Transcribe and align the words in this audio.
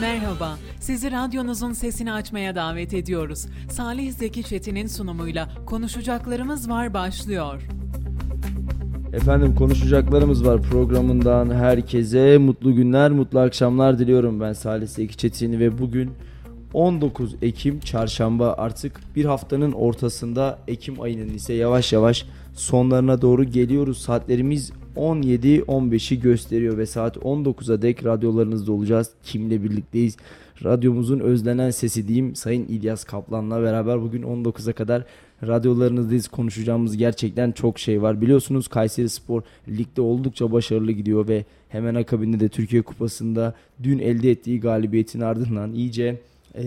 Merhaba, 0.00 0.58
sizi 0.80 1.10
radyonuzun 1.10 1.72
sesini 1.72 2.12
açmaya 2.12 2.54
davet 2.54 2.94
ediyoruz. 2.94 3.46
Salih 3.70 4.12
Zeki 4.12 4.42
Çetin'in 4.42 4.86
sunumuyla 4.86 5.48
Konuşacaklarımız 5.66 6.70
Var 6.70 6.94
başlıyor. 6.94 7.62
Efendim 9.12 9.54
konuşacaklarımız 9.54 10.46
var 10.46 10.62
programından 10.62 11.50
herkese 11.50 12.38
mutlu 12.38 12.74
günler, 12.74 13.10
mutlu 13.10 13.38
akşamlar 13.38 13.98
diliyorum. 13.98 14.40
Ben 14.40 14.52
Salih 14.52 14.86
Zeki 14.86 15.16
Çetin 15.16 15.60
ve 15.60 15.78
bugün 15.78 16.10
19 16.74 17.34
Ekim 17.42 17.80
çarşamba 17.80 18.52
artık 18.58 19.00
bir 19.16 19.24
haftanın 19.24 19.72
ortasında 19.72 20.58
Ekim 20.68 21.00
ayının 21.00 21.34
ise 21.34 21.54
yavaş 21.54 21.92
yavaş 21.92 22.26
sonlarına 22.54 23.22
doğru 23.22 23.44
geliyoruz. 23.44 23.98
Saatlerimiz 23.98 24.72
17-15'i 24.98 26.20
gösteriyor 26.20 26.78
ve 26.78 26.86
saat 26.86 27.16
19'a 27.16 27.82
dek 27.82 28.04
radyolarınızda 28.04 28.72
olacağız. 28.72 29.10
Kimle 29.24 29.62
birlikteyiz? 29.62 30.16
Radyomuzun 30.64 31.20
özlenen 31.20 31.70
sesi 31.70 32.08
diyeyim 32.08 32.34
Sayın 32.34 32.66
İlyas 32.66 33.04
Kaplan'la 33.04 33.62
beraber 33.62 34.02
bugün 34.02 34.22
19'a 34.22 34.72
kadar 34.72 35.04
radyolarınızdayız. 35.46 36.28
Konuşacağımız 36.28 36.96
gerçekten 36.96 37.52
çok 37.52 37.78
şey 37.78 38.02
var. 38.02 38.20
Biliyorsunuz 38.20 38.68
Kayseri 38.68 39.08
Spor 39.08 39.42
ligde 39.68 40.00
oldukça 40.00 40.52
başarılı 40.52 40.92
gidiyor 40.92 41.28
ve 41.28 41.44
hemen 41.68 41.94
akabinde 41.94 42.40
de 42.40 42.48
Türkiye 42.48 42.82
Kupası'nda 42.82 43.54
dün 43.82 43.98
elde 43.98 44.30
ettiği 44.30 44.60
galibiyetin 44.60 45.20
ardından 45.20 45.72
iyice 45.72 46.20
e, 46.58 46.66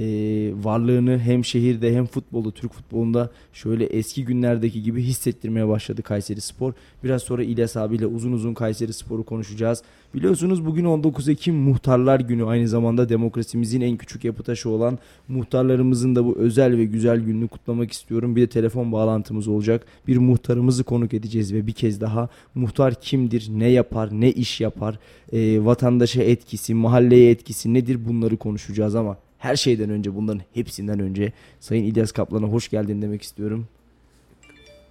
varlığını 0.64 1.20
hem 1.20 1.46
şehirde 1.46 1.96
hem 1.96 2.06
futbolu 2.06 2.52
Türk 2.52 2.74
futbolunda 2.74 3.30
şöyle 3.54 3.86
eski 3.86 4.26
günlerdeki 4.26 4.84
gibi 4.84 5.04
hissettirmeye 5.04 5.68
başladı 5.68 6.02
Kayseri 6.02 6.42
Spor. 6.42 6.74
Biraz 7.04 7.22
sonra 7.22 7.44
İlyas 7.44 7.78
abiyle 7.78 8.06
uzun 8.06 8.32
uzun 8.32 8.54
Kayseri 8.54 8.94
Spor'u 8.94 9.24
konuşacağız. 9.24 9.84
Biliyorsunuz 10.16 10.66
bugün 10.66 10.86
19 10.86 11.30
Ekim 11.30 11.56
Muhtarlar 11.56 12.20
Günü 12.20 12.46
aynı 12.46 12.68
zamanda 12.68 13.10
demokrasimizin 13.10 13.82
en 13.82 13.98
küçük 13.98 14.24
yapı 14.24 14.44
taşı 14.44 14.70
olan 14.70 15.00
muhtarlarımızın 15.28 16.16
da 16.16 16.26
bu 16.26 16.36
özel 16.36 16.78
ve 16.78 16.86
güzel 16.86 17.20
gününü 17.20 17.48
kutlamak 17.48 17.92
istiyorum. 17.92 18.36
Bir 18.36 18.42
de 18.42 18.48
telefon 18.48 18.92
bağlantımız 18.92 19.48
olacak. 19.48 19.86
Bir 20.08 20.18
muhtarımızı 20.18 20.84
konuk 20.84 21.14
edeceğiz 21.14 21.54
ve 21.54 21.68
bir 21.68 21.74
kez 21.74 22.02
daha 22.02 22.30
muhtar 22.56 23.02
kimdir, 23.02 23.48
ne 23.52 23.68
yapar, 23.68 24.10
ne 24.12 24.32
iş 24.32 24.62
yapar, 24.62 25.00
e, 25.34 25.66
vatandaşa 25.66 26.24
etkisi, 26.24 26.74
mahalleye 26.74 27.32
etkisi 27.32 27.74
nedir 27.74 28.08
bunları 28.08 28.38
konuşacağız 28.38 28.96
ama 28.96 29.18
her 29.42 29.56
şeyden 29.56 29.90
önce 29.90 30.16
bunların 30.16 30.42
hepsinden 30.54 31.00
önce 31.00 31.32
Sayın 31.60 31.84
İlyas 31.84 32.12
Kaplan'a 32.12 32.46
hoş 32.46 32.70
geldin 32.70 33.02
demek 33.02 33.22
istiyorum. 33.22 33.68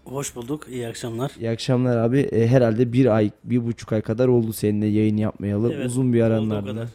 Hoş 0.05 0.37
bulduk. 0.37 0.67
İyi 0.71 0.89
akşamlar. 0.89 1.33
İyi 1.41 1.51
akşamlar 1.51 1.97
abi. 1.97 2.19
E, 2.19 2.47
herhalde 2.47 2.93
bir 2.93 3.07
ay, 3.07 3.31
bir 3.45 3.65
buçuk 3.65 3.93
ay 3.93 4.03
kadar 4.03 4.29
oldu 4.29 4.53
seninle 4.53 4.87
yayın 4.87 5.17
yapmayalı. 5.17 5.73
Evet, 5.73 5.87
uzun 5.87 6.13
bir 6.13 6.21
aranın 6.21 6.51
ardından. 6.51 6.89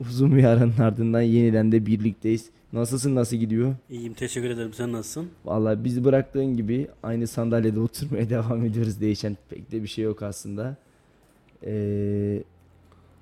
Uzun 0.00 0.36
bir 0.36 0.44
aranın 0.44 0.78
ardından 0.78 1.20
yeniden 1.20 1.72
de 1.72 1.86
birlikteyiz. 1.86 2.50
Nasılsın, 2.72 3.14
nasıl 3.14 3.36
gidiyor? 3.36 3.74
İyiyim. 3.90 4.14
Teşekkür 4.14 4.50
ederim. 4.50 4.72
Sen 4.72 4.92
nasılsın? 4.92 5.28
Vallahi 5.44 5.84
bizi 5.84 6.04
bıraktığın 6.04 6.56
gibi 6.56 6.88
aynı 7.02 7.26
sandalyede 7.26 7.80
oturmaya 7.88 8.30
devam 8.30 8.64
ediyoruz. 8.64 9.00
Değişen 9.00 9.36
pek 9.50 9.72
de 9.72 9.82
bir 9.82 9.88
şey 9.88 10.04
yok 10.04 10.22
aslında. 10.22 10.76
Ee, 11.66 12.42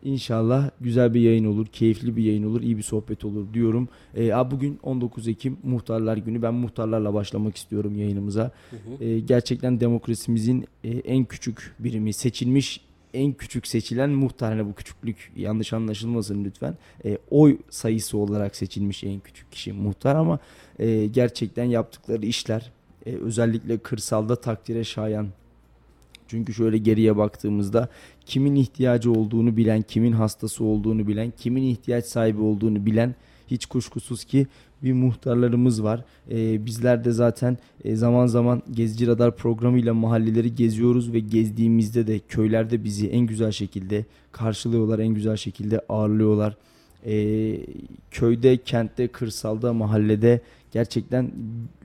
inşallah 0.06 0.70
güzel 0.80 1.14
bir 1.14 1.20
yayın 1.20 1.44
olur, 1.44 1.66
keyifli 1.66 2.16
bir 2.16 2.24
yayın 2.24 2.42
olur, 2.50 2.62
iyi 2.62 2.76
bir 2.76 2.82
sohbet 2.82 3.24
olur 3.24 3.54
diyorum. 3.54 3.88
Abi 4.32 4.50
bugün 4.50 4.78
19 4.82 5.28
Ekim 5.28 5.58
Muhtarlar 5.62 6.16
Günü. 6.16 6.42
Ben 6.42 6.54
muhtarlarla 6.54 7.14
başlamak 7.14 7.56
istiyorum 7.56 7.98
yayınımıza. 7.98 8.52
Hı 8.70 8.76
hı. 8.76 9.04
Ee, 9.04 9.20
gerçekten 9.20 9.80
demokrasimizin 9.80 10.66
e, 10.84 10.88
en 10.88 11.24
küçük 11.24 11.74
birimi, 11.78 12.12
seçilmiş 12.12 12.80
en 13.14 13.32
küçük 13.32 13.66
seçilen 13.66 14.10
muhtar. 14.10 14.52
Hani 14.52 14.68
bu 14.68 14.74
küçüklük 14.74 15.32
yanlış 15.36 15.72
anlaşılmasın 15.72 16.44
lütfen. 16.44 16.76
E, 17.04 17.18
oy 17.30 17.58
sayısı 17.70 18.18
olarak 18.18 18.56
seçilmiş 18.56 19.04
en 19.04 19.20
küçük 19.20 19.52
kişi 19.52 19.72
muhtar 19.72 20.16
ama 20.16 20.38
e, 20.78 21.06
gerçekten 21.06 21.64
yaptıkları 21.64 22.26
işler 22.26 22.72
e, 23.06 23.14
özellikle 23.14 23.78
kırsalda 23.78 24.36
takdire 24.36 24.84
şayan. 24.84 25.28
Çünkü 26.28 26.54
şöyle 26.54 26.78
geriye 26.78 27.16
baktığımızda 27.16 27.88
kimin 28.26 28.54
ihtiyacı 28.54 29.12
olduğunu 29.12 29.56
bilen, 29.56 29.82
kimin 29.82 30.12
hastası 30.12 30.64
olduğunu 30.64 31.06
bilen, 31.06 31.32
kimin 31.38 31.62
ihtiyaç 31.62 32.04
sahibi 32.04 32.40
olduğunu 32.40 32.86
bilen 32.86 33.14
hiç 33.48 33.66
kuşkusuz 33.66 34.24
ki 34.24 34.46
bir 34.82 34.92
muhtarlarımız 34.92 35.82
var. 35.82 36.04
Ee, 36.30 36.66
bizler 36.66 37.04
de 37.04 37.12
zaten 37.12 37.58
e, 37.84 37.96
zaman 37.96 38.26
zaman 38.26 38.62
Gezici 38.72 39.06
Radar 39.06 39.36
programıyla 39.36 39.94
mahalleleri 39.94 40.54
geziyoruz 40.54 41.12
ve 41.12 41.20
gezdiğimizde 41.20 42.06
de 42.06 42.18
köylerde 42.18 42.84
bizi 42.84 43.08
en 43.08 43.26
güzel 43.26 43.50
şekilde 43.52 44.04
karşılıyorlar, 44.32 44.98
en 44.98 45.08
güzel 45.08 45.36
şekilde 45.36 45.80
ağırlıyorlar. 45.88 46.56
Ee, 47.06 47.60
köyde, 48.10 48.56
kentte, 48.56 49.08
kırsalda, 49.08 49.72
mahallede 49.72 50.40
gerçekten 50.76 51.30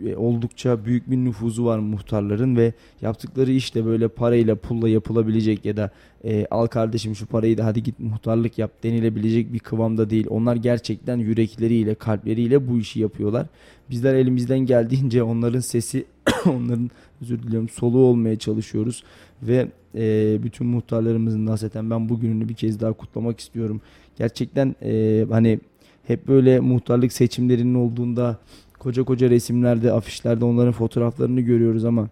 e, 0.05 0.15
oldukça 0.15 0.85
büyük 0.85 1.11
bir 1.11 1.17
nüfuzu 1.17 1.65
var 1.65 1.79
muhtarların 1.79 2.55
ve 2.55 2.73
yaptıkları 3.01 3.51
iş 3.51 3.75
de 3.75 3.85
böyle 3.85 4.07
parayla 4.07 4.55
pulla 4.55 4.89
yapılabilecek 4.89 5.65
ya 5.65 5.77
da 5.77 5.91
e, 6.23 6.45
al 6.51 6.67
kardeşim 6.67 7.15
şu 7.15 7.25
parayı 7.25 7.57
da 7.57 7.65
hadi 7.65 7.83
git 7.83 7.99
muhtarlık 7.99 8.57
yap 8.57 8.71
denilebilecek 8.83 9.53
bir 9.53 9.59
kıvamda 9.59 10.09
değil. 10.09 10.27
Onlar 10.29 10.55
gerçekten 10.55 11.17
yürekleriyle, 11.17 11.95
kalpleriyle 11.95 12.69
bu 12.69 12.79
işi 12.79 12.99
yapıyorlar. 12.99 13.47
Bizler 13.89 14.13
elimizden 14.13 14.59
geldiğince 14.59 15.23
onların 15.23 15.59
sesi, 15.59 16.05
onların 16.45 16.89
özür 17.21 17.43
diliyorum 17.43 17.69
soluğu 17.69 18.05
olmaya 18.05 18.39
çalışıyoruz 18.39 19.03
ve 19.43 19.67
e, 19.95 20.37
bütün 20.43 20.67
muhtarlarımızın 20.67 21.45
naseten 21.45 21.89
ben 21.89 22.09
bugününü 22.09 22.49
bir 22.49 22.53
kez 22.53 22.79
daha 22.79 22.93
kutlamak 22.93 23.39
istiyorum. 23.39 23.81
Gerçekten 24.17 24.75
e, 24.83 25.25
hani 25.29 25.59
hep 26.07 26.27
böyle 26.27 26.59
muhtarlık 26.59 27.13
seçimlerinin 27.13 27.75
olduğunda 27.75 28.39
koca 28.81 29.03
koca 29.03 29.29
resimlerde, 29.29 29.91
afişlerde 29.91 30.45
onların 30.45 30.71
fotoğraflarını 30.71 31.41
görüyoruz 31.41 31.85
ama 31.85 32.09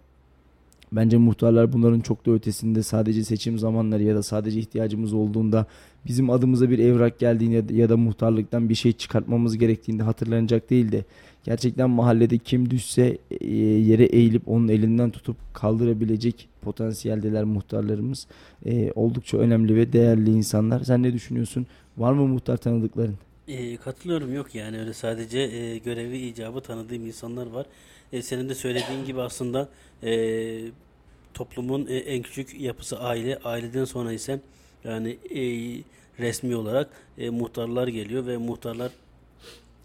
bence 0.91 1.17
muhtarlar 1.17 1.73
bunların 1.73 1.99
çok 1.99 2.25
da 2.25 2.31
ötesinde 2.31 2.83
sadece 2.83 3.23
seçim 3.23 3.59
zamanları 3.59 4.03
ya 4.03 4.15
da 4.15 4.23
sadece 4.23 4.59
ihtiyacımız 4.59 5.13
olduğunda 5.13 5.65
bizim 6.05 6.29
adımıza 6.29 6.69
bir 6.69 6.79
evrak 6.79 7.19
geldiğinde 7.19 7.73
ya 7.73 7.89
da 7.89 7.97
muhtarlıktan 7.97 8.69
bir 8.69 8.75
şey 8.75 8.91
çıkartmamız 8.91 9.57
gerektiğinde 9.57 10.03
hatırlanacak 10.03 10.69
değil 10.69 10.91
de 10.91 11.03
gerçekten 11.43 11.89
mahallede 11.89 12.37
kim 12.37 12.69
düşse 12.69 13.17
e, 13.41 13.55
yere 13.57 14.05
eğilip 14.05 14.47
onun 14.47 14.67
elinden 14.67 15.11
tutup 15.11 15.37
kaldırabilecek 15.53 16.49
potansiyeldeler 16.61 17.43
muhtarlarımız. 17.43 18.27
E, 18.65 18.91
oldukça 18.95 19.37
önemli 19.37 19.75
ve 19.75 19.93
değerli 19.93 20.29
insanlar. 20.29 20.83
Sen 20.83 21.03
ne 21.03 21.13
düşünüyorsun? 21.13 21.65
Var 21.97 22.13
mı 22.13 22.27
muhtar 22.27 22.57
tanıdıkların? 22.57 23.28
Ee, 23.49 23.77
katılıyorum. 23.77 24.33
Yok 24.33 24.55
yani 24.55 24.79
öyle 24.79 24.93
sadece 24.93 25.39
e, 25.39 25.77
görevi 25.77 26.17
icabı 26.17 26.61
tanıdığım 26.61 27.05
insanlar 27.05 27.47
var. 27.47 27.65
E, 28.13 28.21
senin 28.21 28.49
de 28.49 28.55
söylediğin 28.55 29.05
gibi 29.05 29.21
aslında 29.21 29.69
e, 30.03 30.61
toplumun 31.33 31.87
e, 31.87 31.97
en 31.97 32.21
küçük 32.21 32.61
yapısı 32.61 32.99
aile. 32.99 33.37
Aileden 33.37 33.85
sonra 33.85 34.13
ise 34.13 34.39
yani 34.83 35.09
e, 35.09 35.41
resmi 36.19 36.55
olarak 36.55 36.89
e, 37.17 37.29
muhtarlar 37.29 37.87
geliyor 37.87 38.27
ve 38.27 38.37
muhtarlar 38.37 38.91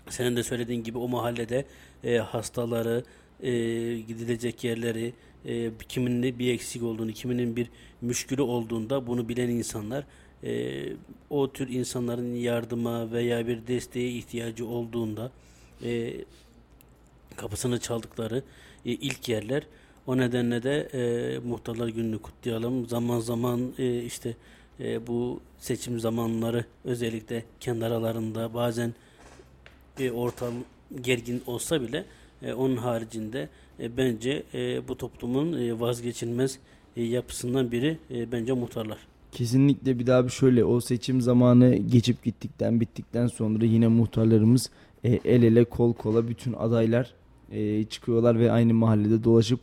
senin 0.08 0.36
de 0.36 0.42
söylediğin 0.42 0.84
gibi 0.84 0.98
o 0.98 1.08
mahallede 1.08 1.64
e, 2.04 2.16
hastaları, 2.16 3.04
e, 3.42 3.50
gidilecek 3.98 4.64
yerleri, 4.64 5.12
e, 5.46 5.70
kiminin 5.88 6.38
bir 6.38 6.54
eksik 6.54 6.82
olduğunu, 6.82 7.12
kiminin 7.12 7.56
bir 7.56 7.70
müşkülü 8.00 8.42
olduğunda 8.42 9.06
bunu 9.06 9.28
bilen 9.28 9.48
insanlar 9.48 10.04
e, 10.44 10.82
o 11.30 11.52
tür 11.52 11.68
insanların 11.68 12.34
yardıma 12.34 13.12
veya 13.12 13.46
bir 13.46 13.66
desteğe 13.66 14.10
ihtiyacı 14.10 14.66
olduğunda 14.66 15.30
e, 15.84 16.14
kapısını 17.36 17.80
çaldıkları 17.80 18.42
e, 18.86 18.90
ilk 18.92 19.28
yerler. 19.28 19.62
O 20.06 20.16
nedenle 20.16 20.62
de 20.62 20.88
e, 20.94 21.38
muhtarlar 21.38 21.88
gününü 21.88 22.18
kutlayalım. 22.18 22.88
Zaman 22.88 23.20
zaman 23.20 23.72
e, 23.78 24.02
işte 24.02 24.36
e, 24.80 25.06
bu 25.06 25.40
seçim 25.58 26.00
zamanları 26.00 26.64
özellikle 26.84 27.44
kendi 27.60 27.84
aralarında 27.84 28.54
bazen 28.54 28.94
e, 29.98 30.10
ortam 30.10 30.54
gergin 31.00 31.42
olsa 31.46 31.82
bile 31.82 32.04
e, 32.42 32.52
onun 32.52 32.76
haricinde 32.76 33.48
e, 33.80 33.96
bence 33.96 34.42
e, 34.54 34.88
bu 34.88 34.98
toplumun 34.98 35.52
e, 35.52 35.80
vazgeçilmez 35.80 36.58
e, 36.96 37.02
yapısından 37.02 37.72
biri 37.72 37.98
e, 38.10 38.32
bence 38.32 38.52
muhtarlar. 38.52 39.13
Kesinlikle 39.34 39.98
bir 39.98 40.06
daha 40.06 40.24
bir 40.24 40.30
şöyle 40.30 40.64
o 40.64 40.80
seçim 40.80 41.20
zamanı 41.20 41.76
geçip 41.76 42.22
gittikten 42.22 42.80
bittikten 42.80 43.26
sonra 43.26 43.64
yine 43.64 43.88
muhtarlarımız 43.88 44.70
e, 45.04 45.20
el 45.24 45.42
ele 45.42 45.64
kol 45.64 45.92
kola 45.92 46.28
bütün 46.28 46.52
adaylar 46.52 47.14
e, 47.52 47.84
çıkıyorlar 47.84 48.38
ve 48.38 48.52
aynı 48.52 48.74
mahallede 48.74 49.24
dolaşıp 49.24 49.60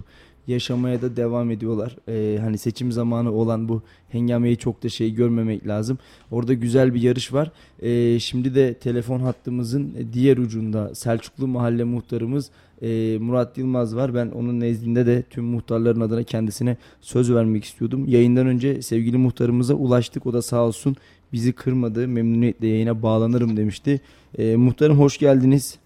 yaşamaya 0.47 1.01
da 1.01 1.15
devam 1.15 1.51
ediyorlar. 1.51 1.97
E, 2.07 2.39
hani 2.39 2.57
seçim 2.57 2.91
zamanı 2.91 3.31
olan 3.31 3.69
bu 3.69 3.81
hengameyi 4.09 4.57
çok 4.57 4.83
da 4.83 4.89
şey 4.89 5.13
görmemek 5.13 5.67
lazım. 5.67 5.97
Orada 6.31 6.53
güzel 6.53 6.93
bir 6.93 7.01
yarış 7.01 7.33
var. 7.33 7.51
E, 7.81 8.19
şimdi 8.19 8.55
de 8.55 8.73
telefon 8.73 9.19
hattımızın 9.19 9.93
diğer 10.13 10.37
ucunda 10.37 10.95
Selçuklu 10.95 11.47
Mahalle 11.47 11.83
Muhtarımız 11.83 12.51
e, 12.81 13.17
Murat 13.17 13.57
Yılmaz 13.57 13.95
var. 13.95 14.13
Ben 14.13 14.27
onun 14.27 14.59
nezdinde 14.59 15.05
de 15.05 15.23
tüm 15.29 15.43
muhtarların 15.45 16.01
adına 16.01 16.23
kendisine 16.23 16.77
söz 17.01 17.33
vermek 17.33 17.63
istiyordum. 17.63 18.05
Yayından 18.07 18.47
önce 18.47 18.81
sevgili 18.81 19.17
muhtarımıza 19.17 19.73
ulaştık. 19.73 20.25
O 20.25 20.33
da 20.33 20.41
sağ 20.41 20.61
olsun 20.61 20.95
bizi 21.33 21.53
kırmadı. 21.53 22.07
Memnuniyetle 22.07 22.67
yayına 22.67 23.03
bağlanırım 23.03 23.57
demişti. 23.57 24.01
E, 24.37 24.55
muhtarım 24.55 24.99
hoş 24.99 25.17
geldiniz. 25.17 25.79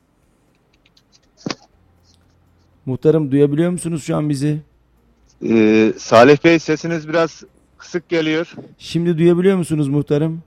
Muhtarım 2.85 3.31
duyabiliyor 3.31 3.71
musunuz 3.71 4.03
şu 4.03 4.15
an 4.15 4.29
bizi? 4.29 4.61
Ee, 5.49 5.93
Salih 5.97 6.37
Bey 6.43 6.59
sesiniz 6.59 7.09
biraz 7.09 7.43
kısık 7.77 8.09
geliyor. 8.09 8.53
Şimdi 8.77 9.17
duyabiliyor 9.17 9.57
musunuz 9.57 9.87
muhtarım? 9.87 10.43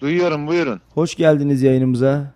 Duyuyorum 0.00 0.46
buyurun. 0.46 0.80
Hoş 0.94 1.14
geldiniz 1.14 1.62
yayınımıza. 1.62 2.33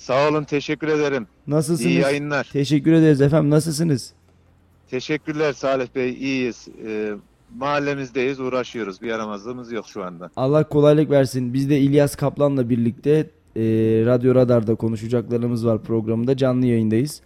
Sağ 0.00 0.28
olun 0.28 0.44
teşekkür 0.44 0.88
ederim. 0.88 1.26
Nasılsınız? 1.46 1.90
İyi 1.90 2.00
yayınlar. 2.00 2.48
Teşekkür 2.52 2.92
ederiz 2.92 3.20
efendim. 3.20 3.50
Nasılsınız? 3.50 4.12
Teşekkürler 4.90 5.52
Salih 5.52 5.86
Bey 5.94 6.10
iyiyiz. 6.10 6.68
Ee, 6.86 7.12
mahallemizdeyiz 7.56 8.40
uğraşıyoruz. 8.40 9.02
Bir 9.02 9.06
yaramazlığımız 9.06 9.72
yok 9.72 9.86
şu 9.88 10.04
anda. 10.04 10.30
Allah 10.36 10.68
kolaylık 10.68 11.10
versin. 11.10 11.54
Biz 11.54 11.70
de 11.70 11.80
İlyas 11.80 12.16
Kaplan'la 12.16 12.70
birlikte 12.70 13.10
e, 13.56 13.62
Radyo 14.06 14.34
Radar'da 14.34 14.74
konuşacaklarımız 14.74 15.66
var 15.66 15.82
programında. 15.82 16.36
Canlı 16.36 16.66
yayındayız. 16.66 17.20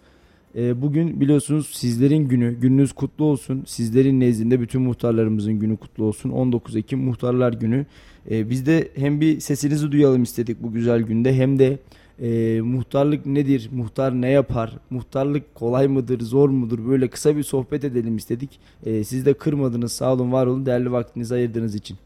E, 0.55 0.81
bugün 0.81 1.21
biliyorsunuz 1.21 1.69
sizlerin 1.73 2.27
günü. 2.27 2.59
Gününüz 2.59 2.93
kutlu 2.93 3.25
olsun. 3.25 3.63
Sizlerin 3.67 4.19
nezdinde 4.19 4.61
bütün 4.61 4.81
muhtarlarımızın 4.81 5.53
günü 5.53 5.77
kutlu 5.77 6.03
olsun. 6.03 6.29
19 6.29 6.75
Ekim 6.75 6.99
Muhtarlar 6.99 7.53
Günü. 7.53 7.85
E, 8.31 8.49
biz 8.49 8.65
de 8.65 8.91
hem 8.95 9.21
bir 9.21 9.39
sesinizi 9.39 9.91
duyalım 9.91 10.23
istedik 10.23 10.63
bu 10.63 10.73
güzel 10.73 11.01
günde 11.01 11.35
hem 11.35 11.59
de 11.59 11.79
e, 12.21 12.61
muhtarlık 12.61 13.25
nedir, 13.25 13.69
muhtar 13.71 14.21
ne 14.21 14.29
yapar, 14.29 14.77
muhtarlık 14.89 15.55
kolay 15.55 15.87
mıdır, 15.87 16.19
zor 16.19 16.49
mudur 16.49 16.87
böyle 16.87 17.07
kısa 17.07 17.37
bir 17.37 17.43
sohbet 17.43 17.83
edelim 17.83 18.17
istedik. 18.17 18.59
E, 18.85 19.03
siz 19.03 19.25
de 19.25 19.33
kırmadınız 19.33 19.91
sağ 19.91 20.13
olun 20.13 20.31
var 20.31 20.47
olun 20.47 20.65
değerli 20.65 20.91
vaktinizi 20.91 21.33
ayırdığınız 21.35 21.75
için. 21.75 21.97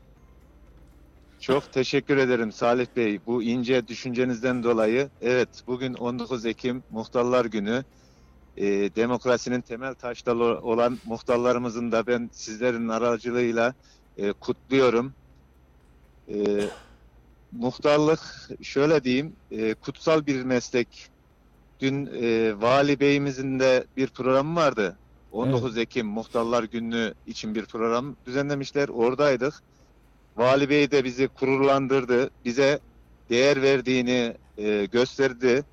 Çok 1.40 1.72
teşekkür 1.72 2.18
ederim 2.18 2.52
Salih 2.52 2.88
Bey 2.96 3.20
bu 3.26 3.44
ince 3.44 3.88
düşüncenizden 3.88 4.64
dolayı. 4.64 5.10
Evet 5.22 5.50
bugün 5.68 5.94
19 5.94 6.46
Ekim 6.46 6.84
Muhtarlar 6.92 7.46
Günü. 7.46 7.84
Ee, 8.58 8.66
demokrasinin 8.96 9.62
temel 9.62 9.94
taşları 9.94 10.62
olan 10.62 10.98
muhtarlarımızın 11.06 11.92
da 11.92 12.08
ben 12.08 12.30
sizlerin 12.32 12.88
aracılığıyla 12.88 13.74
e, 14.18 14.32
kutluyorum. 14.32 15.14
Ee, 16.30 16.62
muhtarlık 17.51 18.19
şöyle 18.62 19.04
diyeyim 19.04 19.36
e, 19.51 19.74
kutsal 19.74 20.25
bir 20.25 20.44
meslek. 20.44 21.10
Dün 21.80 22.06
e, 22.06 22.54
Vali 22.62 23.00
Bey'imizin 23.00 23.60
de 23.60 23.86
bir 23.98 24.07
programı 24.07 24.56
vardı. 24.56 24.98
19 25.31 25.78
Ekim 25.78 26.07
Muhtarlar 26.07 26.63
Günü 26.63 27.13
için 27.28 27.56
bir 27.56 27.66
program 27.66 28.16
düzenlemişler. 28.25 28.90
Oradaydık. 28.90 29.54
Vali 30.38 30.69
Bey 30.69 30.92
de 30.92 31.04
bizi 31.04 31.30
gururlandırdı. 31.40 32.30
Bize 32.46 32.80
değer 33.30 33.62
verdiğini 33.62 34.36
e, 34.57 34.86
gösterdi. 34.86 35.63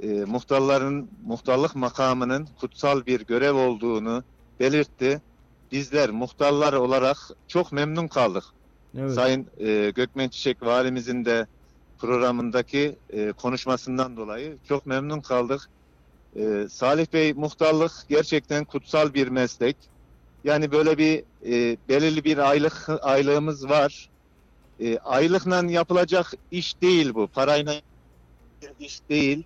E, 0.00 0.08
muhtarların 0.08 1.10
muhtarlık 1.24 1.76
makamının 1.76 2.48
kutsal 2.60 3.06
bir 3.06 3.20
görev 3.20 3.54
olduğunu 3.54 4.24
belirtti. 4.60 5.22
Bizler 5.72 6.10
muhtarlar 6.10 6.72
olarak 6.72 7.16
çok 7.48 7.72
memnun 7.72 8.08
kaldık. 8.08 8.44
Evet. 8.98 9.12
Sayın 9.12 9.46
e, 9.58 9.90
Gökmen 9.90 10.28
Çiçek 10.28 10.62
valimizin 10.62 11.24
de 11.24 11.46
programındaki 11.98 12.96
e, 13.10 13.32
konuşmasından 13.32 14.16
dolayı 14.16 14.56
çok 14.68 14.86
memnun 14.86 15.20
kaldık. 15.20 15.68
E, 16.36 16.66
Salih 16.70 17.06
Bey 17.12 17.32
muhtarlık 17.32 17.92
gerçekten 18.08 18.64
kutsal 18.64 19.14
bir 19.14 19.28
meslek. 19.28 19.76
Yani 20.44 20.72
böyle 20.72 20.98
bir 20.98 21.24
e, 21.46 21.76
belirli 21.88 22.24
bir 22.24 22.38
aylık 22.38 22.88
aylığımız 23.02 23.68
var. 23.68 24.08
E, 24.80 24.98
aylıkla 24.98 25.64
yapılacak 25.70 26.32
iş 26.50 26.82
değil 26.82 27.14
bu. 27.14 27.26
Parayla 27.26 27.74
iş 28.80 29.00
değil. 29.08 29.42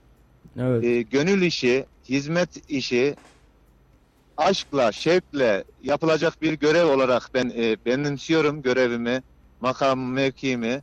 Evet. 0.58 0.84
E, 0.84 1.02
gönül 1.02 1.42
işi, 1.42 1.86
hizmet 2.08 2.70
işi, 2.70 3.14
aşkla, 4.36 4.92
şevkle 4.92 5.64
yapılacak 5.82 6.42
bir 6.42 6.52
görev 6.52 6.86
olarak 6.86 7.30
ben 7.34 7.52
e, 7.56 7.76
benimsiyorum 7.86 8.62
görevimi, 8.62 9.22
makamı, 9.62 10.08
mevkiimi. 10.08 10.82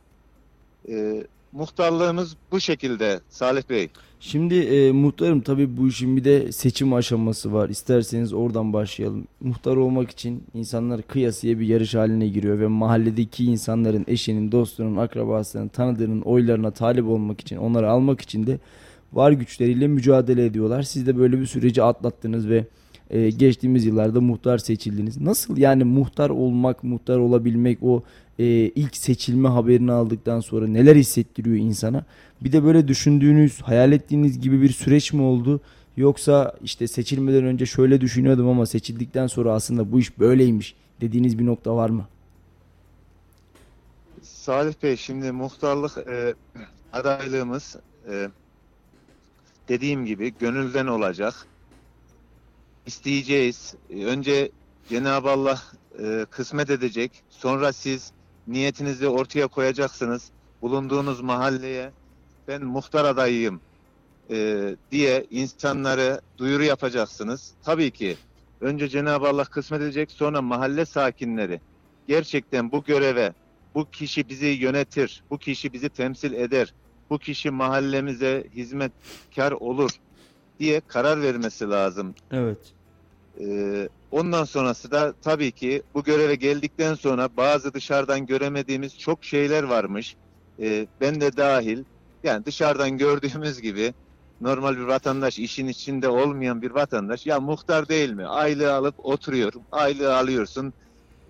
E, 0.88 1.24
muhtarlığımız 1.52 2.36
bu 2.52 2.60
şekilde 2.60 3.20
Salih 3.28 3.62
Bey. 3.70 3.88
Şimdi 4.20 4.54
e, 4.54 4.92
muhtarım 4.92 5.40
tabii 5.40 5.76
bu 5.76 5.88
işin 5.88 6.16
bir 6.16 6.24
de 6.24 6.52
seçim 6.52 6.94
aşaması 6.94 7.52
var. 7.52 7.68
İsterseniz 7.68 8.32
oradan 8.32 8.72
başlayalım. 8.72 9.24
Muhtar 9.40 9.76
olmak 9.76 10.10
için 10.10 10.44
insanlar 10.54 11.02
kıyasıya 11.02 11.60
bir 11.60 11.66
yarış 11.66 11.94
haline 11.94 12.28
giriyor 12.28 12.60
ve 12.60 12.66
mahalledeki 12.66 13.44
insanların, 13.44 14.04
eşinin, 14.08 14.52
dostunun, 14.52 14.96
akrabasının, 14.96 15.68
tanıdığının 15.68 16.20
oylarına 16.20 16.70
talip 16.70 17.06
olmak 17.06 17.40
için, 17.40 17.56
onları 17.56 17.90
almak 17.90 18.20
için 18.20 18.46
de 18.46 18.58
var 19.12 19.32
güçleriyle 19.32 19.86
mücadele 19.86 20.44
ediyorlar. 20.44 20.82
Siz 20.82 21.06
de 21.06 21.18
böyle 21.18 21.40
bir 21.40 21.46
süreci 21.46 21.82
atlattınız 21.82 22.48
ve 22.48 22.66
e, 23.10 23.30
geçtiğimiz 23.30 23.86
yıllarda 23.86 24.20
muhtar 24.20 24.58
seçildiniz. 24.58 25.20
Nasıl 25.20 25.56
yani 25.56 25.84
muhtar 25.84 26.30
olmak, 26.30 26.84
muhtar 26.84 27.18
olabilmek 27.18 27.82
o 27.82 28.02
e, 28.40 28.44
ilk 28.74 28.96
seçilme 28.96 29.48
haberini 29.48 29.92
aldıktan 29.92 30.40
sonra 30.40 30.66
neler 30.66 30.96
hissettiriyor 30.96 31.56
insana? 31.56 32.04
Bir 32.40 32.52
de 32.52 32.64
böyle 32.64 32.88
düşündüğünüz, 32.88 33.62
hayal 33.62 33.92
ettiğiniz 33.92 34.40
gibi 34.40 34.62
bir 34.62 34.68
süreç 34.68 35.12
mi 35.12 35.22
oldu? 35.22 35.60
Yoksa 35.96 36.54
işte 36.62 36.88
seçilmeden 36.88 37.44
önce 37.44 37.66
şöyle 37.66 38.00
düşünüyordum 38.00 38.48
ama 38.48 38.66
seçildikten 38.66 39.26
sonra 39.26 39.52
aslında 39.52 39.92
bu 39.92 40.00
iş 40.00 40.18
böyleymiş 40.18 40.74
dediğiniz 41.00 41.38
bir 41.38 41.46
nokta 41.46 41.76
var 41.76 41.90
mı? 41.90 42.06
Salih 44.22 44.74
Bey 44.82 44.96
şimdi 44.96 45.32
muhtarlık 45.32 45.98
e, 45.98 46.34
adaylığımız 46.92 47.76
e, 48.10 48.28
dediğim 49.68 50.06
gibi 50.06 50.34
gönülden 50.38 50.86
olacak. 50.86 51.34
İsteyeceğiz. 52.86 53.74
E, 53.90 54.04
önce 54.04 54.50
Cenab-ı 54.88 55.30
Allah 55.30 55.62
e, 56.02 56.26
kısmet 56.30 56.70
edecek. 56.70 57.22
Sonra 57.30 57.72
siz 57.72 58.12
niyetinizi 58.46 59.08
ortaya 59.08 59.46
koyacaksınız. 59.46 60.30
Bulunduğunuz 60.62 61.20
mahalleye 61.20 61.90
ben 62.48 62.64
muhtar 62.64 63.04
adayıyım 63.04 63.60
e, 64.30 64.76
diye 64.90 65.26
insanları 65.30 66.20
duyuru 66.38 66.64
yapacaksınız. 66.64 67.52
Tabii 67.64 67.90
ki 67.90 68.16
önce 68.60 68.88
Cenab-ı 68.88 69.28
Allah 69.28 69.44
kısmet 69.44 69.80
edecek 69.80 70.10
sonra 70.10 70.42
mahalle 70.42 70.84
sakinleri 70.84 71.60
gerçekten 72.06 72.72
bu 72.72 72.84
göreve 72.84 73.32
bu 73.74 73.90
kişi 73.90 74.28
bizi 74.28 74.46
yönetir, 74.46 75.22
bu 75.30 75.38
kişi 75.38 75.72
bizi 75.72 75.88
temsil 75.88 76.32
eder, 76.32 76.74
bu 77.10 77.18
kişi 77.18 77.50
mahallemize 77.50 78.46
hizmetkar 78.54 79.52
olur 79.52 79.90
diye 80.58 80.80
karar 80.80 81.22
vermesi 81.22 81.70
lazım. 81.70 82.14
Evet. 82.30 82.58
Ee, 83.40 83.88
ondan 84.10 84.44
sonrası 84.44 84.90
da 84.90 85.14
tabii 85.20 85.52
ki 85.52 85.82
bu 85.94 86.04
göreve 86.04 86.34
geldikten 86.34 86.94
sonra 86.94 87.36
bazı 87.36 87.74
dışarıdan 87.74 88.26
göremediğimiz 88.26 88.98
çok 88.98 89.24
şeyler 89.24 89.62
varmış. 89.62 90.16
Ee, 90.62 90.88
ben 91.00 91.20
de 91.20 91.36
dahil. 91.36 91.84
Yani 92.22 92.44
dışarıdan 92.44 92.98
gördüğümüz 92.98 93.60
gibi 93.60 93.94
normal 94.40 94.76
bir 94.76 94.82
vatandaş, 94.82 95.38
işin 95.38 95.66
içinde 95.66 96.08
olmayan 96.08 96.62
bir 96.62 96.70
vatandaş 96.70 97.26
ya 97.26 97.40
muhtar 97.40 97.88
değil 97.88 98.10
mi? 98.10 98.26
Aylığı 98.26 98.74
alıp 98.74 98.94
oturuyor. 98.98 99.52
Aylığı 99.70 100.16
alıyorsun. 100.16 100.74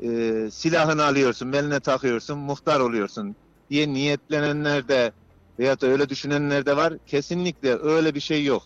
e, 0.03 0.49
silahını 0.53 1.05
alıyorsun, 1.05 1.53
beline 1.53 1.81
takıyorsun, 1.81 2.39
muhtar 2.39 2.81
oluyorsun 2.81 3.37
diye 3.71 3.93
niyetlenenler 3.93 4.89
de 4.89 5.13
veyahut 5.59 5.83
da 5.83 5.87
öyle 5.87 6.09
düşünenler 6.09 6.67
de 6.67 6.77
var. 6.77 6.99
Kesinlikle 7.07 7.75
öyle 7.79 8.15
bir 8.15 8.21
şey 8.21 8.45
yok. 8.45 8.63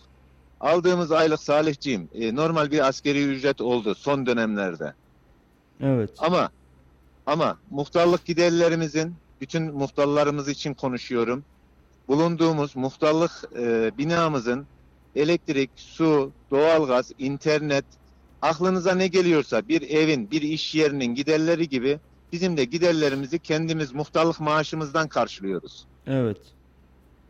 Aldığımız 0.59 1.11
aylık 1.11 1.39
Salihciğim 1.39 2.09
e, 2.13 2.35
normal 2.35 2.71
bir 2.71 2.87
askeri 2.87 3.23
ücret 3.23 3.61
oldu 3.61 3.95
son 3.95 4.25
dönemlerde. 4.25 4.93
Evet. 5.81 6.09
Ama 6.17 6.49
ama 7.25 7.57
muhtarlık 7.69 8.25
giderlerimizin 8.25 9.15
bütün 9.41 9.63
muhtarlarımız 9.63 10.47
için 10.47 10.73
konuşuyorum. 10.73 11.43
Bulunduğumuz 12.07 12.75
muhtarlık 12.75 13.31
e, 13.59 13.91
binamızın 13.97 14.67
elektrik, 15.15 15.69
su, 15.75 16.31
doğalgaz, 16.51 17.11
internet 17.17 17.85
aklınıza 18.41 18.95
ne 18.95 19.07
geliyorsa 19.07 19.67
bir 19.67 19.81
evin, 19.81 20.31
bir 20.31 20.41
iş 20.41 20.75
yerinin 20.75 21.15
giderleri 21.15 21.69
gibi 21.69 21.99
bizim 22.31 22.57
de 22.57 22.65
giderlerimizi 22.65 23.39
kendimiz 23.39 23.93
muhtarlık 23.93 24.39
maaşımızdan 24.39 25.07
karşılıyoruz. 25.07 25.85
Evet. 26.07 26.37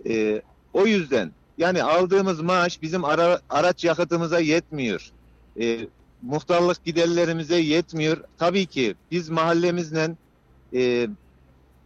E, 0.05 0.41
o 0.73 0.85
yüzden 0.85 1.31
yani 1.57 1.83
aldığımız 1.83 2.41
maaş 2.41 2.81
bizim 2.81 3.05
ara, 3.05 3.41
araç 3.49 3.83
yakıtımıza 3.83 4.39
yetmiyor. 4.39 5.11
E, 5.59 5.87
muhtarlık 6.21 6.85
giderlerimize 6.85 7.55
yetmiyor. 7.55 8.17
Tabii 8.37 8.65
ki 8.65 8.95
biz 9.11 9.29
mahallemizle 9.29 10.15
e, 10.73 11.07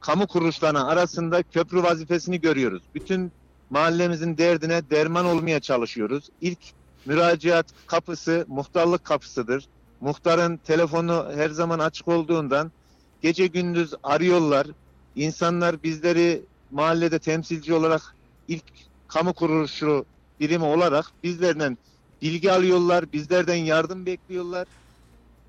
kamu 0.02 0.28
kuruluşlarının 0.28 0.86
arasında 0.86 1.44
köprü 1.44 1.84
vazifesini 1.84 2.42
görüyoruz. 2.42 2.84
Bütün 2.96 3.32
mahallemizin 3.70 4.38
derdine 4.38 4.90
derman 4.90 5.26
olmaya 5.26 5.60
çalışıyoruz. 5.60 6.30
İlk 6.42 6.60
müracaat 7.06 7.66
kapısı 7.88 8.46
muhtarlık 8.48 9.06
kapısıdır. 9.06 9.66
Muhtarın 10.02 10.58
telefonu 10.58 11.32
her 11.36 11.50
zaman 11.50 11.80
açık 11.80 12.08
olduğundan 12.08 12.72
gece 13.22 13.48
gündüz 13.48 13.94
arıyorlar. 14.04 14.68
insanlar 15.16 15.84
bizleri 15.84 16.42
mahallede 16.72 17.20
temsilci 17.20 17.74
olarak 17.74 18.16
ilk 18.48 18.64
kamu 19.10 19.34
kuruluşu 19.34 20.06
birimi 20.39 20.63
olarak 20.66 21.06
bizlerden 21.24 21.78
bilgi 22.22 22.51
alıyorlar, 22.51 23.13
bizlerden 23.13 23.56
yardım 23.56 24.06
bekliyorlar. 24.06 24.68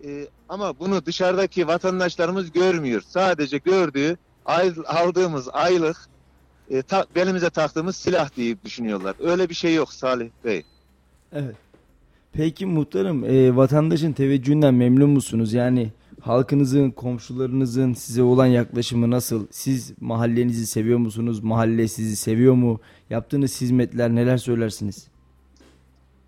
Ee, 0.04 0.26
ama 0.48 0.78
bunu 0.78 1.06
dışarıdaki 1.06 1.66
vatandaşlarımız 1.66 2.52
görmüyor. 2.52 3.02
Sadece 3.08 3.58
gördüğü 3.58 4.16
ay- 4.46 4.72
aldığımız 4.86 5.48
aylık 5.52 5.96
e, 6.70 6.82
ta- 6.82 7.06
belimize 7.14 7.50
taktığımız 7.50 7.96
silah 7.96 8.36
diye 8.36 8.56
düşünüyorlar. 8.64 9.14
Öyle 9.20 9.48
bir 9.48 9.54
şey 9.54 9.74
yok 9.74 9.92
Salih 9.92 10.28
Bey. 10.44 10.62
Evet. 11.32 11.56
Peki 12.32 12.66
muhtarım 12.66 13.24
e, 13.24 13.56
vatandaşın 13.56 14.12
teveccühünden 14.12 14.74
memnun 14.74 15.10
musunuz? 15.10 15.52
Yani 15.52 15.90
halkınızın, 16.22 16.90
komşularınızın 16.90 17.92
size 17.92 18.22
olan 18.22 18.46
yaklaşımı 18.46 19.10
nasıl? 19.10 19.46
Siz 19.50 19.92
mahallenizi 20.00 20.66
seviyor 20.66 20.98
musunuz? 20.98 21.40
Mahalle 21.40 21.88
sizi 21.88 22.16
seviyor 22.16 22.54
mu? 22.54 22.80
Yaptığınız 23.10 23.60
hizmetler 23.60 24.10
neler 24.10 24.36
söylersiniz? 24.36 25.08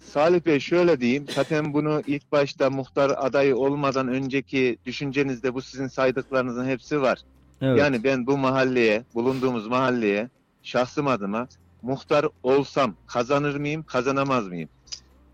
Salih 0.01 0.47
Bey 0.47 0.61
şöyle 0.61 1.01
diyeyim. 1.01 1.27
Zaten 1.35 1.75
bunu 1.75 2.03
ilk 2.07 2.33
başta 2.33 2.71
muhtar 2.71 3.13
adayı 3.17 3.57
olmadan 3.57 4.09
önceki 4.09 4.79
düşüncenizde 4.87 5.55
bu 5.55 5.63
sizin 5.63 5.89
saydıklarınızın 5.89 6.67
hepsi 6.67 7.03
var. 7.03 7.19
Evet. 7.61 7.79
Yani 7.79 8.05
ben 8.05 8.27
bu 8.27 8.39
mahalleye, 8.39 9.05
bulunduğumuz 9.15 9.67
mahalleye 9.67 10.29
şahsım 10.63 11.07
adıma 11.07 11.49
muhtar 11.83 12.27
olsam 12.43 12.95
kazanır 13.07 13.57
mıyım, 13.57 13.83
kazanamaz 13.83 14.49
mıyım? 14.49 14.69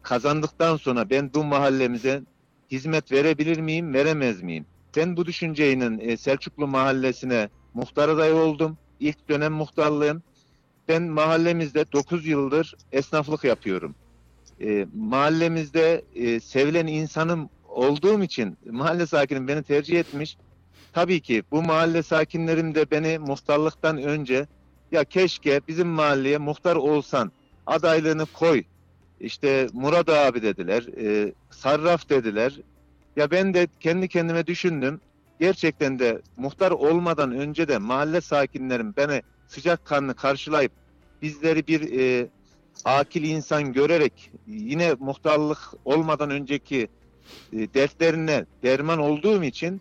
Kazandıktan 0.03 0.77
sonra 0.77 1.11
ben 1.11 1.31
bu 1.35 1.45
mahallemize 1.45 2.23
hizmet 2.71 3.13
verebilir 3.13 3.59
miyim, 3.59 3.95
veremez 3.95 4.43
miyim? 4.43 4.67
Ben 4.97 5.17
bu 5.17 5.27
düşünceyle 5.27 6.05
e, 6.05 6.17
Selçuklu 6.17 6.67
mahallesine 6.67 7.49
muhtar 7.75 8.09
adayı 8.09 8.35
oldum. 8.35 8.79
İlk 9.01 9.29
dönem 9.29 9.53
muhtarlığım. 9.53 10.23
Ben 10.89 11.03
mahallemizde 11.03 11.93
9 11.93 12.27
yıldır 12.27 12.75
esnaflık 12.93 13.45
yapıyorum. 13.45 13.95
E, 14.61 14.87
mahallemizde 14.95 16.05
e, 16.15 16.41
sevilen 16.41 16.87
insanım 16.87 17.51
olduğum 17.69 18.23
için 18.23 18.59
mahalle 18.71 19.07
sakinim 19.07 19.49
beni 19.49 19.63
tercih 19.63 20.01
etmiş. 20.01 20.37
Tabii 20.93 21.21
ki 21.21 21.43
bu 21.51 21.63
mahalle 21.63 22.03
sakinlerim 22.03 22.75
de 22.75 22.91
beni 22.91 23.19
muhtarlıktan 23.19 23.97
önce 23.99 24.47
ya 24.93 25.05
keşke 25.05 25.61
bizim 25.69 25.89
mahalleye 25.89 26.39
muhtar 26.39 26.77
olsan 26.77 27.33
adaylığını 27.67 28.27
koy. 28.27 28.63
İşte 29.21 29.69
Murat 29.73 30.09
abi 30.09 30.43
dediler, 30.43 30.87
e, 31.01 31.33
Sarraf 31.51 32.09
dediler. 32.09 32.61
Ya 33.17 33.31
ben 33.31 33.55
de 33.55 33.69
kendi 33.81 34.09
kendime 34.09 34.47
düşündüm. 34.47 35.01
Gerçekten 35.41 35.99
de 35.99 36.23
muhtar 36.37 36.71
olmadan 36.71 37.33
önce 37.33 37.69
de 37.69 37.79
mahalle 37.79 38.21
sakinlerim 38.21 38.95
beni 38.97 39.23
sıcakkanlı 39.49 40.15
karşılayıp 40.15 40.73
bizleri 41.23 41.67
bir 41.67 42.01
e, 42.01 42.29
akil 42.85 43.25
insan 43.25 43.73
görerek 43.73 44.31
yine 44.47 44.95
muhtarlık 44.99 45.59
olmadan 45.85 46.31
önceki 46.31 46.89
e, 47.53 47.75
dertlerine 47.75 48.45
derman 48.63 48.99
olduğum 48.99 49.43
için 49.45 49.81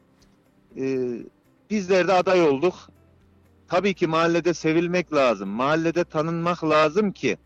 e, 0.77 1.09
bizler 1.69 2.07
de 2.07 2.13
aday 2.13 2.41
olduk. 2.41 2.75
Tabii 3.67 3.93
ki 3.93 4.07
mahallede 4.07 4.53
sevilmek 4.53 5.13
lazım. 5.13 5.49
Mahallede 5.49 6.03
tanınmak 6.03 6.63
lazım 6.63 7.11
ki 7.11 7.37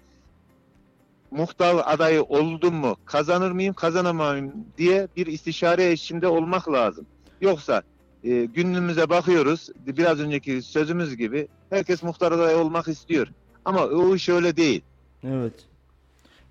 muhtar 1.32 1.76
adayı 1.86 2.24
oldum 2.24 2.76
mu 2.76 2.96
kazanır 3.06 3.52
mıyım 3.52 3.74
kazanamam 3.74 4.32
mıyım 4.32 4.54
diye 4.78 5.08
bir 5.18 5.28
istişare 5.28 5.92
eşliğinde 5.92 6.28
olmak 6.28 6.72
lazım. 6.72 7.06
Yoksa 7.42 7.84
e, 8.24 8.46
günümüze 8.46 9.10
bakıyoruz 9.10 9.70
biraz 9.88 10.20
önceki 10.20 10.62
sözümüz 10.62 11.18
gibi 11.18 11.48
herkes 11.70 12.04
muhtar 12.04 12.32
adayı 12.32 12.58
olmak 12.58 12.88
istiyor. 12.88 13.28
Ama 13.66 13.86
o 13.86 14.16
iş 14.16 14.30
öyle 14.30 14.58
değil. 14.58 14.82
Evet. 15.24 15.54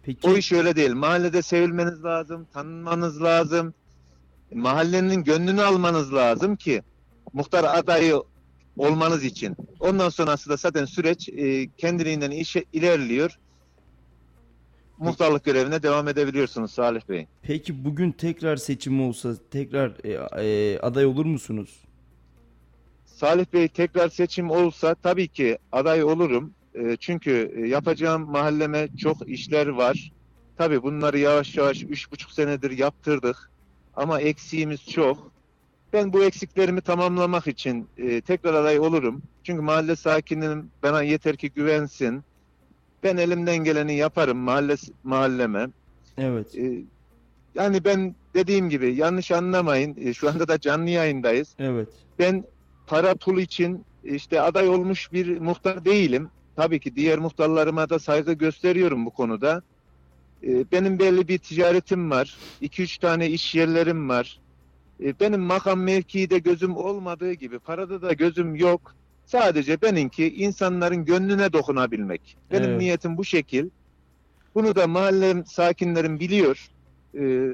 Peki 0.02 0.28
O 0.28 0.36
iş 0.36 0.52
öyle 0.52 0.76
değil. 0.76 0.92
Mahallede 0.92 1.42
sevilmeniz 1.42 2.04
lazım, 2.04 2.46
tanınmanız 2.52 3.22
lazım. 3.22 3.74
Mahallenin 4.54 5.24
gönlünü 5.24 5.62
almanız 5.62 6.14
lazım 6.14 6.56
ki 6.56 6.82
muhtar 7.32 7.78
adayı 7.78 8.22
olmanız 8.76 9.24
için. 9.24 9.56
Ondan 9.80 10.08
sonrası 10.08 10.50
da 10.50 10.56
zaten 10.56 10.84
süreç 10.84 11.28
e, 11.28 11.68
kendiliğinden 11.76 12.30
işe 12.30 12.64
ilerliyor. 12.72 13.38
Muhtarlık 15.00 15.44
görevine 15.44 15.82
devam 15.82 16.08
edebiliyorsunuz 16.08 16.70
Salih 16.72 17.00
Bey. 17.08 17.26
peki 17.42 17.84
bugün 17.84 18.12
tekrar 18.12 18.56
seçim 18.56 19.00
olsa 19.02 19.34
tekrar 19.50 19.92
e, 20.04 20.12
e, 20.44 20.78
aday 20.78 21.06
olur 21.06 21.24
musunuz? 21.24 21.78
Salih 23.04 23.44
Bey 23.52 23.68
tekrar 23.68 24.08
seçim 24.08 24.50
olsa 24.50 24.94
tabii 24.94 25.28
ki 25.28 25.58
aday 25.72 26.04
olurum. 26.04 26.52
E, 26.74 26.96
çünkü 26.96 27.52
e, 27.56 27.68
yapacağım 27.68 28.30
mahalleme 28.30 28.88
çok 28.98 29.28
işler 29.28 29.66
var. 29.66 30.12
Tabii 30.56 30.82
bunları 30.82 31.18
yavaş 31.18 31.56
yavaş 31.56 31.82
üç 31.82 32.12
buçuk 32.12 32.30
senedir 32.32 32.70
yaptırdık. 32.70 33.50
Ama 33.96 34.20
eksiğimiz 34.20 34.86
çok. 34.86 35.32
Ben 35.92 36.12
bu 36.12 36.24
eksiklerimi 36.24 36.80
tamamlamak 36.80 37.46
için 37.46 37.88
e, 37.98 38.20
tekrar 38.20 38.54
aday 38.54 38.78
olurum. 38.80 39.22
Çünkü 39.44 39.62
mahalle 39.62 39.96
sakinim 39.96 40.70
bana 40.82 41.02
yeter 41.02 41.36
ki 41.36 41.50
güvensin. 41.50 42.24
Ben 43.02 43.16
elimden 43.16 43.56
geleni 43.56 43.94
yaparım 43.96 44.38
mahalle 44.38 44.76
mahalleme. 45.04 45.68
Evet. 46.18 46.54
E, 46.58 46.82
yani 47.54 47.84
ben 47.84 48.14
dediğim 48.34 48.68
gibi 48.70 48.94
yanlış 48.94 49.30
anlamayın. 49.32 49.96
E, 50.00 50.14
şu 50.14 50.28
anda 50.28 50.48
da 50.48 50.60
canlı 50.60 50.90
yayındayız 50.90 51.54
Evet. 51.58 51.88
ben 52.18 52.44
para 52.86 53.14
pul 53.14 53.38
için 53.38 53.84
işte 54.04 54.40
aday 54.40 54.68
olmuş 54.68 55.12
bir 55.12 55.38
muhtar 55.40 55.84
değilim. 55.84 56.28
Tabii 56.56 56.80
ki 56.80 56.96
diğer 56.96 57.18
muhtarlarıma 57.18 57.88
da 57.88 57.98
saygı 57.98 58.32
gösteriyorum 58.32 59.06
bu 59.06 59.10
konuda. 59.10 59.62
Ee, 60.42 60.64
Benim 60.72 60.98
belli 60.98 61.28
bir 61.28 61.38
ticaretim 61.38 62.10
var. 62.10 62.36
2-3 62.62 63.00
tane 63.00 63.28
iş 63.30 63.54
yerlerim 63.54 64.08
var. 64.08 64.40
Ee, 65.02 65.20
Benim 65.20 65.40
makam 65.40 65.80
mevkide 65.82 66.38
gözüm 66.38 66.76
olmadığı 66.76 67.32
gibi 67.32 67.58
parada 67.58 68.02
da 68.02 68.12
gözüm 68.12 68.54
yok. 68.54 68.94
Sadece 69.34 69.82
benimki 69.82 70.34
insanların 70.34 71.04
gönlüne 71.04 71.52
dokunabilmek. 71.52 72.36
Benim 72.52 72.70
Evet. 72.70 72.78
niyetim 72.80 73.16
bu 73.16 73.24
şekil. 73.24 73.68
Bunu 74.54 74.74
da 74.74 74.86
mahallem 74.86 75.46
sakinlerim 75.46 76.20
biliyor. 76.20 76.68
Ee, 77.14 77.46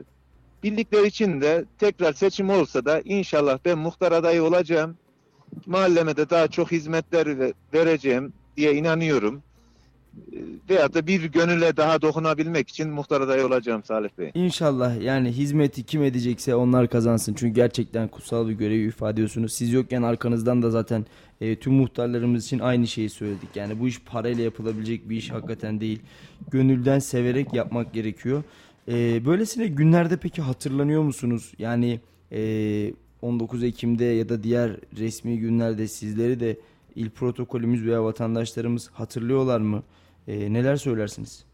bildikleri 0.63 1.07
için 1.07 1.41
de 1.41 1.65
tekrar 1.79 2.13
seçim 2.13 2.51
olsa 2.51 2.85
da 2.85 3.01
inşallah 3.05 3.59
ben 3.65 3.79
muhtar 3.79 4.13
adayı 4.13 4.43
olacağım. 4.43 4.97
Mahalleme 5.67 6.17
de 6.17 6.31
daha 6.31 6.49
çok 6.49 6.73
hizmetler 6.73 7.39
ve- 7.39 7.53
vereceğim 7.75 8.33
diye 8.57 8.75
inanıyorum. 8.75 9.43
Ee, 10.33 10.37
Veyahut 10.71 10.95
da 10.95 11.07
bir 11.07 11.25
gönüle 11.25 11.77
daha 11.77 12.03
dokunabilmek 12.03 12.69
için 12.69 12.91
muhtar 12.91 13.21
adayı 13.21 13.47
olacağım 13.47 13.83
Salih 13.85 14.09
Bey. 14.19 14.31
İnşallah 14.35 15.03
yani 15.03 15.33
hizmeti 15.33 15.83
kim 15.83 16.03
edecekse 16.03 16.55
onlar 16.55 16.89
kazansın. 16.89 17.35
Çünkü 17.35 17.55
gerçekten 17.55 18.09
kutsal 18.09 18.49
bir 18.49 18.53
görevi 18.53 18.89
ifade 18.89 19.13
ediyorsunuz. 19.13 19.53
Siz 19.53 19.73
yokken 19.73 20.03
arkanızdan 20.03 20.63
da 20.63 20.71
zaten 20.71 21.07
e, 21.41 21.59
tüm 21.59 21.73
muhtarlarımız 21.73 22.47
için 22.47 22.59
aynı 22.59 22.87
şeyi 22.87 23.11
söyledik. 23.11 23.49
Yani 23.55 23.81
bu 23.81 23.89
iş 23.89 24.01
parayla 24.01 24.45
yapılabilecek 24.45 25.09
bir 25.09 25.17
iş 25.17 25.31
hakikaten 25.31 25.81
değil. 25.81 26.01
Gönülden 26.51 26.99
severek 26.99 27.55
yapmak 27.55 27.95
gerekiyor. 27.95 28.43
E, 28.89 29.27
böylesine 29.27 29.67
günlerde 29.67 30.17
peki 30.17 30.43
hatırlanıyor 30.43 31.03
musunuz? 31.03 31.53
Yani 31.59 32.01
e, 32.33 32.93
19 33.23 33.65
Ekim'de 33.65 34.05
ya 34.05 34.29
da 34.29 34.43
diğer 34.43 34.77
resmi 34.99 35.39
günlerde 35.39 35.89
sizleri 35.89 36.41
de 36.41 36.59
il 36.95 37.11
protokolümüz 37.11 37.87
veya 37.87 38.05
vatandaşlarımız 38.05 38.91
hatırlıyorlar 38.93 39.61
mı? 39.61 39.83
E, 40.29 40.53
neler 40.53 40.77
söylersiniz? 40.77 41.45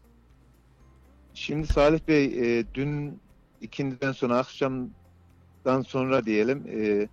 Şimdi 1.33 1.67
Salih 1.67 1.99
Bey 2.07 2.25
e, 2.25 2.65
dün 2.73 3.19
ikindiden 3.61 4.11
sonra 4.11 4.37
akşamdan 4.37 5.81
sonra 5.87 6.25
diyelim 6.25 6.63
e, 6.67 7.07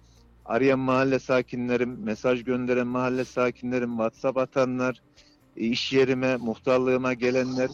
arayan 0.44 0.78
mahalle 0.78 1.18
sakinlerim, 1.18 1.98
mesaj 2.04 2.44
gönderen 2.44 2.86
mahalle 2.86 3.24
sakinlerim, 3.24 3.90
WhatsApp 3.90 4.38
atanlar, 4.38 5.02
e, 5.56 5.60
iş 5.60 5.92
yerime, 5.92 6.36
muhtarlığıma 6.36 7.14
gelenler 7.14 7.70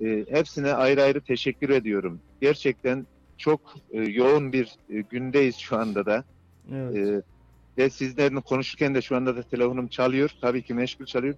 e, 0.00 0.24
hepsine 0.28 0.72
ayrı 0.72 1.02
ayrı 1.02 1.20
teşekkür 1.20 1.70
ediyorum. 1.70 2.20
Gerçekten 2.40 3.06
çok 3.38 3.60
e, 3.90 4.00
yoğun 4.02 4.52
bir 4.52 4.76
e, 4.90 5.00
gündeyiz 5.00 5.56
şu 5.56 5.76
anda 5.76 6.06
da. 6.06 6.24
Evet. 6.72 6.96
Ee, 6.96 7.22
ve 7.78 7.90
sizlerin 7.90 8.40
konuşurken 8.40 8.94
de 8.94 9.02
şu 9.02 9.16
anda 9.16 9.36
da 9.36 9.42
telefonum 9.42 9.88
çalıyor. 9.88 10.30
Tabii 10.40 10.62
ki 10.62 10.74
meşgul 10.74 11.06
çalıyor. 11.06 11.34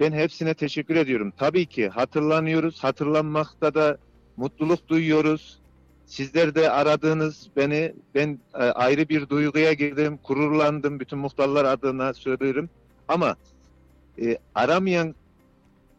Ben 0.00 0.12
hepsine 0.12 0.54
teşekkür 0.54 0.96
ediyorum. 0.96 1.32
Tabii 1.36 1.66
ki 1.66 1.88
hatırlanıyoruz. 1.88 2.84
Hatırlanmakta 2.84 3.74
da 3.74 3.98
mutluluk 4.36 4.88
duyuyoruz. 4.88 5.58
Sizler 6.08 6.54
de 6.54 6.70
aradığınız 6.70 7.48
beni 7.56 7.92
ben 8.14 8.38
e, 8.54 8.58
ayrı 8.58 9.08
bir 9.08 9.28
duyguya 9.28 9.72
girdim. 9.72 10.18
Gururlandım. 10.24 11.00
Bütün 11.00 11.18
muhtarlar 11.18 11.64
adına 11.64 12.14
söylüyorum. 12.14 12.70
Ama 13.08 13.36
e, 14.22 14.38
aramayan 14.54 15.14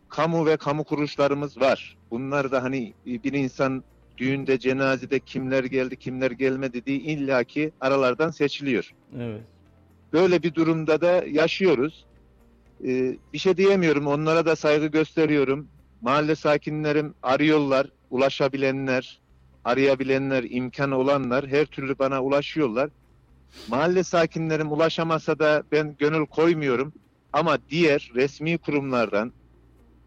kamu 0.10 0.46
ve 0.46 0.58
kamu 0.58 0.84
kuruluşlarımız 0.84 1.62
var. 1.62 1.98
Bunlar 2.12 2.52
da 2.52 2.64
hani 2.64 2.94
e, 3.08 3.24
bir 3.24 3.34
insan 3.34 3.84
düğünde, 4.18 4.60
cenazede 4.60 5.20
kimler 5.20 5.64
geldi, 5.64 5.96
kimler 5.96 6.32
gelmedi 6.32 6.86
diye 6.86 6.98
illaki 6.98 7.72
aralardan 7.82 8.30
seçiliyor. 8.30 8.92
Evet. 9.18 9.42
böyle 10.14 10.44
bir 10.44 10.54
durumda 10.54 11.02
da 11.02 11.24
yaşıyoruz. 11.28 12.06
E, 12.86 13.16
bir 13.34 13.38
şey 13.38 13.58
diyemiyorum. 13.58 14.08
Onlara 14.08 14.46
da 14.46 14.56
saygı 14.56 14.88
gösteriyorum. 14.88 15.68
Mahalle 16.02 16.36
sakinlerim 16.36 17.14
arıyorlar. 17.24 17.88
Ulaşabilenler, 18.10 19.20
arayabilenler, 19.70 20.44
imkan 20.50 20.92
olanlar 20.92 21.48
her 21.48 21.66
türlü 21.66 22.00
bana 22.00 22.24
ulaşıyorlar. 22.24 22.90
Mahalle 23.68 24.04
sakinlerim 24.04 24.72
ulaşamasa 24.72 25.40
da 25.40 25.64
ben 25.72 25.96
gönül 26.00 26.26
koymuyorum. 26.26 26.94
Ama 27.34 27.58
diğer 27.70 28.12
resmi 28.16 28.58
kurumlardan 28.58 29.32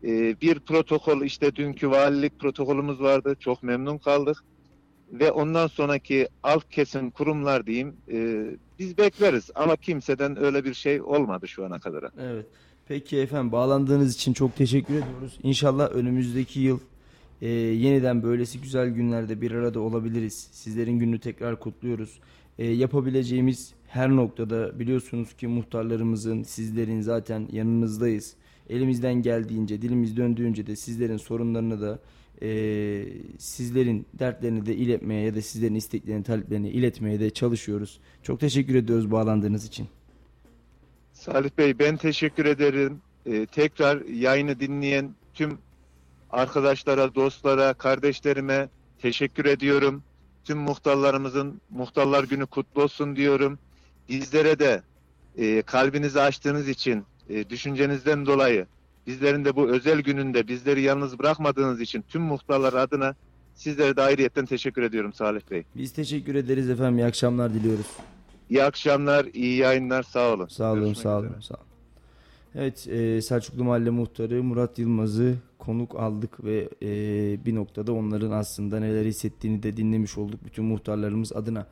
e, 0.04 0.40
bir 0.40 0.60
protokol 0.60 1.22
işte 1.22 1.56
dünkü 1.56 1.90
valilik 1.90 2.38
protokolümüz 2.38 3.00
vardı. 3.00 3.36
Çok 3.40 3.62
memnun 3.62 3.98
kaldık. 3.98 4.44
Ve 5.12 5.30
ondan 5.30 5.66
sonraki 5.66 6.28
alt 6.42 6.70
kesim 6.70 7.10
kurumlar 7.10 7.66
diyeyim 7.66 7.96
e, 8.12 8.46
biz 8.78 8.98
bekleriz 8.98 9.50
ama 9.54 9.76
kimseden 9.76 10.44
öyle 10.44 10.64
bir 10.64 10.74
şey 10.74 11.02
olmadı 11.02 11.48
şu 11.48 11.64
ana 11.64 11.78
kadar. 11.78 12.04
Evet. 12.20 12.46
Peki 12.88 13.18
efendim 13.18 13.52
bağlandığınız 13.52 14.14
için 14.14 14.32
çok 14.32 14.56
teşekkür 14.56 14.94
ediyoruz. 14.94 15.38
İnşallah 15.42 15.90
önümüzdeki 15.90 16.60
yıl 16.60 16.78
e, 17.42 17.48
yeniden 17.48 18.22
böylesi 18.22 18.60
güzel 18.60 18.88
günlerde 18.88 19.40
bir 19.40 19.52
arada 19.52 19.80
olabiliriz. 19.80 20.48
Sizlerin 20.52 20.98
gününü 20.98 21.18
tekrar 21.18 21.60
kutluyoruz. 21.60 22.20
E, 22.58 22.66
yapabileceğimiz 22.66 23.72
her 23.86 24.10
noktada 24.10 24.78
biliyorsunuz 24.78 25.34
ki 25.34 25.46
muhtarlarımızın, 25.46 26.42
sizlerin 26.42 27.00
zaten 27.00 27.48
yanınızdayız. 27.52 28.34
Elimizden 28.68 29.14
geldiğince, 29.14 29.82
dilimiz 29.82 30.16
döndüğünce 30.16 30.66
de 30.66 30.76
sizlerin 30.76 31.16
sorunlarını 31.16 31.80
da 31.80 31.98
e, 32.42 33.04
sizlerin 33.38 34.06
dertlerini 34.18 34.66
de 34.66 34.76
iletmeye 34.76 35.24
ya 35.24 35.34
da 35.34 35.42
sizlerin 35.42 35.74
isteklerini, 35.74 36.22
taleplerini 36.22 36.70
iletmeye 36.70 37.20
de 37.20 37.30
çalışıyoruz. 37.30 38.00
Çok 38.22 38.40
teşekkür 38.40 38.74
ediyoruz 38.74 39.10
bağlandığınız 39.10 39.66
için. 39.66 39.86
Salih 41.12 41.50
Bey 41.58 41.78
ben 41.78 41.96
teşekkür 41.96 42.46
ederim. 42.46 43.00
Ee, 43.26 43.46
tekrar 43.46 44.00
yayını 44.00 44.60
dinleyen 44.60 45.14
tüm 45.34 45.58
arkadaşlara, 46.32 47.14
dostlara, 47.14 47.74
kardeşlerime 47.74 48.68
teşekkür 49.02 49.44
ediyorum. 49.44 50.02
Tüm 50.44 50.58
muhtarlarımızın 50.58 51.60
muhtarlar 51.70 52.24
günü 52.24 52.46
kutlu 52.46 52.82
olsun 52.82 53.16
diyorum. 53.16 53.58
Bizlere 54.08 54.58
de 54.58 54.82
e, 55.36 55.62
kalbinizi 55.62 56.20
açtığınız 56.20 56.68
için, 56.68 57.04
e, 57.28 57.50
düşüncenizden 57.50 58.26
dolayı, 58.26 58.66
bizlerin 59.06 59.44
de 59.44 59.56
bu 59.56 59.68
özel 59.68 60.00
gününde 60.00 60.48
bizleri 60.48 60.82
yalnız 60.82 61.18
bırakmadığınız 61.18 61.80
için 61.80 62.04
tüm 62.08 62.22
muhtarlar 62.22 62.72
adına 62.72 63.14
sizlere 63.54 63.96
de 63.96 64.02
ayrıyetten 64.02 64.46
teşekkür 64.46 64.82
ediyorum 64.82 65.12
Salih 65.12 65.40
Bey. 65.50 65.62
Biz 65.76 65.92
teşekkür 65.92 66.34
ederiz 66.34 66.70
efendim. 66.70 66.98
İyi 66.98 67.06
akşamlar 67.06 67.54
diliyoruz. 67.54 67.86
İyi 68.50 68.64
akşamlar, 68.64 69.24
iyi 69.32 69.56
yayınlar, 69.56 70.02
sağ 70.02 70.32
olun. 70.32 70.46
Sağ 70.46 70.72
olun, 70.72 70.80
Görüşmek 70.80 71.02
sağ 71.02 71.18
olun, 71.18 71.26
üzere. 71.26 71.42
sağ 71.42 71.54
olun. 71.54 71.64
Evet, 72.54 72.88
e, 72.88 73.22
Selçuklu 73.22 73.64
Mahalle 73.64 73.90
Muhtarı 73.90 74.42
Murat 74.42 74.78
Yılmaz'ı 74.78 75.36
konuk 75.58 75.96
aldık 75.96 76.44
ve 76.44 76.68
e, 76.82 76.88
bir 77.46 77.54
noktada 77.54 77.92
onların 77.92 78.30
aslında 78.30 78.80
neler 78.80 79.04
hissettiğini 79.04 79.62
de 79.62 79.76
dinlemiş 79.76 80.18
olduk 80.18 80.44
bütün 80.44 80.64
muhtarlarımız 80.64 81.32
adına. 81.32 81.66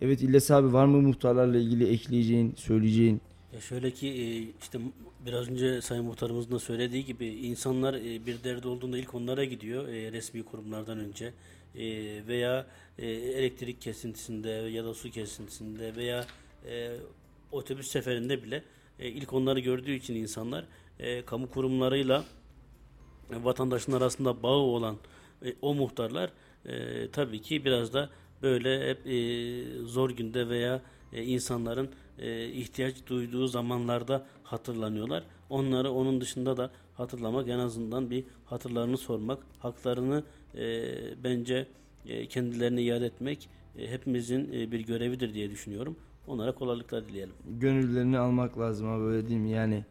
Evet 0.00 0.22
İlyas 0.22 0.50
abi 0.50 0.72
var 0.72 0.86
mı 0.86 1.02
muhtarlarla 1.02 1.58
ilgili 1.58 1.88
ekleyeceğin, 1.88 2.54
söyleyeceğin? 2.56 3.20
Ya 3.54 3.60
şöyle 3.60 3.90
ki 3.90 4.08
e, 4.08 4.24
işte 4.62 4.78
biraz 5.26 5.48
önce 5.48 5.82
Sayın 5.82 6.04
Muhtarımızın 6.04 6.52
da 6.52 6.58
söylediği 6.58 7.04
gibi 7.04 7.26
insanlar 7.26 7.94
e, 7.94 8.26
bir 8.26 8.44
derdi 8.44 8.68
olduğunda 8.68 8.98
ilk 8.98 9.14
onlara 9.14 9.44
gidiyor 9.44 9.88
e, 9.88 10.12
resmi 10.12 10.42
kurumlardan 10.42 10.98
önce 10.98 11.32
veya 12.28 12.66
elektrik 12.98 13.80
kesintisinde 13.80 14.48
ya 14.48 14.84
da 14.84 14.94
su 14.94 15.10
kesintisinde 15.10 15.96
veya 15.96 16.26
otobüs 17.52 17.88
seferinde 17.88 18.42
bile 18.42 18.62
e, 19.00 19.08
ilk 19.08 19.32
onları 19.32 19.60
gördüğü 19.60 19.92
için 19.92 20.14
insanlar 20.14 20.64
e, 20.98 21.22
kamu 21.24 21.50
kurumlarıyla 21.50 22.24
e, 23.32 23.44
vatandaşın 23.44 23.92
arasında 23.92 24.42
bağı 24.42 24.52
olan 24.52 24.96
e, 25.44 25.54
o 25.62 25.74
muhtarlar 25.74 26.30
tabii 27.12 27.42
ki 27.42 27.64
biraz 27.64 27.92
da 27.92 28.10
böyle 28.42 28.88
hep 28.88 28.98
zor 29.88 30.10
günde 30.10 30.48
veya 30.48 30.82
insanların 31.12 31.90
ihtiyaç 32.52 32.94
duyduğu 33.06 33.46
zamanlarda 33.46 34.26
hatırlanıyorlar. 34.44 35.24
Onları 35.50 35.90
onun 35.90 36.20
dışında 36.20 36.56
da 36.56 36.70
hatırlamak 36.94 37.48
en 37.48 37.58
azından 37.58 38.10
bir 38.10 38.24
hatırlarını 38.44 38.96
sormak, 38.98 39.38
haklarını 39.58 40.24
bence 41.24 41.66
e, 42.06 42.26
kendilerine 42.26 42.82
iade 42.82 43.06
etmek 43.06 43.48
hepimizin 43.76 44.52
bir 44.52 44.80
görevidir 44.80 45.34
diye 45.34 45.50
düşünüyorum. 45.50 45.96
Onlara 46.30 46.54
kolaylıklar 46.54 47.08
dileyelim. 47.08 47.34
Gönüllerini 47.58 48.18
almak 48.18 48.58
lazım 48.58 48.88
abi 48.88 49.04
öyle 49.04 49.38
mi? 49.38 49.50
Yani 49.50 49.84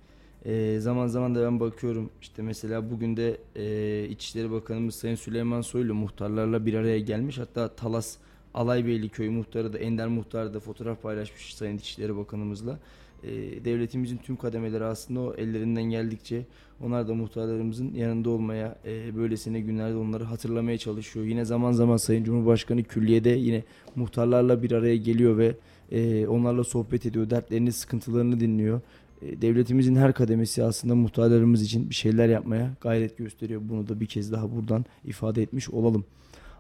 e, 0.46 0.80
zaman 0.80 1.08
zaman 1.08 1.36
da 1.36 1.44
ben 1.44 1.60
bakıyorum 1.60 2.10
işte 2.22 2.42
mesela 2.42 2.92
bugün 2.92 3.18
de 3.18 3.38
e, 3.56 4.08
İçişleri 4.10 4.52
Bakanımız 4.52 4.96
Sayın 4.96 5.16
Süleyman 5.16 5.62
Soylu 5.62 5.94
muhtarlarla 5.94 6.66
bir 6.66 6.74
araya 6.74 7.00
gelmiş. 7.00 7.38
Hatta 7.38 7.68
Talas 7.68 8.18
Alaybeyli 8.54 9.10
Köyü 9.10 9.30
muhtarı 9.30 9.74
da 9.74 9.78
Ender 9.78 10.08
muhtarı 10.08 10.54
da 10.54 10.60
fotoğraf 10.60 11.02
paylaşmış 11.02 11.56
Sayın 11.56 11.78
İçişleri 11.78 12.18
Bakanımızla. 12.18 12.80
E, 13.24 13.30
devletimizin 13.66 14.18
tüm 14.18 14.36
kademeleri 14.36 14.84
aslında 14.84 15.20
o 15.20 15.34
ellerinden 15.34 15.84
geldikçe 15.84 16.46
onlar 16.82 17.08
da 17.08 17.14
muhtarlarımızın 17.14 17.94
yanında 17.94 18.30
olmaya 18.30 18.78
e, 18.86 19.16
böylesine 19.16 19.60
günlerde 19.60 19.98
onları 19.98 20.24
hatırlamaya 20.24 20.78
çalışıyor. 20.78 21.26
Yine 21.26 21.46
zaman 21.46 21.72
zaman 21.72 21.98
Sayın 21.98 22.24
Cumhurbaşkanı 22.24 22.84
külliyede 22.84 23.30
yine 23.30 23.64
muhtarlarla 23.96 24.64
bir 24.64 24.72
araya 24.72 24.98
geliyor 24.98 25.38
ve 25.38 25.56
e, 25.92 26.28
onlarla 26.28 26.64
sohbet 26.64 27.06
ediyor, 27.06 27.30
dertlerini, 27.30 27.72
sıkıntılarını 27.72 28.40
dinliyor. 28.40 28.82
E, 29.22 29.42
devletimizin 29.42 29.96
her 29.96 30.14
kademesi 30.14 30.64
aslında 30.64 30.96
muhtarlarımız 30.96 31.62
için 31.62 31.90
bir 31.90 31.96
şeyler 31.96 32.30
yapmaya 32.30 32.72
gayret 32.82 33.18
gösteriyor. 33.18 33.62
Bunu 33.64 33.88
da 33.88 34.00
bir 34.00 34.06
kez 34.06 34.32
daha 34.32 34.56
buradan 34.56 34.86
ifade 35.06 35.42
etmiş 35.42 35.70
olalım. 35.70 36.06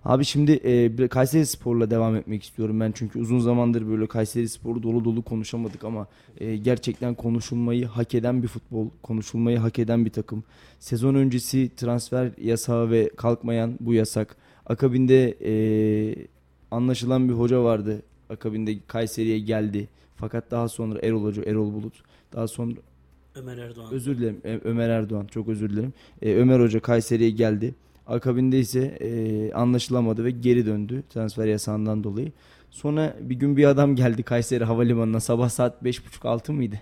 Abi 0.06 0.26
şimdi 0.26 0.52
e, 0.52 1.08
Kayseri 1.08 1.46
Spor'la 1.46 1.92
devam 1.92 2.16
etmek 2.16 2.44
istiyorum 2.44 2.80
ben 2.80 2.92
çünkü 2.96 3.20
uzun 3.20 3.40
zamandır 3.40 3.88
böyle 3.88 4.08
Kayseri 4.08 4.50
Spor'u 4.50 4.84
dolu 4.84 5.06
dolu 5.06 5.22
konuşamadık 5.22 5.84
ama 5.84 6.08
e, 6.38 6.58
gerçekten 6.58 7.16
konuşulmayı 7.16 7.86
hak 7.86 8.16
eden 8.16 8.44
bir 8.44 8.48
futbol, 8.48 8.88
konuşulmayı 9.04 9.58
hak 9.58 9.80
eden 9.80 10.06
bir 10.06 10.10
takım. 10.10 10.44
Sezon 10.80 11.16
öncesi 11.16 11.72
transfer 11.76 12.32
yasağı 12.42 12.92
ve 12.92 13.10
kalkmayan 13.18 13.78
bu 13.80 13.94
yasak. 13.94 14.36
Akabinde 14.66 15.38
e, 15.46 15.54
anlaşılan 16.72 17.30
bir 17.30 17.34
hoca 17.34 17.64
vardı. 17.64 18.02
Akabinde 18.30 18.78
Kayseri'ye 18.88 19.40
geldi. 19.40 19.88
Fakat 20.16 20.52
daha 20.52 20.68
sonra 20.68 21.00
Erol 21.04 21.24
Hoca, 21.24 21.44
Erol 21.44 21.74
Bulut. 21.74 21.94
Daha 22.34 22.48
sonra 22.48 22.74
Ömer 23.36 23.58
Erdoğan. 23.58 23.94
özür 23.94 24.18
dilerim 24.18 24.42
Ö- 24.44 24.60
Ömer 24.64 24.90
Erdoğan 24.90 25.26
çok 25.26 25.48
özür 25.50 25.70
dilerim. 25.70 25.94
E, 26.22 26.34
Ömer 26.36 26.60
Hoca 26.60 26.80
Kayseri'ye 26.80 27.30
geldi. 27.30 27.76
Akabinde 28.08 28.60
ise 28.60 28.80
e, 29.02 29.52
anlaşılamadı 29.54 30.26
ve 30.26 30.32
geri 30.32 30.66
döndü 30.66 31.04
transfer 31.10 31.48
yasağından 31.48 32.04
dolayı. 32.04 32.32
Sonra 32.70 33.16
bir 33.22 33.36
gün 33.36 33.58
bir 33.58 33.66
adam 33.66 33.96
geldi 33.96 34.24
Kayseri 34.24 34.64
Havalimanı'na 34.64 35.20
sabah 35.20 35.50
saat 35.50 35.84
5.30-6 35.84 36.52
mıydı? 36.52 36.76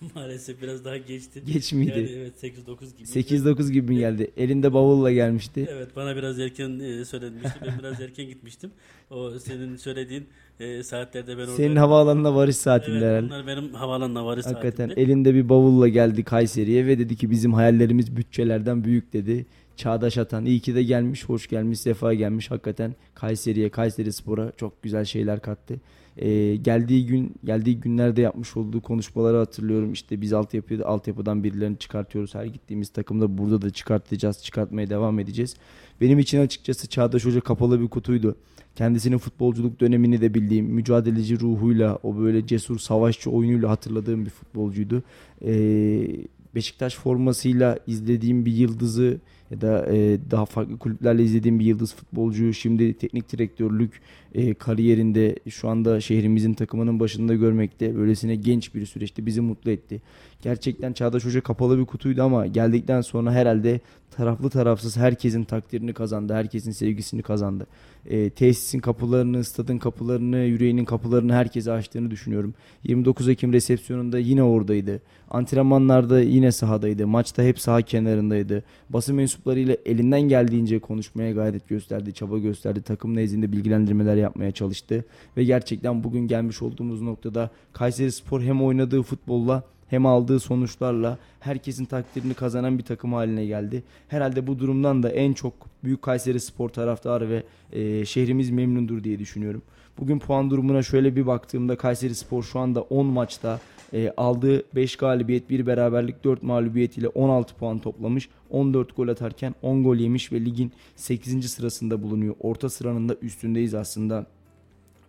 Maalesef 0.14 0.62
biraz 0.62 0.84
daha 0.84 0.96
geçti. 0.96 1.42
Geç 1.46 1.72
miydi? 1.72 1.90
Yani 1.90 2.10
evet 2.10 2.44
8-9 2.44 2.96
gibi. 2.96 3.08
8-9 3.08 3.70
gibi 3.72 3.92
mi 3.92 3.98
geldi? 3.98 4.30
Elinde 4.36 4.72
bavulla 4.74 5.12
gelmişti. 5.12 5.66
Evet 5.70 5.96
bana 5.96 6.16
biraz 6.16 6.38
erken 6.38 6.78
e, 6.78 7.04
söylenmişti. 7.04 7.58
Ben 7.66 7.78
biraz 7.78 8.00
erken 8.00 8.26
gitmiştim. 8.26 8.70
O 9.10 9.38
senin 9.38 9.76
söylediğin 9.76 10.26
e, 10.60 10.82
saatlerde 10.82 11.38
ben 11.38 11.42
orada... 11.42 11.52
Senin 11.52 11.76
havaalanına 11.76 12.34
varış 12.34 12.56
saatinde 12.56 12.98
Evet, 12.98 13.04
herhalde. 13.06 13.26
onlar 13.26 13.46
benim 13.46 13.74
havaalanına 13.74 14.26
varış 14.26 14.46
Hakikaten 14.46 14.88
saatimde. 14.88 15.02
elinde 15.02 15.34
bir 15.34 15.48
bavulla 15.48 15.88
geldi 15.88 16.24
Kayseri'ye 16.24 16.86
ve 16.86 16.98
dedi 16.98 17.16
ki 17.16 17.30
bizim 17.30 17.52
hayallerimiz 17.54 18.16
bütçelerden 18.16 18.84
büyük 18.84 19.12
dedi. 19.12 19.46
Çağdaş 19.76 20.18
Atan 20.18 20.46
iyi 20.46 20.60
ki 20.60 20.74
de 20.74 20.82
gelmiş, 20.82 21.24
hoş 21.24 21.46
gelmiş, 21.48 21.80
sefa 21.80 22.14
gelmiş. 22.14 22.50
Hakikaten 22.50 22.94
Kayseri'ye, 23.14 23.68
Kayseri 23.68 24.12
Spor'a 24.12 24.52
çok 24.56 24.82
güzel 24.82 25.04
şeyler 25.04 25.40
kattı. 25.40 25.80
Ee, 26.16 26.56
geldiği 26.56 27.06
gün, 27.06 27.34
geldiği 27.44 27.80
günlerde 27.80 28.20
yapmış 28.20 28.56
olduğu 28.56 28.80
konuşmaları 28.80 29.36
hatırlıyorum. 29.36 29.92
İşte 29.92 30.20
biz 30.20 30.32
altyapı, 30.32 30.86
altyapıdan 30.86 31.44
birilerini 31.44 31.78
çıkartıyoruz. 31.78 32.34
Her 32.34 32.44
gittiğimiz 32.44 32.88
takımda 32.88 33.38
burada 33.38 33.62
da 33.62 33.70
çıkartacağız, 33.70 34.42
çıkartmaya 34.44 34.90
devam 34.90 35.18
edeceğiz. 35.18 35.56
Benim 36.00 36.18
için 36.18 36.40
açıkçası 36.40 36.88
Çağdaş 36.88 37.24
Hoca 37.24 37.40
kapalı 37.40 37.80
bir 37.80 37.88
kutuydu. 37.88 38.36
Kendisinin 38.78 39.18
futbolculuk 39.18 39.80
dönemini 39.80 40.20
de 40.20 40.34
bildiğim, 40.34 40.66
mücadeleci 40.66 41.40
ruhuyla, 41.40 41.98
o 42.02 42.18
böyle 42.18 42.46
cesur 42.46 42.78
savaşçı 42.78 43.30
oyunuyla 43.30 43.70
hatırladığım 43.70 44.24
bir 44.24 44.30
futbolcuydu. 44.30 45.02
Ee, 45.44 46.06
Beşiktaş 46.54 46.96
formasıyla 46.96 47.78
izlediğim 47.86 48.46
bir 48.46 48.52
yıldızı 48.52 49.18
ya 49.50 49.60
da 49.60 49.86
e, 49.86 50.18
daha 50.30 50.46
farklı 50.46 50.78
kulüplerle 50.78 51.22
izlediğim 51.22 51.58
bir 51.58 51.64
yıldız 51.64 51.94
futbolcuyu 51.94 52.54
şimdi 52.54 52.94
teknik 52.94 53.32
direktörlük 53.32 54.00
e, 54.34 54.54
kariyerinde 54.54 55.36
şu 55.48 55.68
anda 55.68 56.00
şehrimizin 56.00 56.54
takımının 56.54 57.00
başında 57.00 57.34
görmekte 57.34 57.96
böylesine 57.96 58.36
genç 58.36 58.74
bir 58.74 58.86
süreçte 58.86 59.26
bizi 59.26 59.40
mutlu 59.40 59.70
etti. 59.70 60.02
Gerçekten 60.42 60.92
Çağdaş 60.92 61.24
Hoca 61.24 61.40
kapalı 61.40 61.78
bir 61.78 61.86
kutuydu 61.86 62.22
ama 62.22 62.46
geldikten 62.46 63.00
sonra 63.00 63.32
herhalde 63.32 63.80
taraflı 64.10 64.50
tarafsız 64.50 64.96
herkesin 64.96 65.44
takdirini 65.44 65.92
kazandı. 65.92 66.34
Herkesin 66.34 66.70
sevgisini 66.70 67.22
kazandı. 67.22 67.66
E, 68.06 68.30
tesisin 68.30 68.80
kapılarını, 68.80 69.44
stadın 69.44 69.78
kapılarını, 69.78 70.36
yüreğinin 70.38 70.84
kapılarını 70.84 71.32
herkese 71.32 71.72
açtığını 71.72 72.10
düşünüyorum. 72.10 72.54
29 72.84 73.28
Ekim 73.28 73.52
resepsiyonunda 73.52 74.18
yine 74.18 74.42
oradaydı. 74.42 75.00
Antrenmanlarda 75.30 76.20
yine 76.20 76.52
sahadaydı. 76.52 77.06
Maçta 77.06 77.42
hep 77.42 77.58
saha 77.60 77.82
kenarındaydı. 77.82 78.62
Basın 78.90 79.16
mensuplarıyla 79.16 79.76
elinden 79.86 80.20
geldiğince 80.20 80.78
konuşmaya 80.78 81.32
gayret 81.32 81.68
gösterdi, 81.68 82.12
çaba 82.12 82.38
gösterdi. 82.38 82.82
Takım 82.82 83.16
nezdinde 83.16 83.52
bilgilendirmeler 83.52 84.16
yapmaya 84.16 84.52
çalıştı. 84.52 85.04
Ve 85.36 85.44
gerçekten 85.44 86.04
bugün 86.04 86.28
gelmiş 86.28 86.62
olduğumuz 86.62 87.02
noktada 87.02 87.50
Kayseri 87.72 88.12
Spor 88.12 88.42
hem 88.42 88.62
oynadığı 88.62 89.02
futbolla 89.02 89.64
hem 89.88 90.06
aldığı 90.06 90.40
sonuçlarla 90.40 91.18
herkesin 91.40 91.84
takdirini 91.84 92.34
kazanan 92.34 92.78
bir 92.78 92.84
takım 92.84 93.12
haline 93.12 93.46
geldi. 93.46 93.82
Herhalde 94.08 94.46
bu 94.46 94.58
durumdan 94.58 95.02
da 95.02 95.10
en 95.10 95.32
çok 95.32 95.54
Büyük 95.84 96.02
Kayseri 96.02 96.40
Spor 96.40 96.68
taraftarı 96.68 97.28
ve 97.28 97.42
e, 97.72 98.04
şehrimiz 98.04 98.50
memnundur 98.50 99.04
diye 99.04 99.18
düşünüyorum. 99.18 99.62
Bugün 99.98 100.18
puan 100.18 100.50
durumuna 100.50 100.82
şöyle 100.82 101.16
bir 101.16 101.26
baktığımda 101.26 101.76
Kayseri 101.76 102.14
Spor 102.14 102.42
şu 102.42 102.58
anda 102.58 102.80
10 102.80 103.06
maçta 103.06 103.60
e, 103.92 104.12
aldığı 104.16 104.62
5 104.74 104.96
galibiyet, 104.96 105.50
1 105.50 105.66
beraberlik, 105.66 106.24
4 106.24 106.42
mağlubiyet 106.42 106.98
ile 106.98 107.08
16 107.08 107.54
puan 107.54 107.78
toplamış. 107.78 108.28
14 108.50 108.96
gol 108.96 109.08
atarken 109.08 109.54
10 109.62 109.84
gol 109.84 109.96
yemiş 109.96 110.32
ve 110.32 110.44
ligin 110.44 110.72
8. 110.96 111.50
sırasında 111.50 112.02
bulunuyor. 112.02 112.34
Orta 112.40 112.68
sıranın 112.68 113.08
da 113.08 113.16
üstündeyiz 113.22 113.74
aslında. 113.74 114.26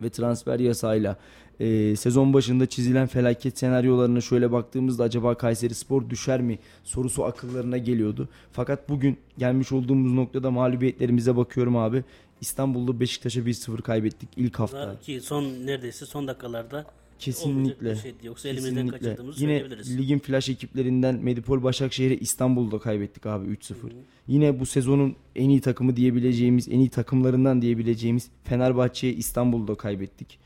Ve 0.02 0.10
transfer 0.10 0.60
yasayla 0.60 1.18
e, 1.60 1.96
sezon 1.96 2.34
başında 2.34 2.66
çizilen 2.66 3.08
felaket 3.08 3.58
senaryolarına 3.58 4.22
şöyle 4.22 4.52
baktığımızda 4.52 5.04
acaba 5.04 5.36
Kayseri 5.36 5.74
Spor 5.74 6.10
düşer 6.10 6.42
mi 6.42 6.60
sorusu 6.84 7.24
akıllarına 7.26 7.78
geliyordu. 7.78 8.30
Fakat 8.52 8.90
bugün 8.90 9.18
gelmiş 9.38 9.72
olduğumuz 9.72 10.14
noktada 10.14 10.52
mağlubiyetlerimize 10.52 11.36
bakıyorum 11.36 11.78
abi. 11.78 12.04
İstanbul'da 12.42 13.00
Beşiktaş'a 13.00 13.40
1-0 13.40 13.82
kaybettik 13.82 14.30
ilk 14.38 14.60
hafta. 14.60 15.00
Ki 15.00 15.22
son 15.22 15.44
neredeyse 15.44 16.06
son 16.06 16.28
dakikalarda 16.28 16.86
Kesinlikle. 17.20 17.96
Şey 17.96 18.14
Yoksa 18.24 18.50
elimizden 18.50 18.76
Kesinlikle. 18.76 18.98
kaçırdığımızı 18.98 19.42
Yine 19.42 19.52
söyleyebiliriz. 19.52 19.98
ligin 19.98 20.20
flash 20.20 20.50
ekiplerinden 20.50 21.16
Medipol 21.16 21.64
Başakşehir'e 21.64 22.18
İstanbul'da 22.18 22.80
kaybettik 22.80 23.26
abi 23.26 23.48
3-0. 23.48 23.74
Yine 24.28 24.60
bu 24.60 24.66
sezonun 24.66 25.16
en 25.36 25.50
iyi 25.50 25.62
takımı 25.62 25.96
diyebileceğimiz, 25.96 26.68
en 26.70 26.80
iyi 26.80 26.90
takımlarından 26.90 27.62
diyebileceğimiz 27.62 28.30
Fenerbahçe'ye 28.44 29.14
İstanbul'da 29.14 29.76
kaybettik. 29.76 30.40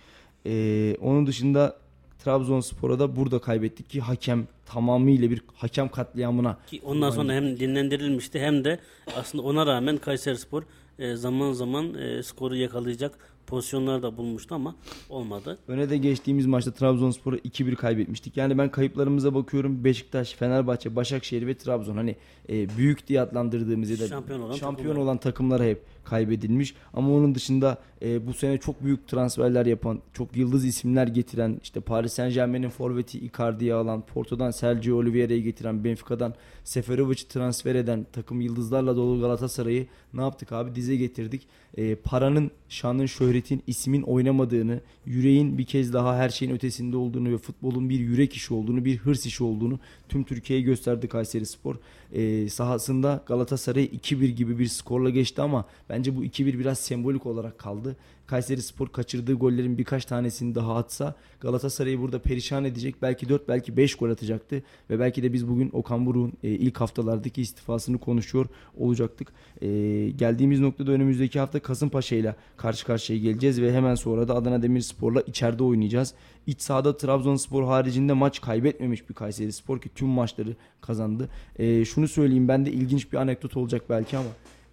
Ee, 0.45 0.95
onun 1.01 1.27
dışında 1.27 1.77
Trabzonspor'a 2.23 2.99
da 2.99 3.15
burada 3.15 3.39
kaybettik 3.39 3.89
ki 3.89 4.01
hakem 4.01 4.47
tamamıyla 4.65 5.29
bir 5.29 5.41
hakem 5.53 5.89
katliamına 5.89 6.57
Ki 6.67 6.81
ondan 6.85 7.09
sonra 7.09 7.33
hem 7.33 7.59
dinlendirilmişti 7.59 8.39
hem 8.39 8.63
de 8.63 8.79
aslında 9.15 9.43
ona 9.43 9.65
rağmen 9.65 9.97
Kayserispor 9.97 10.63
e, 10.99 11.15
zaman 11.15 11.53
zaman 11.53 11.93
e, 11.93 12.23
skoru 12.23 12.55
yakalayacak 12.55 13.33
pozisyonlar 13.47 14.03
da 14.03 14.17
bulmuştu 14.17 14.55
ama 14.55 14.75
olmadı. 15.09 15.57
Öne 15.67 15.89
de 15.89 15.97
geçtiğimiz 15.97 16.45
maçta 16.45 16.71
Trabzonspor'a 16.71 17.37
2-1 17.37 17.75
kaybetmiştik. 17.75 18.37
Yani 18.37 18.57
ben 18.57 18.71
kayıplarımıza 18.71 19.35
bakıyorum. 19.35 19.83
Beşiktaş, 19.83 20.33
Fenerbahçe, 20.33 20.95
Başakşehir 20.95 21.47
ve 21.47 21.57
Trabzon. 21.57 21.97
Hani 21.97 22.15
e, 22.49 22.77
büyük 22.77 23.07
diye 23.07 23.21
adlandırdığımız 23.21 23.89
ya 23.89 23.99
da 23.99 24.07
Şampiyon 24.07 24.41
olan 24.41 24.55
şampiyon 24.55 24.87
takımlar. 24.87 25.05
olan 25.05 25.17
takımlara 25.17 25.63
hep 25.63 25.81
kaybedilmiş. 26.03 26.75
Ama 26.93 27.11
onun 27.13 27.35
dışında 27.35 27.77
e, 28.03 28.27
bu 28.27 28.33
sene 28.33 28.57
çok 28.57 28.83
büyük 28.83 29.07
transferler 29.07 29.65
yapan, 29.65 29.99
çok 30.13 30.37
yıldız 30.37 30.65
isimler 30.65 31.07
getiren, 31.07 31.59
işte 31.63 31.79
Paris 31.79 32.13
Saint 32.13 32.33
Germain'in 32.33 32.69
forveti 32.69 33.19
Icardi'yi 33.19 33.73
alan, 33.73 34.01
Porto'dan 34.01 34.51
Sergio 34.51 34.97
Oliveira'yı 34.97 35.43
getiren, 35.43 35.83
Benfica'dan 35.83 36.33
Seferovic'i 36.63 37.27
transfer 37.27 37.75
eden 37.75 38.05
takım 38.13 38.41
yıldızlarla 38.41 38.95
dolu 38.95 39.21
Galatasaray'ı 39.21 39.87
ne 40.13 40.21
yaptık 40.21 40.51
abi? 40.51 40.75
Dize 40.75 40.95
getirdik. 40.95 41.47
E, 41.77 41.95
paranın, 41.95 42.51
şanın, 42.69 43.05
şöhretin, 43.05 43.63
ismin 43.67 44.01
oynamadığını, 44.01 44.79
yüreğin 45.05 45.57
bir 45.57 45.65
kez 45.65 45.93
daha 45.93 46.17
her 46.17 46.29
şeyin 46.29 46.51
ötesinde 46.51 46.97
olduğunu 46.97 47.31
ve 47.31 47.37
futbolun 47.37 47.89
bir 47.89 47.99
yürek 47.99 48.33
işi 48.33 48.53
olduğunu, 48.53 48.85
bir 48.85 48.97
hırs 48.97 49.25
işi 49.25 49.43
olduğunu 49.43 49.79
tüm 50.09 50.23
Türkiye'ye 50.23 50.65
gösterdi 50.65 51.07
Kayseri 51.07 51.45
Spor. 51.45 51.75
E, 52.13 52.49
sahasında 52.49 53.23
Galatasaray 53.25 53.83
2-1 53.83 54.25
gibi 54.25 54.59
bir 54.59 54.67
skorla 54.67 55.09
geçti 55.09 55.41
ama 55.41 55.65
bence 55.89 56.15
bu 56.15 56.25
2-1 56.25 56.59
biraz 56.59 56.79
sembolik 56.79 57.25
olarak 57.25 57.59
kaldı. 57.59 57.92
Kayseri 58.27 58.61
Spor 58.61 58.87
kaçırdığı 58.87 59.33
gollerin 59.33 59.77
birkaç 59.77 60.05
tanesini 60.05 60.55
daha 60.55 60.75
atsa 60.75 61.15
Galatasaray'ı 61.39 61.99
burada 61.99 62.19
perişan 62.19 62.65
edecek. 62.65 62.95
Belki 63.01 63.29
4 63.29 63.47
belki 63.47 63.77
5 63.77 63.95
gol 63.95 64.09
atacaktı. 64.09 64.63
Ve 64.89 64.99
belki 64.99 65.23
de 65.23 65.33
biz 65.33 65.47
bugün 65.47 65.69
Okan 65.73 66.05
Buruk'un 66.05 66.33
e, 66.43 66.49
ilk 66.49 66.81
haftalardaki 66.81 67.41
istifasını 67.41 67.97
konuşuyor 67.97 68.45
olacaktık. 68.77 69.27
E, 69.61 69.67
geldiğimiz 70.09 70.59
noktada 70.59 70.91
önümüzdeki 70.91 71.39
hafta 71.39 71.59
Kasımpaşa 71.59 72.15
ile 72.15 72.35
karşı 72.57 72.85
karşıya 72.85 73.19
geleceğiz. 73.19 73.61
Ve 73.61 73.73
hemen 73.73 73.95
sonra 73.95 74.27
da 74.27 74.35
Adana 74.35 74.63
Demirspor'la 74.63 75.21
içeride 75.21 75.63
oynayacağız. 75.63 76.13
İç 76.47 76.61
sahada 76.61 76.97
Trabzonspor 76.97 77.63
haricinde 77.63 78.13
maç 78.13 78.41
kaybetmemiş 78.41 79.09
bir 79.09 79.13
Kayseri 79.13 79.51
Spor 79.51 79.81
ki 79.81 79.89
tüm 79.95 80.07
maçları 80.07 80.55
kazandı. 80.81 81.29
E, 81.59 81.85
şunu 81.85 82.07
söyleyeyim 82.07 82.47
ben 82.47 82.65
de 82.65 82.71
ilginç 82.71 83.11
bir 83.11 83.17
anekdot 83.17 83.57
olacak 83.57 83.83
belki 83.89 84.17
ama 84.17 84.29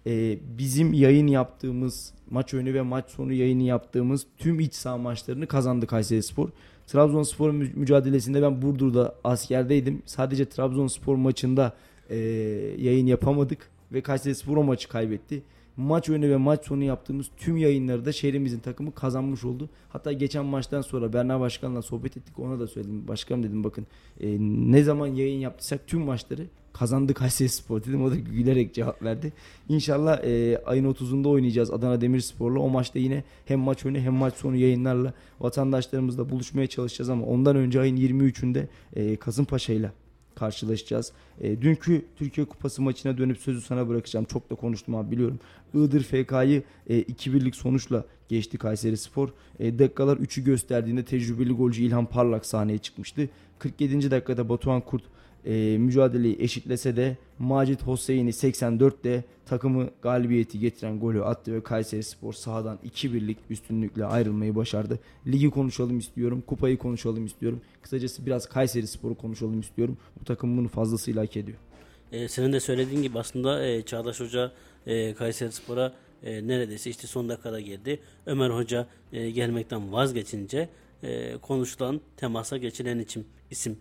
e, 0.07 0.39
bizim 0.57 0.93
yayın 0.93 1.27
yaptığımız 1.27 2.13
maç 2.29 2.53
önü 2.53 2.73
ve 2.73 2.81
maç 2.81 3.09
sonu 3.09 3.33
yayını 3.33 3.63
yaptığımız 3.63 4.25
tüm 4.37 4.59
iç 4.59 4.73
saha 4.73 4.97
maçlarını 4.97 5.47
kazandı 5.47 5.87
Kayseri 5.87 6.23
Spor. 6.23 6.49
Trabzonspor 6.87 7.51
mü- 7.51 7.71
mücadelesinde 7.75 8.41
ben 8.41 8.61
Burdur'da 8.61 9.15
askerdeydim. 9.23 10.01
Sadece 10.05 10.45
Trabzonspor 10.45 11.15
maçında 11.15 11.73
e, 12.09 12.17
yayın 12.77 13.05
yapamadık 13.05 13.69
ve 13.91 14.01
Kayseri 14.01 14.35
Spor 14.35 14.57
o 14.57 14.63
maçı 14.63 14.89
kaybetti. 14.89 15.43
Maç 15.77 16.09
önü 16.09 16.29
ve 16.29 16.37
maç 16.37 16.65
sonu 16.65 16.83
yaptığımız 16.83 17.29
tüm 17.37 17.57
yayınları 17.57 18.05
da 18.05 18.11
şehrimizin 18.11 18.59
takımı 18.59 18.93
kazanmış 18.93 19.43
oldu. 19.43 19.69
Hatta 19.89 20.11
geçen 20.11 20.45
maçtan 20.45 20.81
sonra 20.81 21.13
Berna 21.13 21.39
Başkan'la 21.39 21.81
sohbet 21.81 22.17
ettik. 22.17 22.39
Ona 22.39 22.59
da 22.59 22.67
söyledim. 22.67 23.07
Başkanım 23.07 23.43
dedim 23.43 23.63
bakın 23.63 23.87
e, 24.21 24.37
ne 24.71 24.83
zaman 24.83 25.07
yayın 25.07 25.39
yaptıysak 25.39 25.87
tüm 25.87 26.01
maçları 26.01 26.47
kazandı 26.73 27.13
Kayseri 27.13 27.49
Spor 27.49 27.83
dedim. 27.83 28.03
O 28.03 28.11
da 28.11 28.15
gülerek 28.15 28.73
cevap 28.73 29.03
verdi. 29.03 29.33
İnşallah 29.69 30.23
e, 30.23 30.61
ayın 30.65 30.93
30'unda 30.93 31.27
oynayacağız 31.27 31.71
Adana 31.71 32.01
Demirspor'la. 32.01 32.59
O 32.59 32.69
maçta 32.69 32.99
yine 32.99 33.23
hem 33.45 33.59
maç 33.59 33.85
önü 33.85 33.99
hem 33.99 34.13
maç 34.13 34.33
sonu 34.33 34.55
yayınlarla 34.55 35.13
vatandaşlarımızla 35.39 36.29
buluşmaya 36.29 36.67
çalışacağız 36.67 37.09
ama 37.09 37.25
ondan 37.25 37.55
önce 37.55 37.79
ayın 37.79 37.97
23'ünde 37.97 38.67
e, 38.95 39.15
Kasımpaşa'yla 39.15 39.93
karşılaşacağız. 40.35 41.11
E, 41.41 41.61
dünkü 41.61 42.05
Türkiye 42.15 42.45
Kupası 42.45 42.81
maçına 42.81 43.17
dönüp 43.17 43.37
sözü 43.37 43.61
sana 43.61 43.87
bırakacağım. 43.89 44.25
Çok 44.25 44.49
da 44.49 44.55
konuştum 44.55 44.95
abi 44.95 45.11
biliyorum. 45.11 45.39
Iğdır 45.73 46.03
FK'yı 46.03 46.63
e, 46.87 47.01
2-1'lik 47.01 47.55
sonuçla 47.55 48.05
geçti 48.29 48.57
Kayseri 48.57 48.97
Spor. 48.97 49.29
E, 49.59 49.79
dakikalar 49.79 50.17
3'ü 50.17 50.43
gösterdiğinde 50.43 51.05
tecrübeli 51.05 51.53
golcü 51.53 51.83
İlhan 51.83 52.05
Parlak 52.05 52.45
sahneye 52.45 52.77
çıkmıştı. 52.77 53.29
47. 53.59 54.11
dakikada 54.11 54.49
Batuhan 54.49 54.81
Kurt 54.81 55.03
e, 55.45 55.77
mücadeleyi 55.77 56.35
eşitlese 56.39 56.95
de 56.95 57.17
Macit 57.39 57.83
Hosseini 57.83 58.29
84'te 58.29 59.23
takımı 59.45 59.89
galibiyeti 60.01 60.59
getiren 60.59 60.99
golü 60.99 61.23
attı 61.23 61.53
ve 61.53 61.63
Kayseri 61.63 62.03
Spor 62.03 62.33
sahadan 62.33 62.79
2-1'lik 62.85 63.37
üstünlükle 63.49 64.05
ayrılmayı 64.05 64.55
başardı. 64.55 64.99
Ligi 65.27 65.49
konuşalım 65.49 65.99
istiyorum, 65.99 66.43
kupayı 66.47 66.77
konuşalım 66.77 67.25
istiyorum. 67.25 67.61
Kısacası 67.81 68.25
biraz 68.25 68.45
Kayseri 68.49 68.87
Spor'u 68.87 69.15
konuşalım 69.15 69.59
istiyorum. 69.59 69.97
Bu 70.21 70.25
takım 70.25 70.57
bunu 70.57 70.67
fazlasıyla 70.67 71.21
hak 71.21 71.37
ediyor. 71.37 71.57
E, 72.11 72.27
senin 72.27 72.53
de 72.53 72.59
söylediğin 72.59 73.01
gibi 73.01 73.19
aslında 73.19 73.65
e, 73.65 73.81
Çağdaş 73.81 74.19
Hoca 74.19 74.51
e, 74.87 75.13
Kayserispor'a 75.13 75.93
e, 76.23 76.47
neredeyse 76.47 76.89
işte 76.89 77.07
son 77.07 77.29
dakikada 77.29 77.59
geldi. 77.59 77.99
Ömer 78.25 78.49
Hoca 78.49 78.87
e, 79.13 79.29
gelmekten 79.29 79.91
vazgeçince 79.91 80.69
e, 81.03 81.37
konuşulan 81.37 82.01
temasa 82.17 82.57
geçilen 82.57 82.99
için, 82.99 83.27
isim. 83.51 83.77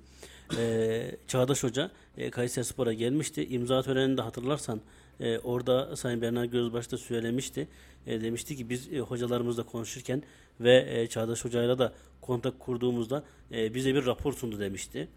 E, 0.58 1.16
Çağdaş 1.26 1.62
Hoca 1.62 1.90
e, 2.16 2.30
Kayserispor'a 2.30 2.92
gelmişti. 2.92 3.46
İmza 3.46 3.82
töreninde 3.82 4.22
hatırlarsan 4.22 4.80
e, 5.20 5.38
orada 5.38 5.96
Sayın 5.96 6.22
Berna 6.22 6.46
Gözbaş 6.46 6.92
da 6.92 6.98
söylemişti. 6.98 7.68
E, 8.06 8.20
demişti 8.20 8.56
ki 8.56 8.70
biz 8.70 8.92
e, 8.92 9.00
hocalarımızla 9.00 9.62
konuşurken 9.62 10.22
ve 10.60 10.86
e, 10.88 11.06
Çağdaş 11.06 11.44
Hoca'yla 11.44 11.78
da 11.78 11.92
kontak 12.20 12.60
kurduğumuzda 12.60 13.24
e, 13.52 13.74
bize 13.74 13.94
bir 13.94 14.06
rapor 14.06 14.32
sundu 14.32 14.60
demişti 14.60 15.08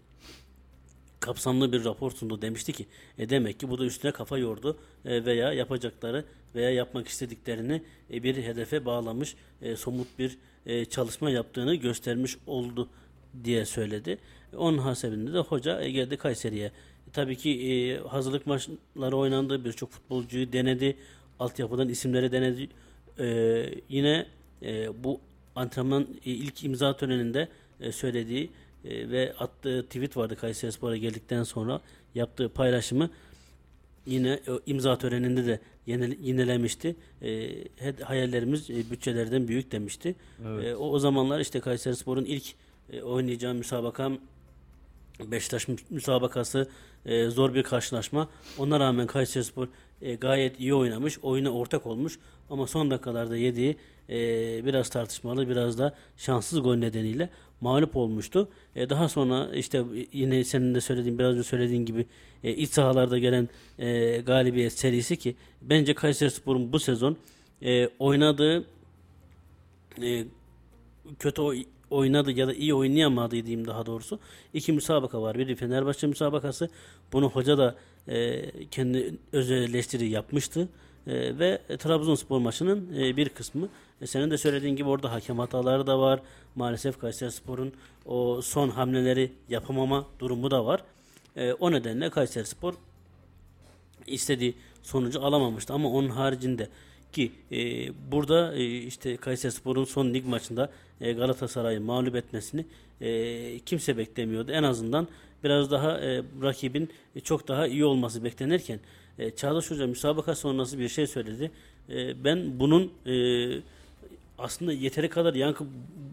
kapsamlı 1.24 1.72
bir 1.72 1.84
rapor 1.84 2.10
sundu 2.10 2.42
demişti 2.42 2.72
ki 2.72 2.86
e 3.18 3.28
demek 3.28 3.60
ki 3.60 3.70
bu 3.70 3.78
da 3.78 3.84
üstüne 3.84 4.12
kafa 4.12 4.38
yordu 4.38 4.78
e, 5.04 5.24
veya 5.24 5.52
yapacakları 5.52 6.24
veya 6.54 6.70
yapmak 6.70 7.08
istediklerini 7.08 7.82
e, 8.12 8.22
bir 8.22 8.36
hedefe 8.36 8.84
bağlamış 8.84 9.36
e, 9.62 9.76
somut 9.76 10.18
bir 10.18 10.38
e, 10.66 10.84
çalışma 10.84 11.30
yaptığını 11.30 11.74
göstermiş 11.74 12.36
oldu 12.46 12.88
diye 13.44 13.64
söyledi. 13.64 14.18
Onun 14.56 14.78
hasebinde 14.78 15.32
de 15.32 15.38
hoca 15.38 15.80
e, 15.80 15.90
geldi 15.90 16.16
Kayseri'ye. 16.16 16.72
Tabii 17.12 17.36
ki 17.36 17.50
e, 17.50 17.98
hazırlık 18.08 18.46
maçları 18.46 19.16
oynandı. 19.16 19.64
Birçok 19.64 19.90
futbolcuyu 19.90 20.52
denedi. 20.52 20.96
Altyapıdan 21.38 21.88
isimleri 21.88 22.32
denedi. 22.32 22.68
E, 23.18 23.26
yine 23.88 24.26
e, 24.62 25.04
bu 25.04 25.20
antrenman 25.56 26.02
e, 26.02 26.30
ilk 26.30 26.64
imza 26.64 26.96
töreninde 26.96 27.48
e, 27.80 27.92
söylediği 27.92 28.50
e, 28.84 29.10
ve 29.10 29.34
attığı 29.38 29.82
tweet 29.82 30.16
vardı 30.16 30.36
Kayserispor'a 30.36 30.96
geldikten 30.96 31.42
sonra 31.42 31.80
yaptığı 32.14 32.48
paylaşımı 32.48 33.10
yine 34.06 34.40
imza 34.66 34.98
töreninde 34.98 35.46
de 35.46 35.60
yenile, 35.86 36.16
yinelemişti. 36.22 36.96
E, 37.22 37.50
hayallerimiz 38.02 38.68
bütçelerden 38.90 39.48
büyük 39.48 39.72
demişti. 39.72 40.14
Evet. 40.46 40.64
E, 40.64 40.76
o, 40.76 40.90
o 40.90 40.98
zamanlar 40.98 41.40
işte 41.40 41.60
Kayseri 41.60 41.96
Spor'un 41.96 42.24
ilk 42.24 42.44
e, 42.92 43.02
oynayacağı 43.02 43.54
müsabaka 43.54 44.10
Beşiktaş 45.20 45.68
müsabakası 45.90 46.68
e, 47.06 47.28
zor 47.28 47.54
bir 47.54 47.62
karşılaşma. 47.62 48.28
Ona 48.58 48.80
rağmen 48.80 49.06
Kayserispor 49.06 49.68
e, 50.02 50.14
gayet 50.14 50.60
iyi 50.60 50.74
oynamış. 50.74 51.18
Oyuna 51.18 51.50
ortak 51.50 51.86
olmuş. 51.86 52.18
Ama 52.50 52.66
son 52.66 52.90
dakikalarda 52.90 53.36
yediği 53.36 53.76
e, 54.08 54.16
biraz 54.64 54.88
tartışmalı 54.88 55.48
biraz 55.48 55.78
da 55.78 55.94
şanssız 56.16 56.62
gol 56.62 56.74
nedeniyle 56.74 57.30
mağlup 57.60 57.96
olmuştu. 57.96 58.48
E, 58.76 58.90
daha 58.90 59.08
sonra 59.08 59.54
işte 59.54 59.84
yine 60.12 60.44
senin 60.44 60.74
de 60.74 60.80
söylediğin 60.80 61.18
biraz 61.18 61.34
önce 61.34 61.42
söylediğin 61.42 61.86
gibi 61.86 62.06
e, 62.44 62.50
iç 62.52 62.70
sahalarda 62.70 63.18
gelen 63.18 63.48
e, 63.78 64.16
galibiyet 64.20 64.72
serisi 64.72 65.16
ki 65.16 65.36
bence 65.62 65.94
Kayserispor'un 65.94 66.72
bu 66.72 66.78
sezon 66.78 67.16
e, 67.62 67.88
oynadığı 67.98 68.64
e, 70.02 70.24
kötü 71.18 71.42
oynadı 71.94 72.32
ya 72.32 72.46
da 72.48 72.54
iyi 72.54 72.74
oynayamadı 72.74 73.30
diyeyim 73.30 73.66
daha 73.66 73.86
doğrusu. 73.86 74.18
İki 74.54 74.72
müsabaka 74.72 75.22
var. 75.22 75.38
Biri 75.38 75.56
Fenerbahçe 75.56 76.06
müsabakası. 76.06 76.68
Bunu 77.12 77.30
hoca 77.30 77.58
da 77.58 77.74
e, 78.08 78.50
kendi 78.70 79.14
öz 79.32 79.50
eleştiri 79.50 80.08
yapmıştı. 80.08 80.68
E, 81.06 81.38
ve 81.38 81.60
Trabzonspor 81.78 82.38
maçının 82.38 82.88
e, 82.98 83.16
bir 83.16 83.28
kısmı. 83.28 83.68
E, 84.00 84.06
senin 84.06 84.30
de 84.30 84.38
söylediğin 84.38 84.76
gibi 84.76 84.88
orada 84.88 85.12
hakem 85.12 85.38
hataları 85.38 85.86
da 85.86 85.98
var. 86.00 86.20
Maalesef 86.54 86.98
Kayserispor'un 86.98 87.72
o 88.06 88.42
son 88.42 88.68
hamleleri 88.68 89.32
yapamama 89.48 90.06
durumu 90.18 90.50
da 90.50 90.66
var. 90.66 90.82
E, 91.36 91.52
o 91.52 91.72
nedenle 91.72 92.10
Kayserispor 92.10 92.74
istediği 94.06 94.54
sonucu 94.82 95.24
alamamıştı. 95.24 95.72
Ama 95.72 95.90
onun 95.90 96.08
haricinde 96.08 96.68
ki 97.14 97.32
e, 97.52 97.58
burada 98.12 98.54
e, 98.54 98.64
işte 98.64 99.16
Kayserispor'un 99.16 99.84
son 99.84 100.14
lig 100.14 100.26
maçında 100.26 100.70
e, 101.00 101.12
Galatasaray'ı 101.12 101.80
mağlup 101.80 102.16
etmesini 102.16 102.66
e, 103.00 103.58
kimse 103.58 103.98
beklemiyordu. 103.98 104.52
En 104.52 104.62
azından 104.62 105.08
biraz 105.44 105.70
daha 105.70 106.00
e, 106.00 106.22
rakibin 106.42 106.90
çok 107.24 107.48
daha 107.48 107.66
iyi 107.66 107.84
olması 107.84 108.24
beklenirken 108.24 108.80
e, 109.18 109.30
Çağdaş 109.30 109.70
Hoca 109.70 109.86
müsabaka 109.86 110.34
sonrası 110.34 110.78
bir 110.78 110.88
şey 110.88 111.06
söyledi. 111.06 111.50
E, 111.88 112.24
ben 112.24 112.60
bunun 112.60 112.92
e, 113.06 113.14
aslında 114.38 114.72
yeteri 114.72 115.08
kadar 115.08 115.34
yankı 115.34 115.64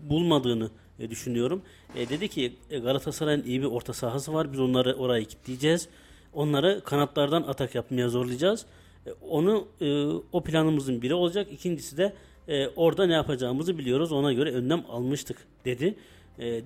bulmadığını 0.10 0.70
e, 1.00 1.10
düşünüyorum. 1.10 1.62
E, 1.96 2.10
dedi 2.10 2.28
ki 2.28 2.54
e, 2.70 2.80
Galatasaray'ın 2.80 3.44
iyi 3.44 3.62
bir 3.62 3.66
orta 3.66 3.94
sahası 3.94 4.34
var. 4.34 4.54
Biz 4.54 4.60
onları 4.60 4.94
oraya 4.94 5.24
kitleyeceğiz. 5.24 5.88
Onları 6.34 6.82
kanatlardan 6.86 7.42
atak 7.42 7.76
yapmaya 7.76 8.10
zorlayacağız. 8.10 8.66
E, 9.08 9.12
onu 9.12 9.68
e, 9.82 10.06
o 10.32 10.44
planımızın 10.44 11.02
biri 11.02 11.14
olacak. 11.14 11.48
İkincisi 11.52 11.98
de 11.98 12.14
e, 12.48 12.68
orada 12.68 13.06
ne 13.06 13.14
yapacağımızı 13.14 13.78
biliyoruz. 13.78 14.12
Ona 14.12 14.34
göre 14.34 14.52
önlem 14.52 14.84
almıştık 14.90 15.38
dedi. 15.66 15.96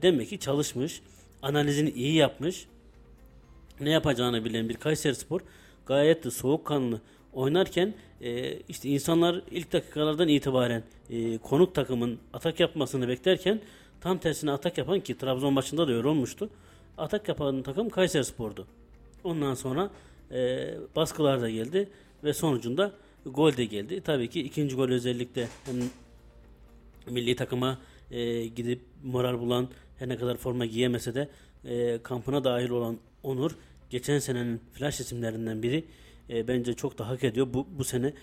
Demek 0.01 0.29
ki 0.29 0.39
çalışmış. 0.39 1.01
Analizini 1.41 1.89
iyi 1.89 2.13
yapmış. 2.13 2.65
Ne 3.79 3.89
yapacağını 3.89 4.45
bilen 4.45 4.69
bir 4.69 4.73
Kayseri 4.73 5.15
Spor 5.15 5.41
gayet 5.85 6.23
de 6.23 6.31
soğukkanlı 6.31 7.01
oynarken 7.33 7.93
işte 8.69 8.89
insanlar 8.89 9.41
ilk 9.51 9.73
dakikalardan 9.73 10.27
itibaren 10.27 10.83
konuk 11.43 11.75
takımın 11.75 12.19
atak 12.33 12.59
yapmasını 12.59 13.07
beklerken 13.07 13.61
tam 14.01 14.17
tersine 14.17 14.51
atak 14.51 14.77
yapan 14.77 14.99
ki 14.99 15.17
Trabzon 15.17 15.53
maçında 15.53 15.87
da 15.87 15.91
öyle 15.91 16.07
olmuştu. 16.07 16.49
Atak 16.97 17.27
yapan 17.27 17.61
takım 17.61 17.89
Kayseri 17.89 18.25
Spor'du. 18.25 18.67
Ondan 19.23 19.53
sonra 19.53 19.89
e, 20.31 20.69
baskılar 20.95 21.41
da 21.41 21.49
geldi 21.49 21.89
ve 22.25 22.33
sonucunda 22.33 22.91
gol 23.25 23.57
de 23.57 23.65
geldi. 23.65 24.01
Tabii 24.01 24.29
ki 24.29 24.41
ikinci 24.41 24.75
gol 24.75 24.89
özellikle 24.89 25.47
hem 25.65 25.75
milli 27.13 27.35
takıma 27.35 27.79
e, 28.11 28.45
gidip 28.45 28.81
moral 29.03 29.39
bulan 29.39 29.67
her 29.99 30.09
ne 30.09 30.17
kadar 30.17 30.37
forma 30.37 30.65
giyemese 30.65 31.15
de 31.15 31.29
e, 31.65 31.99
kampına 32.03 32.43
dahil 32.43 32.69
olan 32.69 32.97
Onur 33.23 33.51
geçen 33.89 34.19
senenin 34.19 34.61
flash 34.73 34.99
isimlerinden 34.99 35.63
biri 35.63 35.83
e, 36.29 36.47
bence 36.47 36.73
çok 36.73 36.97
da 36.97 37.09
hak 37.09 37.23
ediyor. 37.23 37.47
Bu, 37.53 37.67
bu 37.77 37.83
sene 37.83 38.13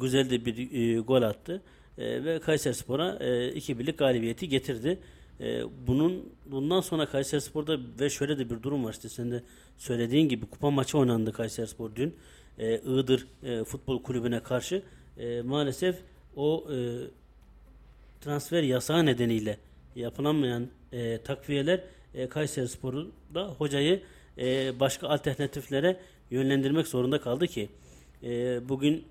güzel 0.00 0.30
de 0.30 0.44
bir 0.44 0.72
e, 0.72 1.00
gol 1.00 1.22
attı 1.22 1.62
e, 1.98 2.24
ve 2.24 2.40
Kayserispor'a 2.40 3.18
e, 3.20 3.52
iki 3.52 3.78
birlik 3.78 3.98
galibiyeti 3.98 4.48
getirdi. 4.48 4.98
E, 5.40 5.62
bunun 5.86 6.28
bundan 6.46 6.80
sonra 6.80 7.06
Kayserispor'da 7.06 7.78
ve 8.00 8.10
şöyle 8.10 8.38
de 8.38 8.50
bir 8.50 8.62
durum 8.62 8.84
var 8.84 8.92
işte 8.92 9.08
sen 9.08 9.30
de 9.30 9.42
söylediğin 9.78 10.28
gibi 10.28 10.46
kupa 10.46 10.70
maçı 10.70 10.98
oynandı 10.98 11.32
Kayserispor 11.32 11.96
dün 11.96 12.14
e, 12.58 12.78
Iğdır 12.78 13.26
e, 13.42 13.64
Futbol 13.64 14.02
Kulübü'ne 14.02 14.40
karşı 14.42 14.82
e, 15.18 15.42
maalesef 15.42 15.96
o 16.36 16.66
e, 16.72 16.76
transfer 18.20 18.62
yasağı 18.62 19.06
nedeniyle 19.06 19.58
yapılamayan 19.96 20.68
e, 20.92 21.18
takviyeler 21.18 21.80
e, 22.14 22.28
Kayseri 22.28 22.68
Spor'u 22.68 23.10
da 23.34 23.48
hocayı 23.48 24.02
e, 24.38 24.80
başka 24.80 25.08
alternatiflere 25.08 26.00
yönlendirmek 26.30 26.86
zorunda 26.86 27.20
kaldı 27.20 27.46
ki 27.46 27.68
e, 28.22 28.60
bugün 28.68 29.04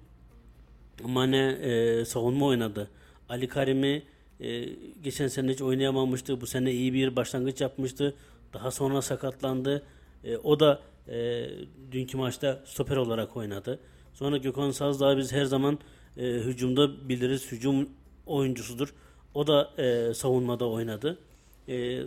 Mane 1.03 1.37
e, 1.51 2.05
savunma 2.05 2.45
oynadı. 2.45 2.89
Ali 3.29 3.47
Karim'i 3.47 4.03
e, 4.39 4.65
geçen 5.03 5.27
sene 5.27 5.51
hiç 5.51 5.61
oynayamamıştı. 5.61 6.41
Bu 6.41 6.47
sene 6.47 6.71
iyi 6.71 6.93
bir 6.93 7.15
başlangıç 7.15 7.61
yapmıştı. 7.61 8.15
Daha 8.53 8.71
sonra 8.71 9.01
sakatlandı. 9.01 9.83
E, 10.23 10.37
o 10.37 10.59
da 10.59 10.79
e, 11.09 11.49
dünkü 11.91 12.17
maçta 12.17 12.63
stoper 12.65 12.97
olarak 12.97 13.37
oynadı. 13.37 13.79
Sonra 14.13 14.37
Gökhan 14.37 14.71
Sazdağ 14.71 15.17
biz 15.17 15.31
her 15.31 15.45
zaman 15.45 15.79
e, 16.17 16.23
hücumda 16.23 17.09
biliriz. 17.09 17.51
Hücum 17.51 17.89
oyuncusudur. 18.25 18.93
O 19.33 19.47
da 19.47 19.73
e, 19.77 20.13
savunmada 20.13 20.69
oynadı. 20.69 21.19
E, 21.67 22.01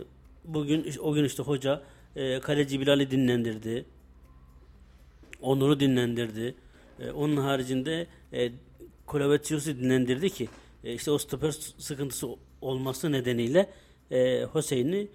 bugün 0.45 0.93
o 0.99 1.13
gün 1.13 1.23
işte 1.23 1.43
hoca 1.43 1.83
e, 2.15 2.39
kaleci 2.39 2.79
Bilal'i 2.79 3.11
dinlendirdi. 3.11 3.85
Onur'u 5.41 5.79
dinlendirdi. 5.79 6.55
E, 6.99 7.11
onun 7.11 7.37
haricinde 7.37 8.07
e, 8.33 8.51
Kolavetius'u 9.05 9.77
dinlendirdi 9.79 10.29
ki 10.29 10.49
e, 10.83 10.93
işte 10.93 11.11
o 11.11 11.17
stoper 11.17 11.51
sıkıntısı 11.77 12.27
olması 12.61 13.11
nedeniyle 13.11 13.69
e, 14.11 14.45
Hüseyin'i 14.55 15.07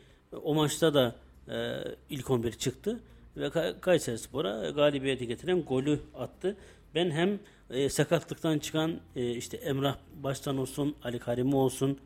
o 0.42 0.55
maçta 0.55 0.94
da 0.94 1.16
e, 1.48 1.79
ilk 2.11 2.31
11 2.31 2.53
çıktı 2.53 3.01
ve 3.38 3.51
Kayseri 3.81 4.18
Spor'a 4.18 4.70
galibiyeti 4.70 5.27
getiren 5.27 5.62
golü 5.62 6.01
attı. 6.14 6.57
Ben 6.94 7.11
hem 7.11 7.38
e, 7.70 7.88
sakatlıktan 7.88 8.59
çıkan 8.59 9.01
e, 9.16 9.31
işte 9.31 9.57
Emrah 9.57 9.96
baştan 10.22 10.59
olsun, 10.59 10.96
Ali 11.03 11.18
Karimi 11.18 11.57
olsun, 11.57 11.98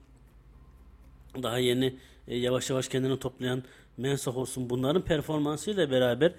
daha 1.43 1.59
yeni 1.59 1.95
e, 2.29 2.37
yavaş 2.37 2.71
yavaş 2.71 2.89
kendini 2.89 3.19
toplayan 3.19 3.63
Mensah 3.97 4.37
olsun 4.37 4.71
bunların 4.71 5.03
performansıyla 5.03 5.91
beraber 5.91 6.33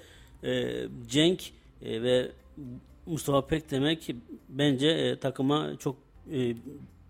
e, 0.43 0.83
Cenk 1.07 1.43
e, 1.81 2.01
ve 2.01 2.31
Mustafa 3.05 3.47
Pek 3.47 3.71
demek 3.71 4.09
bence 4.49 4.87
e, 4.87 5.19
takıma 5.19 5.77
çok 5.79 5.95
e, 6.33 6.55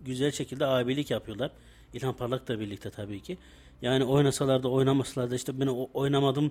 güzel 0.04 0.30
şekilde 0.30 0.66
abilik 0.66 1.10
yapıyorlar. 1.10 1.50
İlhan 1.94 2.16
Parlak'la 2.16 2.60
birlikte 2.60 2.90
tabii 2.90 3.20
ki. 3.20 3.38
Yani 3.82 4.04
oynasalar 4.04 4.62
da 4.62 4.68
oynamasalar 4.68 5.30
da 5.30 5.34
işte 5.34 5.60
ben 5.60 5.66
oynamadım 5.94 6.50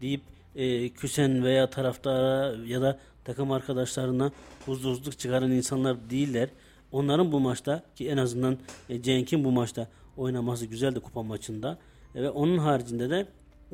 deyip 0.00 0.20
e, 0.56 0.88
küsen 0.88 1.44
veya 1.44 1.70
taraftara 1.70 2.56
ya 2.66 2.82
da 2.82 2.98
takım 3.24 3.52
arkadaşlarına 3.52 4.32
huzursuzluk 4.66 5.18
çıkaran 5.18 5.50
insanlar 5.50 6.10
değiller. 6.10 6.48
Onların 6.92 7.32
bu 7.32 7.40
maçta 7.40 7.82
ki 7.96 8.08
en 8.08 8.16
azından 8.16 8.58
e, 8.88 9.02
Cenk'in 9.02 9.44
bu 9.44 9.50
maçta 9.50 9.88
oynaması 10.16 10.66
güzeldi 10.66 11.00
kupa 11.00 11.22
maçında. 11.22 11.78
E, 12.14 12.22
ve 12.22 12.30
onun 12.30 12.58
haricinde 12.58 13.10
de 13.10 13.26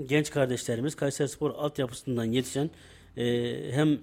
genç 0.09 0.31
kardeşlerimiz 0.31 0.95
Kayseri 0.95 1.29
Spor 1.29 1.51
altyapısından 1.51 2.25
yetişen 2.25 2.71
e, 3.17 3.73
hem 3.73 3.99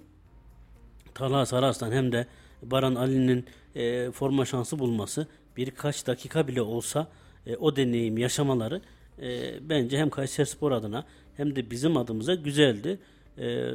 Talha 1.14 1.46
Saraslan 1.46 1.92
hem 1.92 2.12
de 2.12 2.26
Baran 2.62 2.94
Ali'nin 2.94 3.46
e, 3.74 4.10
forma 4.10 4.44
şansı 4.44 4.78
bulması 4.78 5.26
birkaç 5.56 6.06
dakika 6.06 6.48
bile 6.48 6.62
olsa 6.62 7.08
e, 7.46 7.56
o 7.56 7.76
deneyim 7.76 8.18
yaşamaları 8.18 8.80
e, 9.22 9.54
bence 9.68 9.98
hem 9.98 10.10
Kayseri 10.10 10.46
Spor 10.46 10.72
adına 10.72 11.04
hem 11.36 11.56
de 11.56 11.70
bizim 11.70 11.96
adımıza 11.96 12.34
güzeldi. 12.34 12.98
E, 13.38 13.70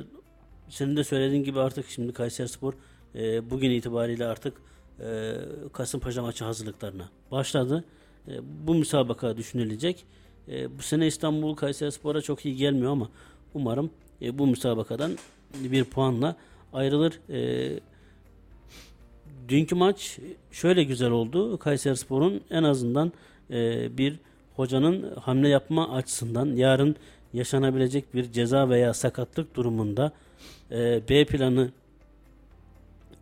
senin 0.70 0.98
de 0.98 1.04
söylediğin 1.04 1.44
gibi 1.44 1.60
artık 1.60 1.90
şimdi 1.90 2.14
Kayseri 2.14 2.48
Spor 2.48 2.74
e, 3.16 3.50
bugün 3.50 3.72
itibariyle 3.72 4.26
artık 4.26 4.54
e, 5.00 5.34
Kasımpaşa 5.74 6.22
maçı 6.22 6.46
hazırlıklarına 6.46 7.10
başladı. 7.32 7.84
E, 8.28 8.32
bu 8.68 8.76
müsabaka 8.76 9.38
düşünülecek. 9.38 10.06
E, 10.48 10.78
bu 10.78 10.82
sene 10.82 11.08
İstanbul 11.08 11.56
Kayseri 11.56 11.92
Spor'a 11.92 12.22
çok 12.22 12.46
iyi 12.46 12.56
gelmiyor 12.56 12.92
ama 12.92 13.10
umarım 13.54 13.92
e, 14.22 14.40
bu 14.40 14.48
müsabakadan 14.48 15.18
bir 15.64 15.84
puanla 15.84 16.36
ayrılır. 16.74 17.20
E, 17.30 17.80
dünkü 19.48 19.76
maç 19.76 20.20
şöyle 20.52 20.84
güzel 20.84 21.12
oldu. 21.12 21.58
Kayseri 21.58 21.98
Spor'un 21.98 22.42
en 22.50 22.64
azından 22.64 23.12
e, 23.52 23.90
bir 23.98 24.20
hocanın 24.56 25.16
hamle 25.16 25.50
yapma 25.50 25.94
açısından 25.94 26.46
yarın 26.56 26.96
yaşanabilecek 27.34 28.14
bir 28.14 28.32
ceza 28.32 28.70
veya 28.70 28.94
sakatlık 28.94 29.56
durumunda 29.56 30.12
e, 30.72 31.02
B 31.10 31.26
planı 31.26 31.72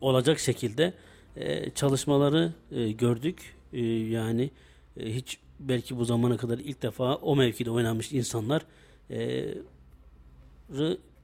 olacak 0.01 0.39
şekilde 0.39 0.93
e, 1.35 1.69
çalışmaları 1.69 2.53
e, 2.71 2.91
gördük. 2.91 3.55
E, 3.73 3.81
yani 3.85 4.51
e, 4.97 5.15
hiç 5.15 5.39
belki 5.59 5.97
bu 5.97 6.05
zamana 6.05 6.37
kadar 6.37 6.57
ilk 6.57 6.81
defa 6.81 7.15
o 7.15 7.35
mevkide 7.35 7.71
oynamış 7.71 8.11
insanlar 8.11 8.61
e, 9.09 9.17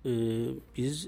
e, 0.06 0.12
biz 0.78 1.08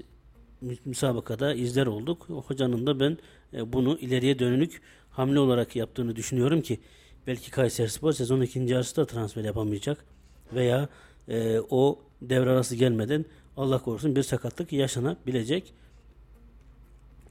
müsabakada 0.84 1.54
izler 1.54 1.86
olduk. 1.86 2.28
Hocanın 2.28 2.86
da 2.86 3.00
ben 3.00 3.18
e, 3.54 3.72
bunu 3.72 3.98
ileriye 3.98 4.38
dönük 4.38 4.82
hamle 5.10 5.38
olarak 5.40 5.76
yaptığını 5.76 6.16
düşünüyorum 6.16 6.60
ki 6.60 6.80
belki 7.26 7.50
Kayseri 7.50 7.88
Spor 7.88 8.12
sezon 8.12 8.40
ikinci 8.40 8.72
yarısında 8.72 9.06
transfer 9.06 9.44
yapamayacak 9.44 10.04
veya 10.54 10.88
e, 11.28 11.60
o 11.70 11.98
devre 12.22 12.50
arası 12.50 12.76
gelmeden 12.76 13.24
Allah 13.56 13.78
korusun 13.78 14.16
bir 14.16 14.22
sakatlık 14.22 14.72
yaşanabilecek. 14.72 15.74